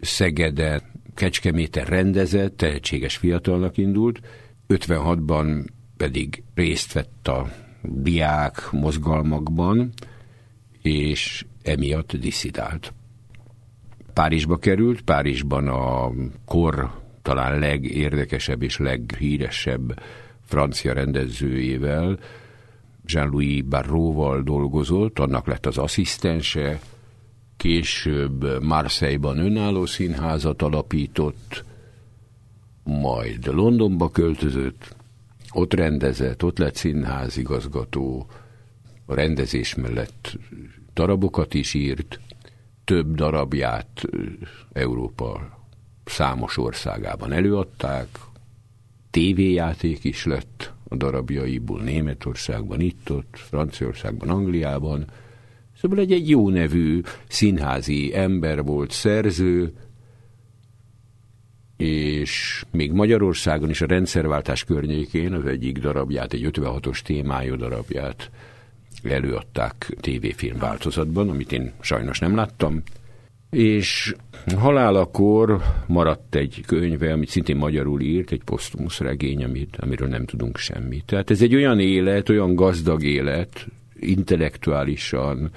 Szegeden, 0.00 0.82
Kecskeméten 1.14 1.84
rendezett, 1.84 2.56
tehetséges 2.56 3.16
fiatalnak 3.16 3.76
indult, 3.76 4.20
56-ban 4.68 5.64
pedig 5.96 6.42
részt 6.54 6.92
vett 6.92 7.28
a 7.28 7.52
diák 7.82 8.68
mozgalmakban, 8.70 9.92
és 10.82 11.46
emiatt 11.62 12.16
diszidált. 12.16 12.92
Párizsba 14.12 14.56
került, 14.56 15.00
Párizsban 15.00 15.68
a 15.68 16.12
kor 16.44 17.02
talán 17.22 17.58
legérdekesebb 17.58 18.62
és 18.62 18.78
leghíresebb 18.78 20.00
francia 20.44 20.92
rendezőjével, 20.92 22.18
Jean-Louis 23.06 23.62
Barróval 23.62 24.42
dolgozott, 24.42 25.18
annak 25.18 25.46
lett 25.46 25.66
az 25.66 25.78
asszisztense, 25.78 26.80
később 27.56 28.62
Marseille-ban 28.62 29.38
önálló 29.38 29.86
színházat 29.86 30.62
alapított, 30.62 31.64
majd 32.84 33.46
Londonba 33.46 34.10
költözött, 34.10 34.93
ott 35.54 35.74
rendezett, 35.74 36.44
ott 36.44 36.58
lett 36.58 36.74
színházigazgató, 36.74 38.26
a 39.06 39.14
rendezés 39.14 39.74
mellett 39.74 40.38
darabokat 40.94 41.54
is 41.54 41.74
írt, 41.74 42.20
több 42.84 43.14
darabját 43.14 44.02
Európa 44.72 45.58
számos 46.04 46.56
országában 46.56 47.32
előadták, 47.32 48.08
tévéjáték 49.10 50.04
is 50.04 50.24
lett 50.24 50.72
a 50.88 50.96
darabjaiból 50.96 51.80
Németországban, 51.80 52.80
itt-ott, 52.80 53.36
Franciaországban, 53.36 54.28
Angliában. 54.28 55.04
Szóval 55.76 55.98
egy, 55.98 56.12
egy 56.12 56.28
jó 56.28 56.48
nevű 56.48 57.00
színházi 57.28 58.14
ember 58.14 58.62
volt, 58.62 58.90
szerző, 58.90 59.72
és 61.76 62.64
még 62.70 62.92
Magyarországon 62.92 63.70
is 63.70 63.80
a 63.80 63.86
rendszerváltás 63.86 64.64
környékén 64.64 65.32
az 65.32 65.46
egyik 65.46 65.78
darabját, 65.78 66.32
egy 66.32 66.48
56-os 66.52 66.98
témájú 66.98 67.56
darabját 67.56 68.30
előadták 69.02 69.96
tévéfilm 70.00 70.58
változatban, 70.58 71.28
amit 71.28 71.52
én 71.52 71.72
sajnos 71.80 72.18
nem 72.18 72.34
láttam, 72.36 72.82
és 73.50 74.14
halálakor 74.56 75.62
maradt 75.86 76.34
egy 76.34 76.62
könyve, 76.66 77.12
amit 77.12 77.28
szintén 77.28 77.56
magyarul 77.56 78.00
írt, 78.00 78.32
egy 78.32 78.42
posztumusz 78.44 78.98
regény, 78.98 79.44
amit, 79.44 79.76
amiről 79.76 80.08
nem 80.08 80.24
tudunk 80.24 80.56
semmit. 80.56 81.04
Tehát 81.04 81.30
ez 81.30 81.42
egy 81.42 81.54
olyan 81.54 81.80
élet, 81.80 82.28
olyan 82.28 82.54
gazdag 82.54 83.02
élet, 83.02 83.66
intellektuálisan, 84.00 85.50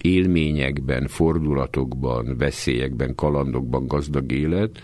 élményekben, 0.00 1.06
fordulatokban, 1.06 2.36
veszélyekben, 2.38 3.14
kalandokban 3.14 3.86
gazdag 3.86 4.32
élet, 4.32 4.82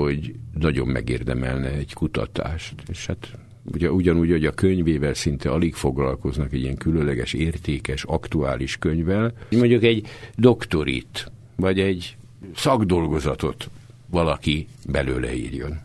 hogy 0.00 0.34
nagyon 0.54 0.88
megérdemelne 0.88 1.72
egy 1.72 1.92
kutatást. 1.92 2.74
És 2.88 3.06
hát 3.06 3.30
ugye, 3.64 3.90
ugyanúgy, 3.90 4.30
hogy 4.30 4.44
a 4.44 4.52
könyvével 4.52 5.14
szinte 5.14 5.50
alig 5.50 5.74
foglalkoznak 5.74 6.52
egy 6.52 6.60
ilyen 6.60 6.76
különleges, 6.76 7.32
értékes, 7.32 8.04
aktuális 8.04 8.76
könyvvel, 8.76 9.32
mondjuk 9.50 9.82
egy 9.82 10.06
doktorit, 10.34 11.32
vagy 11.56 11.80
egy 11.80 12.16
szakdolgozatot 12.54 13.70
valaki 14.10 14.66
belőle 14.86 15.34
írjon. 15.34 15.78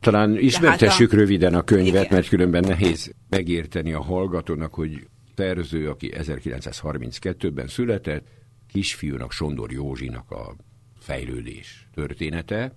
Talán 0.00 0.38
ismertessük 0.38 1.10
hát 1.10 1.18
a... 1.18 1.22
röviden 1.22 1.54
a 1.54 1.62
könyvet, 1.62 2.04
Igen. 2.04 2.08
mert 2.10 2.28
különben 2.28 2.64
nehéz 2.66 3.14
megérteni 3.28 3.92
a 3.92 4.02
hallgatónak, 4.02 4.74
hogy 4.74 5.06
szerző, 5.36 5.88
aki 5.88 6.12
1932-ben 6.16 7.66
született, 7.66 8.26
kisfiúnak, 8.72 9.32
Sondor 9.32 9.72
Józsinak 9.72 10.30
a 10.30 10.54
fejlődés 10.98 11.88
története, 11.94 12.72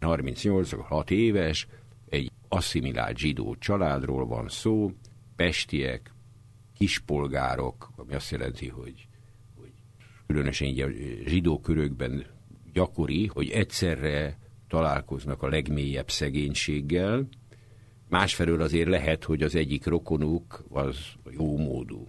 38-6 0.00 1.10
éves, 1.10 1.66
egy 2.08 2.30
asszimilált 2.48 3.18
zsidó 3.18 3.56
családról 3.56 4.26
van 4.26 4.48
szó, 4.48 4.92
pestiek, 5.36 6.12
kispolgárok, 6.74 7.90
ami 7.96 8.14
azt 8.14 8.30
jelenti, 8.30 8.68
hogy, 8.68 9.08
hogy 9.56 9.72
különösen 10.26 10.68
így 10.68 10.80
a 10.80 10.88
zsidó 11.26 11.60
körökben 11.60 12.26
gyakori, 12.72 13.26
hogy 13.26 13.50
egyszerre 13.50 14.38
találkoznak 14.68 15.42
a 15.42 15.48
legmélyebb 15.48 16.10
szegénységgel, 16.10 17.28
másfelől 18.08 18.60
azért 18.60 18.88
lehet, 18.88 19.24
hogy 19.24 19.42
az 19.42 19.54
egyik 19.54 19.86
rokonuk 19.86 20.64
az 20.68 20.98
jó 21.30 21.56
módú. 21.56 22.08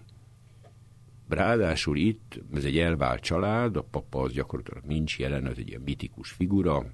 Ráadásul 1.27 1.97
itt, 1.97 2.39
ez 2.53 2.65
egy 2.65 2.77
elvált 2.77 3.21
család, 3.21 3.75
a 3.75 3.83
papa 3.83 4.21
az 4.21 4.31
gyakorlatilag 4.31 4.83
nincs 4.83 5.19
jelen, 5.19 5.45
az 5.45 5.57
egy 5.57 5.67
ilyen 5.67 5.81
mitikus 5.81 6.31
figura, 6.31 6.85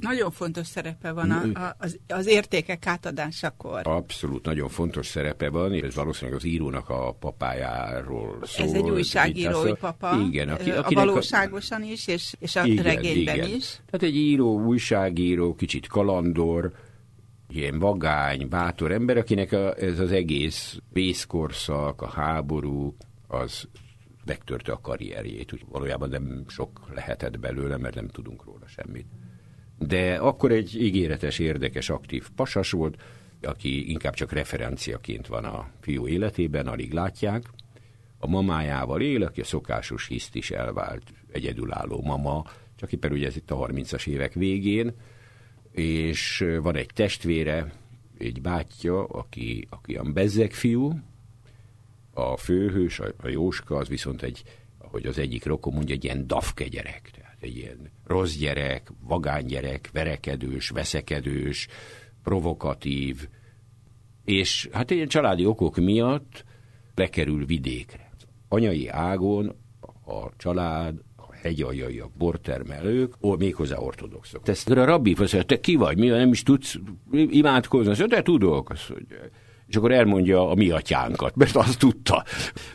nagyon 0.00 0.30
fontos 0.30 0.66
szerepe 0.66 1.12
van 1.12 1.30
a, 1.30 1.58
a, 1.60 1.76
az, 1.78 1.98
az 2.08 2.26
értékek 2.26 2.86
átadásakor. 2.86 3.80
Abszolút, 3.84 4.44
nagyon 4.44 4.68
fontos 4.68 5.06
szerepe 5.06 5.48
van, 5.48 5.72
és 5.74 5.82
ez 5.82 5.94
valószínűleg 5.94 6.38
az 6.38 6.44
írónak 6.44 6.88
a 6.88 7.16
papájáról 7.20 8.38
szól. 8.42 8.66
Ez 8.66 8.72
egy 8.72 8.90
újságírói 8.90 9.72
papa, 9.72 10.16
igen, 10.26 10.48
aki, 10.48 10.70
a 10.70 10.90
valóságosan 10.90 11.82
a... 11.82 11.84
is, 11.84 12.06
és, 12.06 12.34
és 12.38 12.56
a 12.56 12.64
igen, 12.64 12.84
regényben 12.84 13.34
igen. 13.34 13.48
is. 13.48 13.80
Tehát 13.90 14.06
egy 14.06 14.16
író, 14.16 14.60
újságíró, 14.64 15.54
kicsit 15.54 15.86
kalandor, 15.86 16.72
ilyen 17.48 17.78
vagány, 17.78 18.48
bátor 18.48 18.92
ember, 18.92 19.16
akinek 19.16 19.52
a, 19.52 19.74
ez 19.74 19.98
az 19.98 20.12
egész 20.12 20.78
vészkorszak, 20.92 22.02
a 22.02 22.08
háború, 22.08 22.96
az 23.26 23.68
megtörte 24.24 24.72
a 24.72 24.80
karrierjét, 24.80 25.52
úgy 25.52 25.64
valójában 25.68 26.08
nem 26.08 26.44
sok 26.48 26.80
lehetett 26.94 27.38
belőle, 27.38 27.76
mert 27.76 27.94
nem 27.94 28.08
tudunk 28.08 28.44
róla 28.44 28.66
semmit 28.66 29.06
de 29.86 30.14
akkor 30.14 30.52
egy 30.52 30.82
ígéretes, 30.82 31.38
érdekes, 31.38 31.90
aktív 31.90 32.28
pasas 32.36 32.70
volt, 32.70 33.02
aki 33.42 33.90
inkább 33.90 34.14
csak 34.14 34.32
referenciaként 34.32 35.26
van 35.26 35.44
a 35.44 35.68
fiú 35.80 36.06
életében, 36.06 36.66
alig 36.66 36.92
látják. 36.92 37.42
A 38.18 38.26
mamájával 38.26 39.00
él, 39.00 39.22
aki 39.22 39.40
a 39.40 39.44
szokásos 39.44 40.06
hiszt 40.06 40.34
is 40.34 40.50
elvált, 40.50 41.02
egyedülálló 41.32 42.02
mama, 42.02 42.44
csak 42.76 42.92
éppen 42.92 43.12
ugye 43.12 43.26
ez 43.26 43.36
itt 43.36 43.50
a 43.50 43.66
30-as 43.66 44.06
évek 44.06 44.32
végén, 44.32 44.94
és 45.72 46.44
van 46.62 46.76
egy 46.76 46.90
testvére, 46.94 47.72
egy 48.18 48.40
bátyja, 48.40 49.04
aki, 49.04 49.66
aki 49.70 49.94
a 49.94 50.02
bezzeg 50.02 50.52
fiú, 50.52 50.98
a 52.12 52.36
főhős, 52.36 53.00
a, 53.00 53.12
a 53.16 53.28
Jóska, 53.28 53.76
az 53.76 53.88
viszont 53.88 54.22
egy, 54.22 54.42
ahogy 54.78 55.06
az 55.06 55.18
egyik 55.18 55.44
rokon 55.44 55.72
mondja, 55.72 55.94
egy 55.94 56.04
ilyen 56.04 56.26
dafke 56.26 56.68
gyerek. 56.68 57.10
egy 57.14 57.23
ilyen 57.44 57.90
rossz 58.04 58.36
gyerek, 58.36 58.92
vagány 59.00 59.44
gyerek, 59.44 59.90
verekedős, 59.92 60.68
veszekedős, 60.68 61.68
provokatív, 62.22 63.28
és 64.24 64.68
hát 64.72 64.90
ilyen 64.90 65.08
családi 65.08 65.46
okok 65.46 65.76
miatt 65.76 66.44
bekerül 66.94 67.46
vidékre. 67.46 68.10
Anyai 68.48 68.88
ágon 68.88 69.56
a 70.06 70.36
család, 70.36 70.94
a 71.16 71.34
hegyaljaiak, 71.34 72.12
bortermelők, 72.16 73.14
ó, 73.20 73.36
méghozzá 73.36 73.76
ortodoxok. 73.76 74.48
Ezt 74.48 74.70
a 74.70 74.84
rabbi 74.84 75.10
azt 75.10 75.18
mondja, 75.18 75.42
te 75.42 75.60
ki 75.60 75.74
vagy, 75.74 75.98
mi 75.98 76.06
nem 76.06 76.32
is 76.32 76.42
tudsz 76.42 76.78
imádkozni? 77.12 77.90
Azt 77.90 77.98
mondja, 77.98 78.16
de 78.16 78.22
tudok. 78.22 78.70
Azt 78.70 78.88
mondja, 78.88 79.16
és 79.66 79.76
akkor 79.76 79.92
elmondja 79.92 80.50
a 80.50 80.54
mi 80.54 80.70
atyánkat, 80.70 81.36
mert 81.36 81.56
azt 81.56 81.78
tudta 81.78 82.24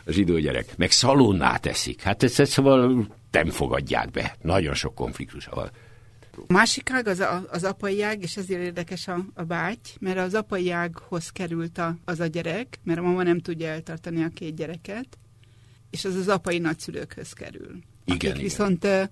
a 0.04 0.10
zsidó 0.10 0.38
gyerek. 0.38 0.76
Meg 0.76 0.90
szalonnát 0.90 1.60
teszik. 1.60 2.02
Hát 2.02 2.22
ez, 2.22 2.40
ez 2.40 2.48
szóval 2.48 3.06
nem 3.30 3.50
fogadják 3.50 4.10
be. 4.10 4.36
Nagyon 4.42 4.74
sok 4.74 4.94
konfliktusa 4.94 5.54
van. 5.54 5.70
Másik 6.46 6.90
ág 6.90 7.06
az, 7.06 7.20
a, 7.20 7.44
az 7.50 7.64
apai 7.64 8.02
ág, 8.02 8.22
és 8.22 8.36
ezért 8.36 8.62
érdekes 8.62 9.08
a, 9.08 9.24
a 9.34 9.42
báty, 9.42 9.88
mert 9.98 10.18
az 10.18 10.34
apai 10.34 10.70
ághoz 10.70 11.30
került 11.30 11.78
a, 11.78 11.96
az 12.04 12.20
a 12.20 12.26
gyerek, 12.26 12.78
mert 12.82 12.98
a 12.98 13.02
mama 13.02 13.22
nem 13.22 13.40
tudja 13.40 13.68
eltartani 13.68 14.22
a 14.22 14.28
két 14.28 14.54
gyereket, 14.54 15.18
és 15.90 16.04
az 16.04 16.14
az 16.14 16.28
apai 16.28 16.58
nagyszülőkhöz 16.58 17.32
kerül. 17.32 17.78
Igen, 18.04 18.16
akik 18.16 18.22
igen. 18.22 18.42
viszont 18.42 18.84
uh, 18.84 19.02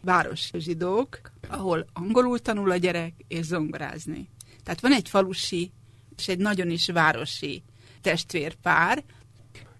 város 0.00 0.50
zsidók, 0.58 1.20
ahol 1.48 1.86
angolul 1.92 2.38
tanul 2.38 2.70
a 2.70 2.76
gyerek, 2.76 3.12
és 3.28 3.44
zongorázni. 3.44 4.28
Tehát 4.62 4.80
van 4.80 4.92
egy 4.92 5.08
falusi, 5.08 5.72
és 6.16 6.28
egy 6.28 6.38
nagyon 6.38 6.70
is 6.70 6.86
városi 6.86 7.62
testvérpár, 8.00 9.04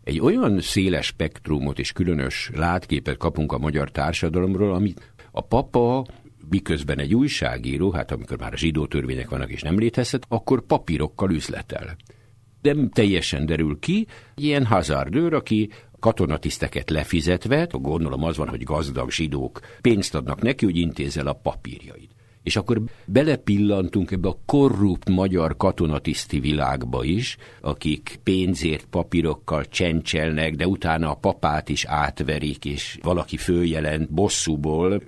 Egy 0.05 0.21
olyan 0.21 0.61
széles 0.61 1.07
spektrumot 1.07 1.79
és 1.79 1.93
különös 1.93 2.51
látképet 2.55 3.17
kapunk 3.17 3.53
a 3.53 3.59
magyar 3.59 3.91
társadalomról, 3.91 4.75
amit 4.75 5.13
a 5.31 5.41
papa 5.41 6.07
miközben 6.49 6.99
egy 6.99 7.15
újságíró, 7.15 7.91
hát 7.91 8.11
amikor 8.11 8.39
már 8.39 8.53
a 8.53 8.57
zsidó 8.57 8.87
törvények 8.87 9.29
vannak 9.29 9.51
és 9.51 9.63
nem 9.63 9.79
létezhet, 9.79 10.27
akkor 10.29 10.67
papírokkal 10.67 11.31
üzletel. 11.31 11.97
Nem 12.63 12.91
teljesen 12.91 13.47
derül 13.47 13.79
ki, 13.79 14.07
ilyen 14.35 14.67
hazardőr, 14.67 15.35
aki 15.35 15.71
katonatiszteket 16.01 16.91
lefizetve, 16.91 17.69
gondolom 17.71 18.25
az 18.25 18.37
van, 18.37 18.49
hogy 18.49 18.63
gazdag 18.63 19.11
zsidók 19.11 19.61
pénzt 19.81 20.15
adnak 20.15 20.43
neki, 20.43 20.65
hogy 20.65 20.77
intézzel 20.77 21.27
a 21.27 21.33
papírjait. 21.33 22.11
És 22.43 22.57
akkor 22.57 22.83
belepillantunk 23.05 24.11
ebbe 24.11 24.29
a 24.29 24.39
korrupt 24.47 25.09
magyar 25.09 25.57
katonatiszti 25.57 26.41
világba 26.41 27.05
is, 27.05 27.37
akik 27.61 28.21
pénzért 28.23 28.87
papírokkal 28.91 29.65
csencselnek, 29.65 30.55
de 30.55 30.67
utána 30.67 31.11
a 31.11 31.15
papát 31.15 31.69
is 31.69 31.85
átverik, 31.85 32.65
és 32.65 32.99
valaki 33.03 33.37
följelent 33.37 34.13
bosszúból. 34.13 35.03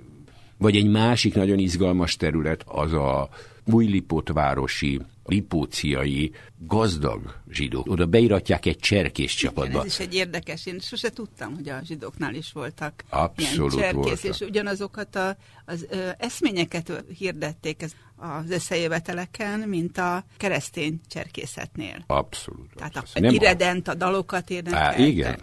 Vagy 0.57 0.75
egy 0.75 0.89
másik 0.89 1.35
nagyon 1.35 1.59
izgalmas 1.59 2.15
terület 2.15 2.63
az 2.67 2.93
a 2.93 3.29
újlipótvárosi, 3.65 5.01
lipóciai 5.25 6.31
gazdag 6.57 7.41
zsidók. 7.49 7.87
Oda 7.91 8.05
beiratják 8.05 8.65
egy 8.65 8.77
cserkész 8.77 9.39
Igen, 9.41 9.53
csapatba. 9.53 9.79
ez 9.79 9.85
is 9.85 9.99
egy 9.99 10.13
érdekes. 10.15 10.65
Én 10.65 10.79
sose 10.79 11.09
tudtam, 11.09 11.55
hogy 11.55 11.69
a 11.69 11.79
zsidóknál 11.83 12.33
is 12.33 12.51
voltak 12.51 13.03
Abszolút 13.09 13.73
ilyen 13.73 13.83
cserkész, 13.93 14.21
voltak. 14.21 14.23
és 14.23 14.39
ugyanazokat 14.39 15.15
a, 15.15 15.37
az 15.65 15.85
ö, 15.89 16.09
eszményeket 16.17 17.03
hirdették 17.17 17.81
ez, 17.81 17.91
az 18.15 18.49
összejöveteleken, 18.49 19.59
mint 19.59 19.97
a 19.97 20.23
keresztény 20.37 20.99
cserkészetnél. 21.07 22.03
Abszolút. 22.07 22.69
Tehát 22.75 22.95
a 22.95 23.19
Nem 23.19 23.33
iredent, 23.33 23.87
a 23.87 23.93
dalokat 23.93 24.51
Á, 24.51 24.53
érdekeltek. 24.53 24.99
igen. 25.07 25.39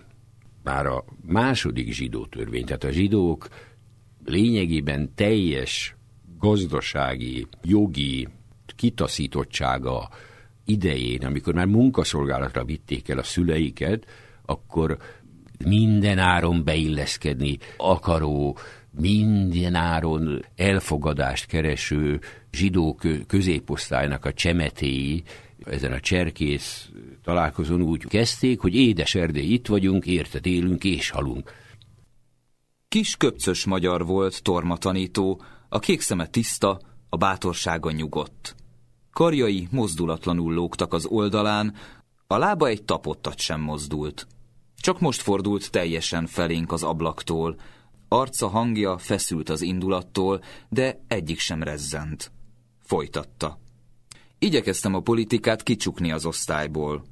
Már 0.62 0.87
a 0.87 1.05
második 1.26 1.93
zsidó 1.93 2.26
törvény, 2.26 2.64
tehát 2.64 2.85
a 2.85 2.91
zsidók 2.91 3.49
lényegében 4.24 5.14
teljes 5.14 5.97
gazdasági, 6.39 7.47
jogi 7.62 8.28
kitaszítottsága 8.75 10.09
idején, 10.64 11.25
amikor 11.25 11.55
már 11.55 11.66
munkaszolgálatra 11.66 12.64
vitték 12.64 13.09
el 13.09 13.18
a 13.18 13.23
szüleiket, 13.23 14.07
akkor 14.45 14.99
minden 15.64 16.18
áron 16.18 16.64
beilleszkedni 16.64 17.59
akaró, 17.77 18.59
minden 18.91 19.75
áron 19.75 20.45
elfogadást 20.57 21.47
kereső 21.47 22.20
zsidó 22.53 22.95
kö- 22.95 23.27
középosztálynak 23.27 24.25
a 24.25 24.33
csemetéi 24.33 25.23
ezen 25.64 25.93
a 25.93 26.01
cserkész 26.01 26.91
találkozón 27.23 27.83
úgy 27.83 28.07
kezdték, 28.07 28.61
hogy 28.61 28.75
édes 28.75 29.14
Erdély, 29.14 29.53
itt 29.53 29.66
vagyunk, 29.66 30.07
érted 30.07 30.47
élünk 30.47 30.85
és 30.85 31.11
halunk. 31.11 31.53
Kis 32.89 33.16
köpcös 33.16 33.64
magyar 33.64 34.07
volt, 34.07 34.43
torma 34.43 34.77
tanító, 34.77 35.43
a 35.68 35.79
kék 35.79 36.01
szeme 36.01 36.27
tiszta, 36.27 36.81
a 37.09 37.16
bátorsága 37.16 37.91
nyugodt. 37.91 38.55
Karjai 39.12 39.68
mozdulatlanul 39.70 40.54
lógtak 40.54 40.92
az 40.92 41.06
oldalán, 41.06 41.74
a 42.26 42.36
lába 42.36 42.66
egy 42.66 42.82
tapottat 42.82 43.38
sem 43.38 43.60
mozdult. 43.60 44.26
Csak 44.76 45.00
most 45.00 45.20
fordult 45.20 45.70
teljesen 45.70 46.26
felénk 46.26 46.72
az 46.72 46.82
ablaktól, 46.82 47.56
arca 48.08 48.48
hangja 48.48 48.98
feszült 48.98 49.48
az 49.48 49.60
indulattól, 49.60 50.42
de 50.68 51.04
egyik 51.08 51.38
sem 51.38 51.62
rezzent. 51.62 52.32
Folytatta. 52.82 53.58
Igyekeztem 54.38 54.94
a 54.94 55.00
politikát 55.00 55.62
kicsukni 55.62 56.12
az 56.12 56.26
osztályból. 56.26 57.04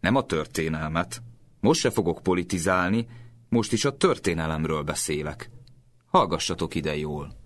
Nem 0.00 0.14
a 0.14 0.22
történelmet. 0.22 1.22
Most 1.60 1.80
se 1.80 1.90
fogok 1.90 2.22
politizálni, 2.22 3.06
most 3.48 3.72
is 3.72 3.84
a 3.84 3.96
történelemről 3.96 4.82
beszélek. 4.82 5.50
Hallgassatok 6.06 6.74
ide 6.74 6.96
jól. 6.96 7.36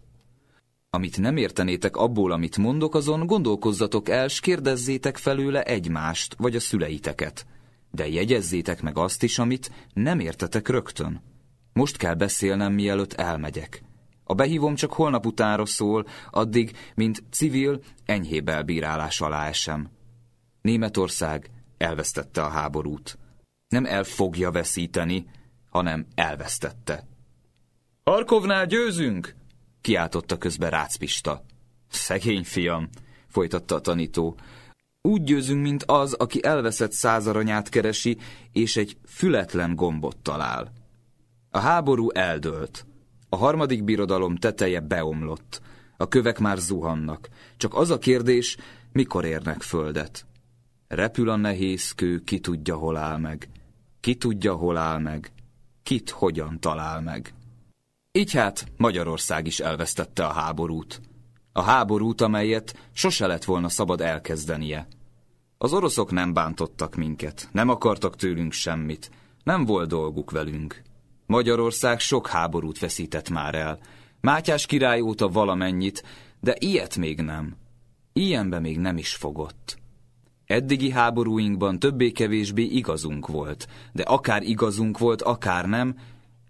Amit 0.95 1.21
nem 1.21 1.37
értenétek 1.37 1.97
abból, 1.97 2.33
amit 2.33 2.57
mondok, 2.57 2.95
azon 2.95 3.27
gondolkozzatok 3.27 4.09
el, 4.09 4.29
s 4.29 4.41
kérdezzétek 4.41 5.17
felőle 5.17 5.63
egymást, 5.63 6.35
vagy 6.39 6.57
a 6.57 6.61
szüleiteket. 6.61 7.47
De 7.91 8.09
jegyezzétek 8.09 8.83
meg 8.83 8.99
azt 8.99 9.23
is, 9.23 9.39
amit 9.39 9.71
nem 9.93 10.21
értetek 10.21 10.69
rögtön. 10.69 11.23
Most 11.73 11.97
kell 11.97 12.15
beszélnem, 12.15 12.73
mielőtt 12.73 13.13
elmegyek. 13.13 13.83
A 14.25 14.35
behívom 14.35 14.75
csak 14.75 14.93
holnap 14.93 15.27
utánra 15.27 15.67
szól, 15.67 16.07
addig, 16.31 16.77
mint 16.95 17.23
civil, 17.31 17.81
enyhébb 18.05 18.49
elbírálás 18.49 19.21
alá 19.21 19.49
esem. 19.49 19.91
Németország 20.61 21.51
elvesztette 21.79 22.43
a 22.43 22.49
háborút. 22.49 23.19
Nem 23.69 23.85
el 23.85 24.05
fogja 24.05 24.51
veszíteni, 24.51 25.27
hanem 25.71 26.07
elvesztette. 26.15 27.07
Harkovnál 28.05 28.67
győzünk! 28.67 29.41
Kiáltotta 29.83 30.39
közbe 30.39 30.69
Rácz 30.69 30.97
Pista. 30.97 31.45
Szegény 31.89 32.45
fiam, 32.45 32.89
folytatta 33.27 33.75
a 33.75 33.81
tanító. 33.81 34.37
Úgy 35.01 35.23
győzünk, 35.23 35.63
mint 35.63 35.83
az, 35.83 36.13
aki 36.13 36.45
elveszett 36.45 36.93
százaranyát 36.93 37.69
keresi, 37.69 38.19
és 38.53 38.77
egy 38.77 38.97
fületlen 39.07 39.75
gombot 39.75 40.17
talál. 40.17 40.73
A 41.51 41.59
háború 41.59 42.11
eldőlt. 42.11 42.87
A 43.29 43.37
harmadik 43.37 43.85
birodalom 43.85 44.37
teteje 44.37 44.81
beomlott. 44.81 45.61
A 45.97 46.09
kövek 46.09 46.39
már 46.39 46.59
zuhannak. 46.59 47.29
Csak 47.57 47.75
az 47.75 47.91
a 47.91 47.99
kérdés, 47.99 48.57
mikor 48.93 49.25
érnek 49.25 49.63
földet. 49.63 50.27
Repül 50.89 51.29
a 51.29 51.37
nehéz 51.37 51.91
kő, 51.91 52.19
ki 52.25 52.41
tudja, 52.41 52.77
hol 52.77 52.97
áll 52.97 53.19
meg. 53.19 53.49
Ki 54.01 54.15
tudja, 54.15 54.55
hol 54.55 54.77
áll 54.77 54.99
meg. 54.99 55.33
Kit 55.83 56.11
hogyan 56.11 56.61
talál 56.61 57.01
meg. 57.01 57.35
Így 58.15 58.33
hát 58.33 58.67
Magyarország 58.77 59.47
is 59.47 59.61
elvesztette 59.61 60.27
a 60.27 60.33
háborút. 60.33 61.01
A 61.53 61.63
háborút, 61.63 62.21
amelyet 62.21 62.89
sose 62.93 63.27
lett 63.27 63.45
volna 63.45 63.69
szabad 63.69 64.01
elkezdenie. 64.01 64.87
Az 65.59 65.73
oroszok 65.73 66.11
nem 66.11 66.33
bántottak 66.33 66.95
minket, 66.95 67.49
nem 67.53 67.69
akartak 67.69 68.17
tőlünk 68.17 68.53
semmit, 68.53 69.11
nem 69.45 69.65
volt 69.65 69.89
dolguk 69.89 70.31
velünk. 70.31 70.83
Magyarország 71.27 72.01
sok 72.01 72.29
háborút 72.29 72.79
veszített 72.79 73.31
már 73.31 73.55
el. 73.55 73.79
Mátyás 74.21 74.67
király 74.67 75.01
óta 75.01 75.29
valamennyit, 75.29 76.03
de 76.41 76.57
ilyet 76.59 76.97
még 76.97 77.21
nem. 77.21 77.57
Ilyenbe 78.13 78.59
még 78.61 78.79
nem 78.79 78.97
is 78.97 79.15
fogott. 79.15 79.79
Eddigi 80.47 80.91
háborúinkban 80.91 81.79
többé-kevésbé 81.79 82.63
igazunk 82.63 83.27
volt, 83.27 83.67
de 83.93 84.03
akár 84.03 84.43
igazunk 84.43 84.99
volt, 84.99 85.23
akár 85.23 85.67
nem, 85.67 85.97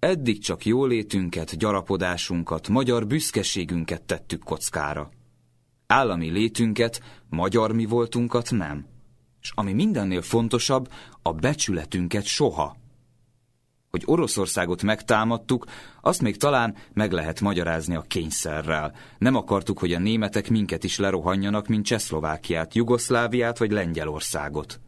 eddig 0.03 0.39
csak 0.39 0.65
jólétünket, 0.65 1.57
gyarapodásunkat, 1.57 2.69
magyar 2.69 3.07
büszkeségünket 3.07 4.03
tettük 4.03 4.45
kockára. 4.45 5.11
Állami 5.87 6.31
létünket, 6.31 7.03
magyar 7.29 7.73
mi 7.73 7.85
voltunkat 7.85 8.51
nem. 8.51 8.87
És 9.41 9.53
ami 9.55 9.73
mindennél 9.73 10.23
fontosabb, 10.23 10.89
a 11.23 11.33
becsületünket 11.33 12.25
soha. 12.25 12.77
Hogy 13.91 14.03
Oroszországot 14.05 14.83
megtámadtuk, 14.83 15.67
azt 16.01 16.23
még 16.23 16.37
talán 16.37 16.77
meg 16.93 17.13
lehet 17.13 17.41
magyarázni 17.41 17.95
a 17.95 18.01
kényszerrel. 18.01 18.95
Nem 19.19 19.35
akartuk, 19.35 19.79
hogy 19.79 19.93
a 19.93 19.99
németek 19.99 20.51
minket 20.51 20.85
is 20.85 20.99
lerohanjanak, 20.99 21.67
mint 21.67 21.85
Csehszlovákiát, 21.85 22.75
Jugoszláviát 22.75 23.59
vagy 23.59 23.71
Lengyelországot. 23.71 24.81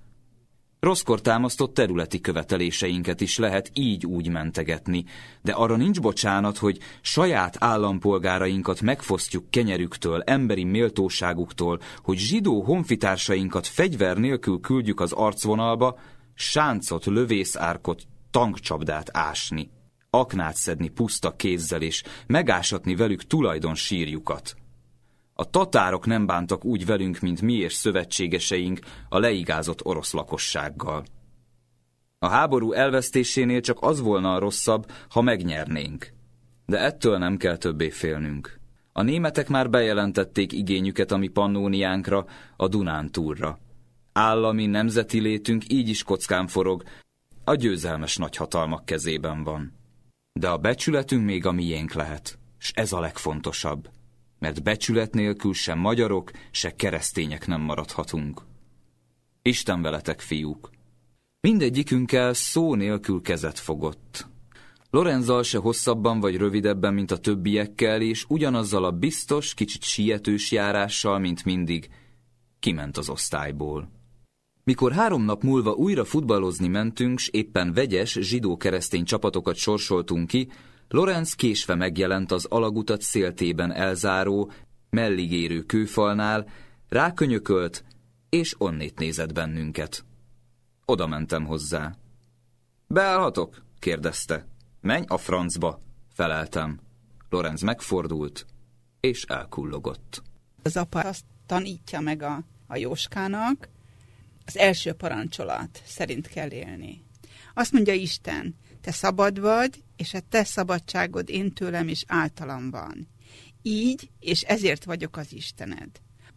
Rosszkor 0.84 1.20
támasztott 1.20 1.74
területi 1.74 2.20
követeléseinket 2.20 3.20
is 3.20 3.38
lehet 3.38 3.70
így 3.74 4.06
úgy 4.06 4.28
mentegetni, 4.28 5.04
de 5.42 5.52
arra 5.52 5.76
nincs 5.76 6.00
bocsánat, 6.00 6.58
hogy 6.58 6.78
saját 7.00 7.56
állampolgárainkat 7.58 8.80
megfosztjuk 8.80 9.50
kenyerüktől, 9.50 10.22
emberi 10.22 10.64
méltóságuktól, 10.64 11.80
hogy 12.02 12.18
zsidó 12.18 12.62
honfitársainkat 12.62 13.66
fegyver 13.66 14.16
nélkül 14.16 14.60
küldjük 14.60 15.00
az 15.00 15.12
arcvonalba, 15.12 15.98
sáncot, 16.34 17.04
lövészárkot, 17.04 18.02
tankcsapdát 18.30 19.08
ásni, 19.12 19.70
aknát 20.10 20.56
szedni 20.56 20.88
puszta 20.88 21.36
kézzel 21.36 21.82
és 21.82 22.02
megásatni 22.26 22.94
velük 22.94 23.26
tulajdon 23.26 23.74
sírjukat. 23.74 24.56
A 25.34 25.50
tatárok 25.50 26.06
nem 26.06 26.26
bántak 26.26 26.64
úgy 26.64 26.86
velünk, 26.86 27.18
mint 27.18 27.42
mi 27.42 27.54
és 27.54 27.72
szövetségeseink 27.72 28.78
a 29.08 29.18
leigázott 29.18 29.84
orosz 29.84 30.12
lakossággal. 30.12 31.04
A 32.18 32.28
háború 32.28 32.72
elvesztésénél 32.72 33.60
csak 33.60 33.78
az 33.80 34.00
volna 34.00 34.34
a 34.34 34.38
rosszabb, 34.38 34.90
ha 35.08 35.20
megnyernénk. 35.20 36.12
De 36.66 36.78
ettől 36.78 37.18
nem 37.18 37.36
kell 37.36 37.56
többé 37.56 37.90
félnünk. 37.90 38.60
A 38.92 39.02
németek 39.02 39.48
már 39.48 39.70
bejelentették 39.70 40.52
igényüket 40.52 41.10
a 41.10 41.16
mi 41.16 41.28
pannóniánkra, 41.28 42.26
a 42.56 42.68
Dunántúrra. 42.68 43.58
Állami 44.12 44.66
nemzeti 44.66 45.20
létünk 45.20 45.72
így 45.72 45.88
is 45.88 46.02
kockán 46.02 46.46
forog, 46.46 46.82
a 47.44 47.54
győzelmes 47.54 48.16
nagyhatalmak 48.16 48.84
kezében 48.84 49.44
van. 49.44 49.72
De 50.32 50.48
a 50.48 50.58
becsületünk 50.58 51.24
még 51.24 51.46
a 51.46 51.52
miénk 51.52 51.92
lehet, 51.92 52.38
s 52.58 52.72
ez 52.74 52.92
a 52.92 53.00
legfontosabb, 53.00 53.88
mert 54.38 54.62
becsület 54.62 55.14
nélkül 55.14 55.52
sem 55.52 55.78
magyarok, 55.78 56.30
se 56.50 56.74
keresztények 56.74 57.46
nem 57.46 57.60
maradhatunk. 57.60 58.42
Isten 59.42 59.82
veletek, 59.82 60.20
fiúk! 60.20 60.70
Mindegyikünkkel 61.40 62.32
szó 62.32 62.74
nélkül 62.74 63.20
kezet 63.20 63.58
fogott. 63.58 64.26
Lorenzal 64.90 65.42
se 65.42 65.58
hosszabban 65.58 66.20
vagy 66.20 66.36
rövidebben, 66.36 66.94
mint 66.94 67.10
a 67.10 67.18
többiekkel, 67.18 68.00
és 68.00 68.24
ugyanazzal 68.28 68.84
a 68.84 68.90
biztos, 68.90 69.54
kicsit 69.54 69.82
sietős 69.82 70.52
járással, 70.52 71.18
mint 71.18 71.44
mindig, 71.44 71.88
kiment 72.60 72.96
az 72.96 73.08
osztályból. 73.08 73.90
Mikor 74.64 74.92
három 74.92 75.22
nap 75.22 75.42
múlva 75.42 75.72
újra 75.72 76.04
futballozni 76.04 76.68
mentünk, 76.68 77.18
s 77.18 77.28
éppen 77.28 77.72
vegyes, 77.72 78.18
zsidó-keresztény 78.20 79.04
csapatokat 79.04 79.56
sorsoltunk 79.56 80.26
ki, 80.26 80.48
Lorenz 80.88 81.32
késve 81.32 81.74
megjelent 81.74 82.32
az 82.32 82.44
alagutat 82.44 83.00
széltében 83.00 83.72
elzáró, 83.72 84.52
melligérő 84.90 85.62
kőfalnál, 85.62 86.48
rákönyökölt, 86.88 87.84
és 88.28 88.54
onnét 88.58 88.98
nézett 88.98 89.32
bennünket. 89.32 90.04
Oda 90.84 91.06
mentem 91.06 91.44
hozzá. 91.44 91.94
Beállhatok? 92.86 93.62
kérdezte. 93.78 94.46
Menj 94.80 95.04
a 95.08 95.18
francba, 95.18 95.80
feleltem. 96.12 96.80
Lorenz 97.28 97.62
megfordult, 97.62 98.46
és 99.00 99.22
elkullogott. 99.22 100.22
Az 100.62 100.76
apa 100.76 101.00
azt 101.00 101.24
tanítja 101.46 102.00
meg 102.00 102.22
a, 102.22 102.42
a 102.66 102.76
Jóskának, 102.76 103.68
az 104.46 104.56
első 104.56 104.92
parancsolat 104.92 105.82
szerint 105.84 106.26
kell 106.26 106.50
élni. 106.50 107.04
Azt 107.54 107.72
mondja 107.72 107.92
Isten, 107.92 108.54
te 108.84 108.92
szabad 108.92 109.40
vagy, 109.40 109.82
és 109.96 110.14
a 110.14 110.20
te 110.28 110.44
szabadságod 110.44 111.28
én 111.28 111.52
tőlem 111.52 111.88
és 111.88 112.04
általam 112.06 112.70
van. 112.70 113.08
Így, 113.62 114.10
és 114.20 114.42
ezért 114.42 114.84
vagyok 114.84 115.16
az 115.16 115.32
Istened. 115.32 115.90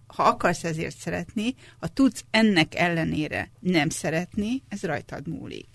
Ha 0.08 0.24
akarsz 0.24 0.64
ezért 0.64 0.98
szeretni, 0.98 1.56
ha 1.80 1.88
tudsz 1.88 2.26
ennek 2.30 2.76
ellenére 2.76 3.52
nem 3.60 3.89
szeretni, 3.89 4.64
ez 4.70 4.82
rajtad 4.82 5.28
múlik. 5.28 5.68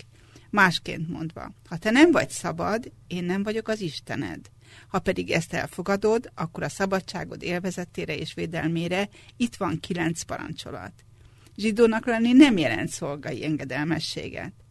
Másként 0.50 1.08
mondva, 1.08 1.52
ha 1.68 1.76
te 1.76 1.90
nem 1.90 2.10
vagy 2.10 2.30
szabad, 2.30 2.92
én 3.06 3.24
nem 3.24 3.42
vagyok 3.42 3.68
az 3.68 3.80
Istened. 3.80 4.50
Ha 4.88 4.98
pedig 4.98 5.30
ezt 5.30 5.54
elfogadod, 5.54 6.30
akkor 6.34 6.62
a 6.62 6.68
szabadságod 6.68 7.42
élvezetére 7.42 8.16
és 8.16 8.34
védelmére 8.34 9.08
itt 9.36 9.56
van 9.56 9.80
kilenc 9.80 10.22
parancsolat. 10.22 10.92
Zsidónak 11.56 12.06
lenni 12.06 12.32
nem 12.32 12.56
jelent 12.56 12.88
szolgai 12.88 13.44
engedelmességet. 13.44 14.61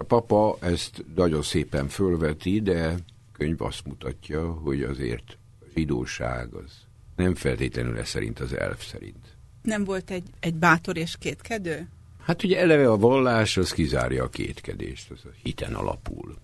A 0.00 0.04
papa 0.04 0.56
ezt 0.60 1.04
nagyon 1.14 1.42
szépen 1.42 1.88
fölveti, 1.88 2.60
de 2.60 2.94
könyv 3.32 3.62
azt 3.62 3.86
mutatja, 3.86 4.52
hogy 4.52 4.82
azért 4.82 5.38
a 5.60 5.64
zsidóság 5.74 6.54
az 6.54 6.72
nem 7.16 7.34
feltétlenül 7.34 7.98
ez 7.98 8.08
szerint 8.08 8.40
az 8.40 8.52
elf 8.52 8.86
szerint. 8.86 9.36
Nem 9.62 9.84
volt 9.84 10.10
egy, 10.10 10.22
egy 10.40 10.54
bátor 10.54 10.96
és 10.96 11.16
kétkedő? 11.18 11.88
Hát 12.22 12.42
ugye 12.42 12.58
eleve 12.58 12.90
a 12.90 12.96
vallás 12.96 13.56
az 13.56 13.72
kizárja 13.72 14.24
a 14.24 14.28
kétkedést, 14.28 15.10
az 15.10 15.20
a 15.24 15.34
hiten 15.42 15.74
alapul. 15.74 16.36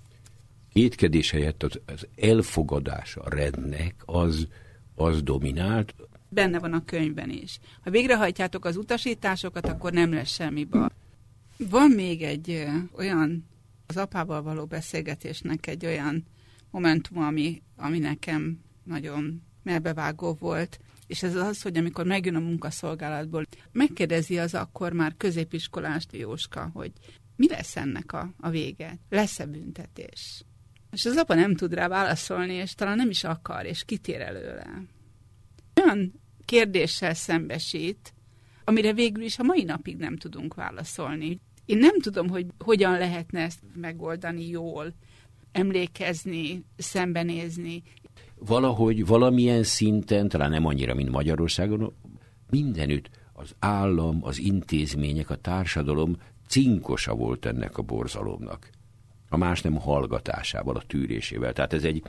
Kétkedés 0.73 1.31
helyett 1.31 1.63
az, 1.63 1.81
az 1.87 2.07
elfogadás, 2.17 3.17
a 3.17 3.29
rendnek, 3.29 3.95
az, 4.05 4.47
az 4.95 5.23
dominált. 5.23 5.95
Benne 6.29 6.59
van 6.59 6.73
a 6.73 6.85
könyvben 6.85 7.31
is. 7.31 7.59
Ha 7.83 7.91
végrehajtjátok 7.91 8.65
az 8.65 8.77
utasításokat, 8.77 9.69
akkor 9.69 9.93
nem 9.93 10.13
lesz 10.13 10.31
semmi 10.31 10.65
baj. 10.65 10.89
Van 11.59 11.91
még 11.91 12.23
egy 12.23 12.67
olyan, 12.93 13.47
az 13.87 13.97
apával 13.97 14.43
való 14.43 14.65
beszélgetésnek 14.65 15.67
egy 15.67 15.87
olyan 15.87 16.25
momentum, 16.71 17.19
ami, 17.19 17.63
ami 17.77 17.99
nekem 17.99 18.61
nagyon 18.85 19.43
melbevágó 19.63 20.33
volt, 20.33 20.79
és 21.07 21.23
ez 21.23 21.35
az, 21.35 21.63
hogy 21.63 21.77
amikor 21.77 22.07
megjön 22.07 22.35
a 22.35 22.41
munkaszolgálatból, 22.41 23.45
megkérdezi 23.73 24.39
az 24.39 24.55
akkor 24.55 24.93
már 24.93 25.15
középiskolást 25.17 26.13
Jóska, 26.13 26.71
hogy 26.73 26.93
mi 27.37 27.49
lesz 27.49 27.77
ennek 27.77 28.13
a, 28.13 28.35
a 28.41 28.51
vége? 28.51 28.99
Lesz-e 29.09 29.47
büntetés? 29.47 30.45
És 30.93 31.05
az 31.05 31.17
apa 31.17 31.35
nem 31.35 31.55
tud 31.55 31.75
rá 31.75 31.89
válaszolni, 31.89 32.53
és 32.53 32.75
talán 32.75 32.97
nem 32.97 33.11
is 33.11 33.25
akar, 33.25 33.65
és 33.65 33.85
kitér 33.85 34.21
előle. 34.21 34.83
Olyan 35.85 36.21
kérdéssel 36.45 37.15
szembesít, 37.15 38.15
amire 38.69 38.93
végül 38.93 39.23
is 39.23 39.39
a 39.39 39.43
mai 39.43 39.63
napig 39.63 39.97
nem 39.97 40.17
tudunk 40.17 40.55
válaszolni. 40.55 41.41
Én 41.65 41.79
nem 41.79 42.01
tudom, 42.01 42.29
hogy 42.29 42.47
hogyan 42.59 42.99
lehetne 42.99 43.41
ezt 43.41 43.61
megoldani 43.75 44.49
jól, 44.49 44.95
emlékezni, 45.53 46.65
szembenézni. 46.77 47.83
Valahogy 48.35 49.07
valamilyen 49.07 49.63
szinten, 49.63 50.29
talán 50.29 50.51
nem 50.51 50.67
annyira, 50.67 50.95
mint 50.95 51.11
Magyarországon, 51.11 51.95
mindenütt 52.51 53.11
az 53.33 53.55
állam, 53.59 54.19
az 54.23 54.39
intézmények, 54.39 55.31
a 55.31 55.37
társadalom 55.37 56.17
cinkosa 56.49 57.15
volt 57.15 57.47
ennek 57.47 57.79
a 57.79 57.83
borzalomnak. 57.83 58.71
A 59.29 59.37
más 59.37 59.63
nem 59.63 59.75
hallgatásával, 59.75 60.77
a 60.77 60.83
tűrésével. 60.87 61.53
Tehát 61.53 61.73
ez 61.73 61.85
egy 61.85 62.03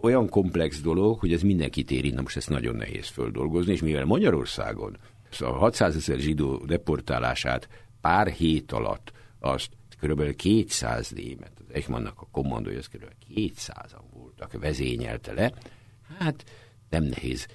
olyan 0.00 0.28
komplex 0.28 0.80
dolog, 0.80 1.18
hogy 1.18 1.32
ez 1.32 1.42
mindenkit 1.42 1.90
érint, 1.90 2.14
na 2.14 2.22
most 2.22 2.36
ezt 2.36 2.50
nagyon 2.50 2.76
nehéz 2.76 3.06
földolgozni, 3.06 3.72
és 3.72 3.82
mivel 3.82 4.04
Magyarországon 4.04 4.96
a 5.40 5.52
600 5.52 5.96
ezer 5.96 6.18
zsidó 6.18 6.56
deportálását 6.56 7.68
pár 8.00 8.26
hét 8.26 8.72
alatt 8.72 9.12
azt 9.38 9.70
kb. 10.00 10.36
200 10.36 11.10
német, 11.10 11.52
az 11.58 11.74
Eichmannnak 11.74 12.20
a 12.20 12.28
kommandója, 12.30 12.78
az 12.78 12.86
kb. 12.86 13.04
200-an 13.34 14.02
voltak, 14.12 14.52
vezényelte 14.52 15.32
le, 15.32 15.52
hát 16.18 16.44
nem 16.88 17.04
nehéz 17.04 17.46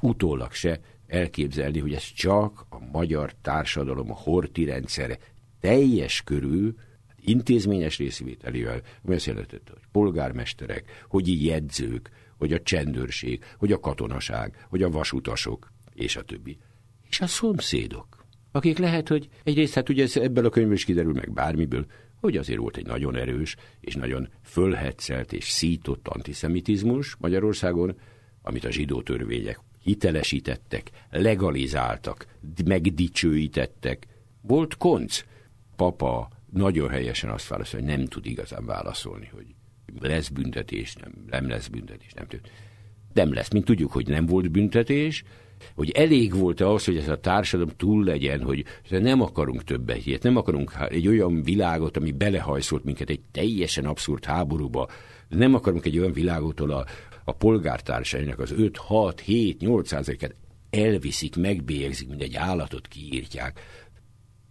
utólag 0.00 0.52
se 0.52 0.80
elképzelni, 1.06 1.78
hogy 1.78 1.94
ez 1.94 2.12
csak 2.12 2.66
a 2.68 2.78
magyar 2.78 3.34
társadalom, 3.42 4.10
a 4.10 4.14
horti 4.14 4.64
rendszer 4.64 5.18
teljes 5.60 6.22
körül 6.22 6.74
intézményes 7.20 7.98
részvételével, 7.98 8.82
ami 9.04 9.14
azt 9.14 9.26
jelentette, 9.26 9.72
hogy 9.72 9.82
polgármesterek, 9.92 11.04
hogy 11.08 11.28
így 11.28 11.44
jegyzők, 11.44 12.10
hogy 12.36 12.52
a 12.52 12.62
csendőrség, 12.62 13.44
hogy 13.58 13.72
a 13.72 13.80
katonaság, 13.80 14.66
hogy 14.68 14.82
a 14.82 14.90
vasutasok, 14.90 15.72
és 15.94 16.16
a 16.16 16.22
többi. 16.22 16.58
És 17.08 17.20
a 17.20 17.26
szomszédok, 17.26 18.26
akik 18.52 18.78
lehet, 18.78 19.08
hogy 19.08 19.28
egyrészt, 19.44 19.74
hát 19.74 19.88
ugye 19.88 20.06
ebből 20.14 20.46
a 20.46 20.50
könyvből 20.50 20.74
is 20.74 20.84
kiderül 20.84 21.12
meg 21.12 21.32
bármiből, 21.32 21.86
hogy 22.20 22.36
azért 22.36 22.58
volt 22.58 22.76
egy 22.76 22.86
nagyon 22.86 23.16
erős 23.16 23.56
és 23.80 23.94
nagyon 23.94 24.28
fölhetszelt 24.42 25.32
és 25.32 25.48
szított 25.48 26.08
antiszemitizmus 26.08 27.16
Magyarországon, 27.18 27.98
amit 28.42 28.64
a 28.64 28.70
zsidó 28.70 29.02
törvények 29.02 29.60
hitelesítettek, 29.82 30.90
legalizáltak, 31.10 32.26
megdicsőítettek. 32.64 34.06
Volt 34.40 34.76
konc. 34.76 35.24
Papa 35.76 36.28
nagyon 36.52 36.88
helyesen 36.88 37.30
azt 37.30 37.48
válaszol, 37.48 37.80
hogy 37.80 37.88
nem 37.88 38.06
tud 38.06 38.26
igazán 38.26 38.64
válaszolni, 38.64 39.30
hogy 39.34 39.46
lesz 40.00 40.28
büntetés, 40.28 40.94
nem, 40.94 41.12
nem 41.26 41.48
lesz 41.48 41.68
büntetés, 41.68 42.12
nem 42.12 42.26
tud. 42.26 42.40
Nem 43.12 43.32
lesz, 43.32 43.50
mint 43.50 43.64
tudjuk, 43.64 43.92
hogy 43.92 44.08
nem 44.08 44.26
volt 44.26 44.50
büntetés, 44.50 45.24
hogy 45.74 45.90
elég 45.90 46.34
volt-e 46.34 46.68
az, 46.68 46.84
hogy 46.84 46.96
ez 46.96 47.08
a 47.08 47.20
társadalom 47.20 47.72
túl 47.76 48.04
legyen, 48.04 48.42
hogy 48.42 48.64
nem 48.90 49.20
akarunk 49.20 49.64
többet 49.64 50.06
ilyet, 50.06 50.22
nem 50.22 50.36
akarunk 50.36 50.72
egy 50.88 51.08
olyan 51.08 51.42
világot, 51.42 51.96
ami 51.96 52.12
belehajszolt 52.12 52.84
minket 52.84 53.10
egy 53.10 53.20
teljesen 53.32 53.84
abszurd 53.84 54.24
háborúba, 54.24 54.88
nem 55.28 55.54
akarunk 55.54 55.84
egy 55.84 55.98
olyan 55.98 56.12
világot, 56.12 56.60
ahol 56.60 56.72
a, 56.72 56.86
a 57.24 57.32
polgártársainak 57.32 58.38
az 58.38 58.50
5, 58.50 58.76
6, 58.76 59.20
7, 59.20 59.60
8 59.60 59.92
et 59.92 60.34
elviszik, 60.70 61.36
megbélyegzik, 61.36 62.08
mint 62.08 62.22
egy 62.22 62.34
állatot 62.34 62.88
kiírtják. 62.88 63.60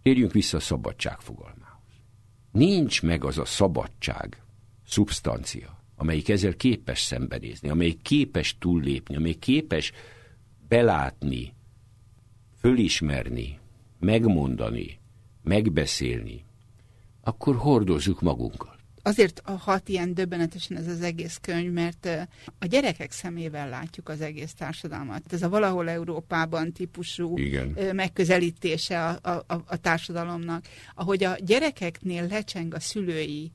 Térjünk 0.02 0.32
vissza 0.32 0.56
a 0.56 0.60
szabadság 0.60 1.20
fogalmához. 1.20 1.92
Nincs 2.52 3.02
meg 3.02 3.24
az 3.24 3.38
a 3.38 3.44
szabadság, 3.44 4.42
szubstancia, 4.86 5.82
amelyik 5.96 6.28
ezzel 6.28 6.54
képes 6.54 7.00
szembenézni, 7.00 7.68
amelyik 7.68 8.02
képes 8.02 8.56
túllépni, 8.58 9.16
amelyik 9.16 9.38
képes 9.38 9.92
belátni, 10.68 11.54
fölismerni, 12.58 13.58
megmondani, 14.00 14.98
megbeszélni, 15.42 16.44
akkor 17.20 17.56
hordozzuk 17.56 18.20
magunkat. 18.20 18.76
Azért 19.02 19.42
hat 19.44 19.88
ilyen 19.88 20.14
döbbenetesen 20.14 20.76
ez 20.76 20.86
az 20.86 21.00
egész 21.00 21.38
könyv, 21.42 21.72
mert 21.72 22.08
a 22.58 22.66
gyerekek 22.66 23.12
szemével 23.12 23.68
látjuk 23.68 24.08
az 24.08 24.20
egész 24.20 24.54
társadalmat. 24.54 25.32
Ez 25.32 25.42
a 25.42 25.48
valahol 25.48 25.90
Európában 25.90 26.72
típusú 26.72 27.38
Igen. 27.38 27.94
megközelítése 27.94 29.06
a, 29.06 29.30
a, 29.30 29.62
a 29.66 29.76
társadalomnak. 29.76 30.64
Ahogy 30.94 31.24
a 31.24 31.36
gyerekeknél 31.40 32.26
lecseng 32.26 32.74
a 32.74 32.80
szülői 32.80 33.52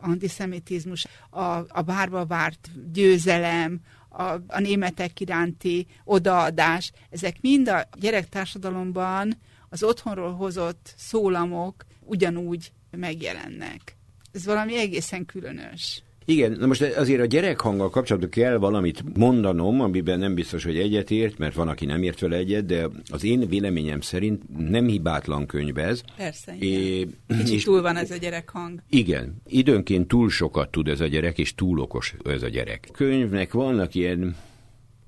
antiszemitizmus, 0.00 1.06
a, 1.30 1.40
a 1.68 1.82
bárba 1.84 2.26
várt 2.26 2.70
győzelem, 2.92 3.80
a, 4.16 4.42
a 4.46 4.60
németek 4.60 5.20
iránti 5.20 5.86
odaadás, 6.04 6.92
ezek 7.10 7.40
mind 7.40 7.68
a 7.68 7.88
gyerektársadalomban 7.98 9.38
az 9.68 9.82
otthonról 9.82 10.34
hozott 10.34 10.94
szólamok 10.96 11.86
ugyanúgy 12.00 12.72
megjelennek. 12.90 13.96
Ez 14.32 14.44
valami 14.44 14.78
egészen 14.78 15.26
különös. 15.26 16.02
Igen, 16.28 16.56
na 16.58 16.66
most 16.66 16.82
azért 16.82 17.20
a 17.20 17.24
gyerekhanggal 17.24 17.90
kapcsolatban 17.90 18.30
kell 18.30 18.56
valamit 18.56 19.16
mondanom, 19.16 19.80
amiben 19.80 20.18
nem 20.18 20.34
biztos, 20.34 20.64
hogy 20.64 20.78
egyetért, 20.78 21.38
mert 21.38 21.54
van, 21.54 21.68
aki 21.68 21.86
nem 21.86 22.02
ért 22.02 22.20
vele 22.20 22.36
egyet, 22.36 22.66
de 22.66 22.88
az 23.10 23.24
én 23.24 23.48
véleményem 23.48 24.00
szerint 24.00 24.42
nem 24.70 24.86
hibátlan 24.86 25.46
könyv 25.46 25.78
ez. 25.78 26.00
Persze, 26.16 26.54
igen. 26.60 26.80
É, 26.80 27.06
Kicsit 27.26 27.54
és, 27.54 27.64
túl 27.64 27.82
van 27.82 27.96
ez 27.96 28.10
a 28.10 28.16
gyerekhang. 28.16 28.82
Igen, 28.88 29.42
időnként 29.46 30.08
túl 30.08 30.30
sokat 30.30 30.70
tud 30.70 30.88
ez 30.88 31.00
a 31.00 31.06
gyerek, 31.06 31.38
és 31.38 31.54
túl 31.54 31.78
okos 31.78 32.14
ez 32.24 32.42
a 32.42 32.48
gyerek. 32.48 32.88
Könyvnek 32.92 33.52
vannak 33.52 33.94
ilyen 33.94 34.36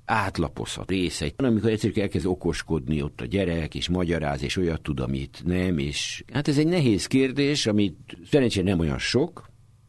átlapozhat 0.04 0.90
részei. 0.90 1.34
Amikor 1.36 1.70
egyszerűen 1.70 2.00
elkezd 2.00 2.26
okoskodni 2.26 3.02
ott 3.02 3.20
a 3.20 3.26
gyerek, 3.26 3.74
és 3.74 3.88
magyaráz, 3.88 4.42
és 4.42 4.56
olyat 4.56 4.82
tud, 4.82 5.00
amit 5.00 5.42
nem, 5.44 5.78
és 5.78 6.24
hát 6.32 6.48
ez 6.48 6.58
egy 6.58 6.66
nehéz 6.66 7.06
kérdés, 7.06 7.66
amit 7.66 7.96
szerencsére 8.30 8.68
nem 8.68 8.78
olyan 8.78 8.98
sok, 8.98 9.47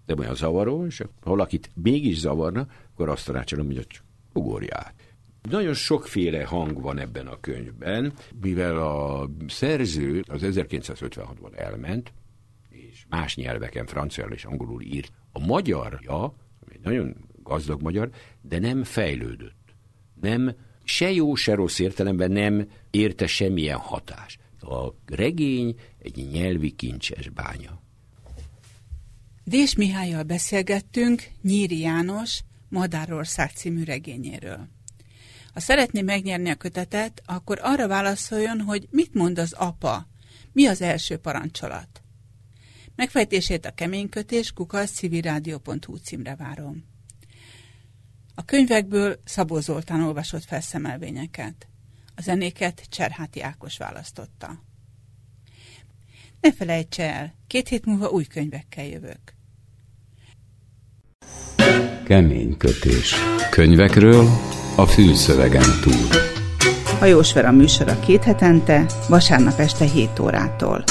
de 0.10 0.22
olyan 0.22 0.36
zavaró, 0.36 0.86
és 0.86 1.00
ha 1.00 1.30
valakit 1.30 1.70
mégis 1.74 2.18
zavarna, 2.18 2.68
akkor 2.94 3.10
azt 3.10 3.26
tanácsolom, 3.26 3.66
hogy 3.66 3.88
csak 3.88 4.04
ugorjál. 4.34 4.94
Nagyon 5.50 5.74
sokféle 5.74 6.46
hang 6.46 6.82
van 6.82 6.98
ebben 6.98 7.28
a 7.28 7.40
könyvben, 7.40 8.14
mivel 8.42 8.78
a 8.78 9.30
szerző 9.48 10.24
az 10.28 10.42
1956-ban 10.44 11.58
elment, 11.58 12.14
és 12.70 13.06
más 13.10 13.36
nyelveken, 13.36 13.86
franciául 13.86 14.32
és 14.32 14.46
angolul 14.46 14.82
írt. 14.82 15.12
A 15.32 15.46
magyarja, 15.46 16.34
egy 16.70 16.80
nagyon 16.84 17.16
gazdag 17.44 17.82
magyar, 17.82 18.10
de 18.42 18.60
nem 18.60 18.84
fejlődött. 18.84 19.76
Nem, 20.22 20.56
se 20.84 21.12
jó, 21.12 21.36
se 21.36 21.56
rossz 21.56 21.80
értelemben 21.80 22.32
nem 22.32 22.68
érte 22.90 23.28
semmilyen 23.28 23.78
hatás. 23.78 24.38
A 24.60 24.90
regény 25.06 25.76
egy 26.00 26.28
nyelvi 26.32 26.72
kincses 26.72 27.30
bánya. 27.30 27.88
Dés 29.50 29.76
Mihályjal 29.76 30.24
beszélgettünk 30.24 31.30
Nyíri 31.42 31.80
János 31.80 32.44
Madárország 32.68 33.52
című 33.52 33.84
regényéről. 33.84 34.68
Ha 35.54 35.60
szeretné 35.60 36.02
megnyerni 36.02 36.50
a 36.50 36.56
kötetet, 36.56 37.22
akkor 37.26 37.60
arra 37.62 37.88
válaszoljon, 37.88 38.62
hogy 38.62 38.88
mit 38.92 39.14
mond 39.14 39.40
az 39.40 39.54
apa, 39.54 40.08
mi 40.52 40.66
az 40.66 40.82
első 40.82 41.18
parancsolat. 41.18 42.02
Megfejtését 42.96 43.66
a 43.66 43.72
keménykötés 43.72 44.52
kukasz 44.52 44.92
civilrádió.hu 44.92 45.96
címre 45.96 46.36
várom. 46.36 46.86
A 48.36 48.46
könyvekből 48.46 49.22
Szabó 49.24 49.60
Zoltán 49.60 50.02
olvasott 50.02 50.44
felszemelvényeket. 50.44 51.68
A 52.16 52.22
zenéket 52.22 52.86
Cserháti 52.90 53.42
Ákos 53.42 53.78
választotta. 53.78 54.64
Ne 56.42 56.54
felejts 56.54 57.00
el, 57.00 57.34
két 57.48 57.68
hét 57.68 57.86
múlva 57.86 58.10
új 58.10 58.24
könyvekkel 58.24 58.86
jövök. 58.86 59.38
Kemény 62.06 62.58
kötés. 62.58 63.16
Könyvekről 63.50 64.28
a 64.76 64.86
fűszövegen 64.86 65.70
túl. 65.82 66.08
Hajós 67.00 67.34
Vera 67.34 67.52
műsora 67.52 68.00
két 68.00 68.24
hetente, 68.24 68.86
vasárnap 69.10 69.60
este 69.60 69.86
7 69.86 70.20
órától. 70.20 70.84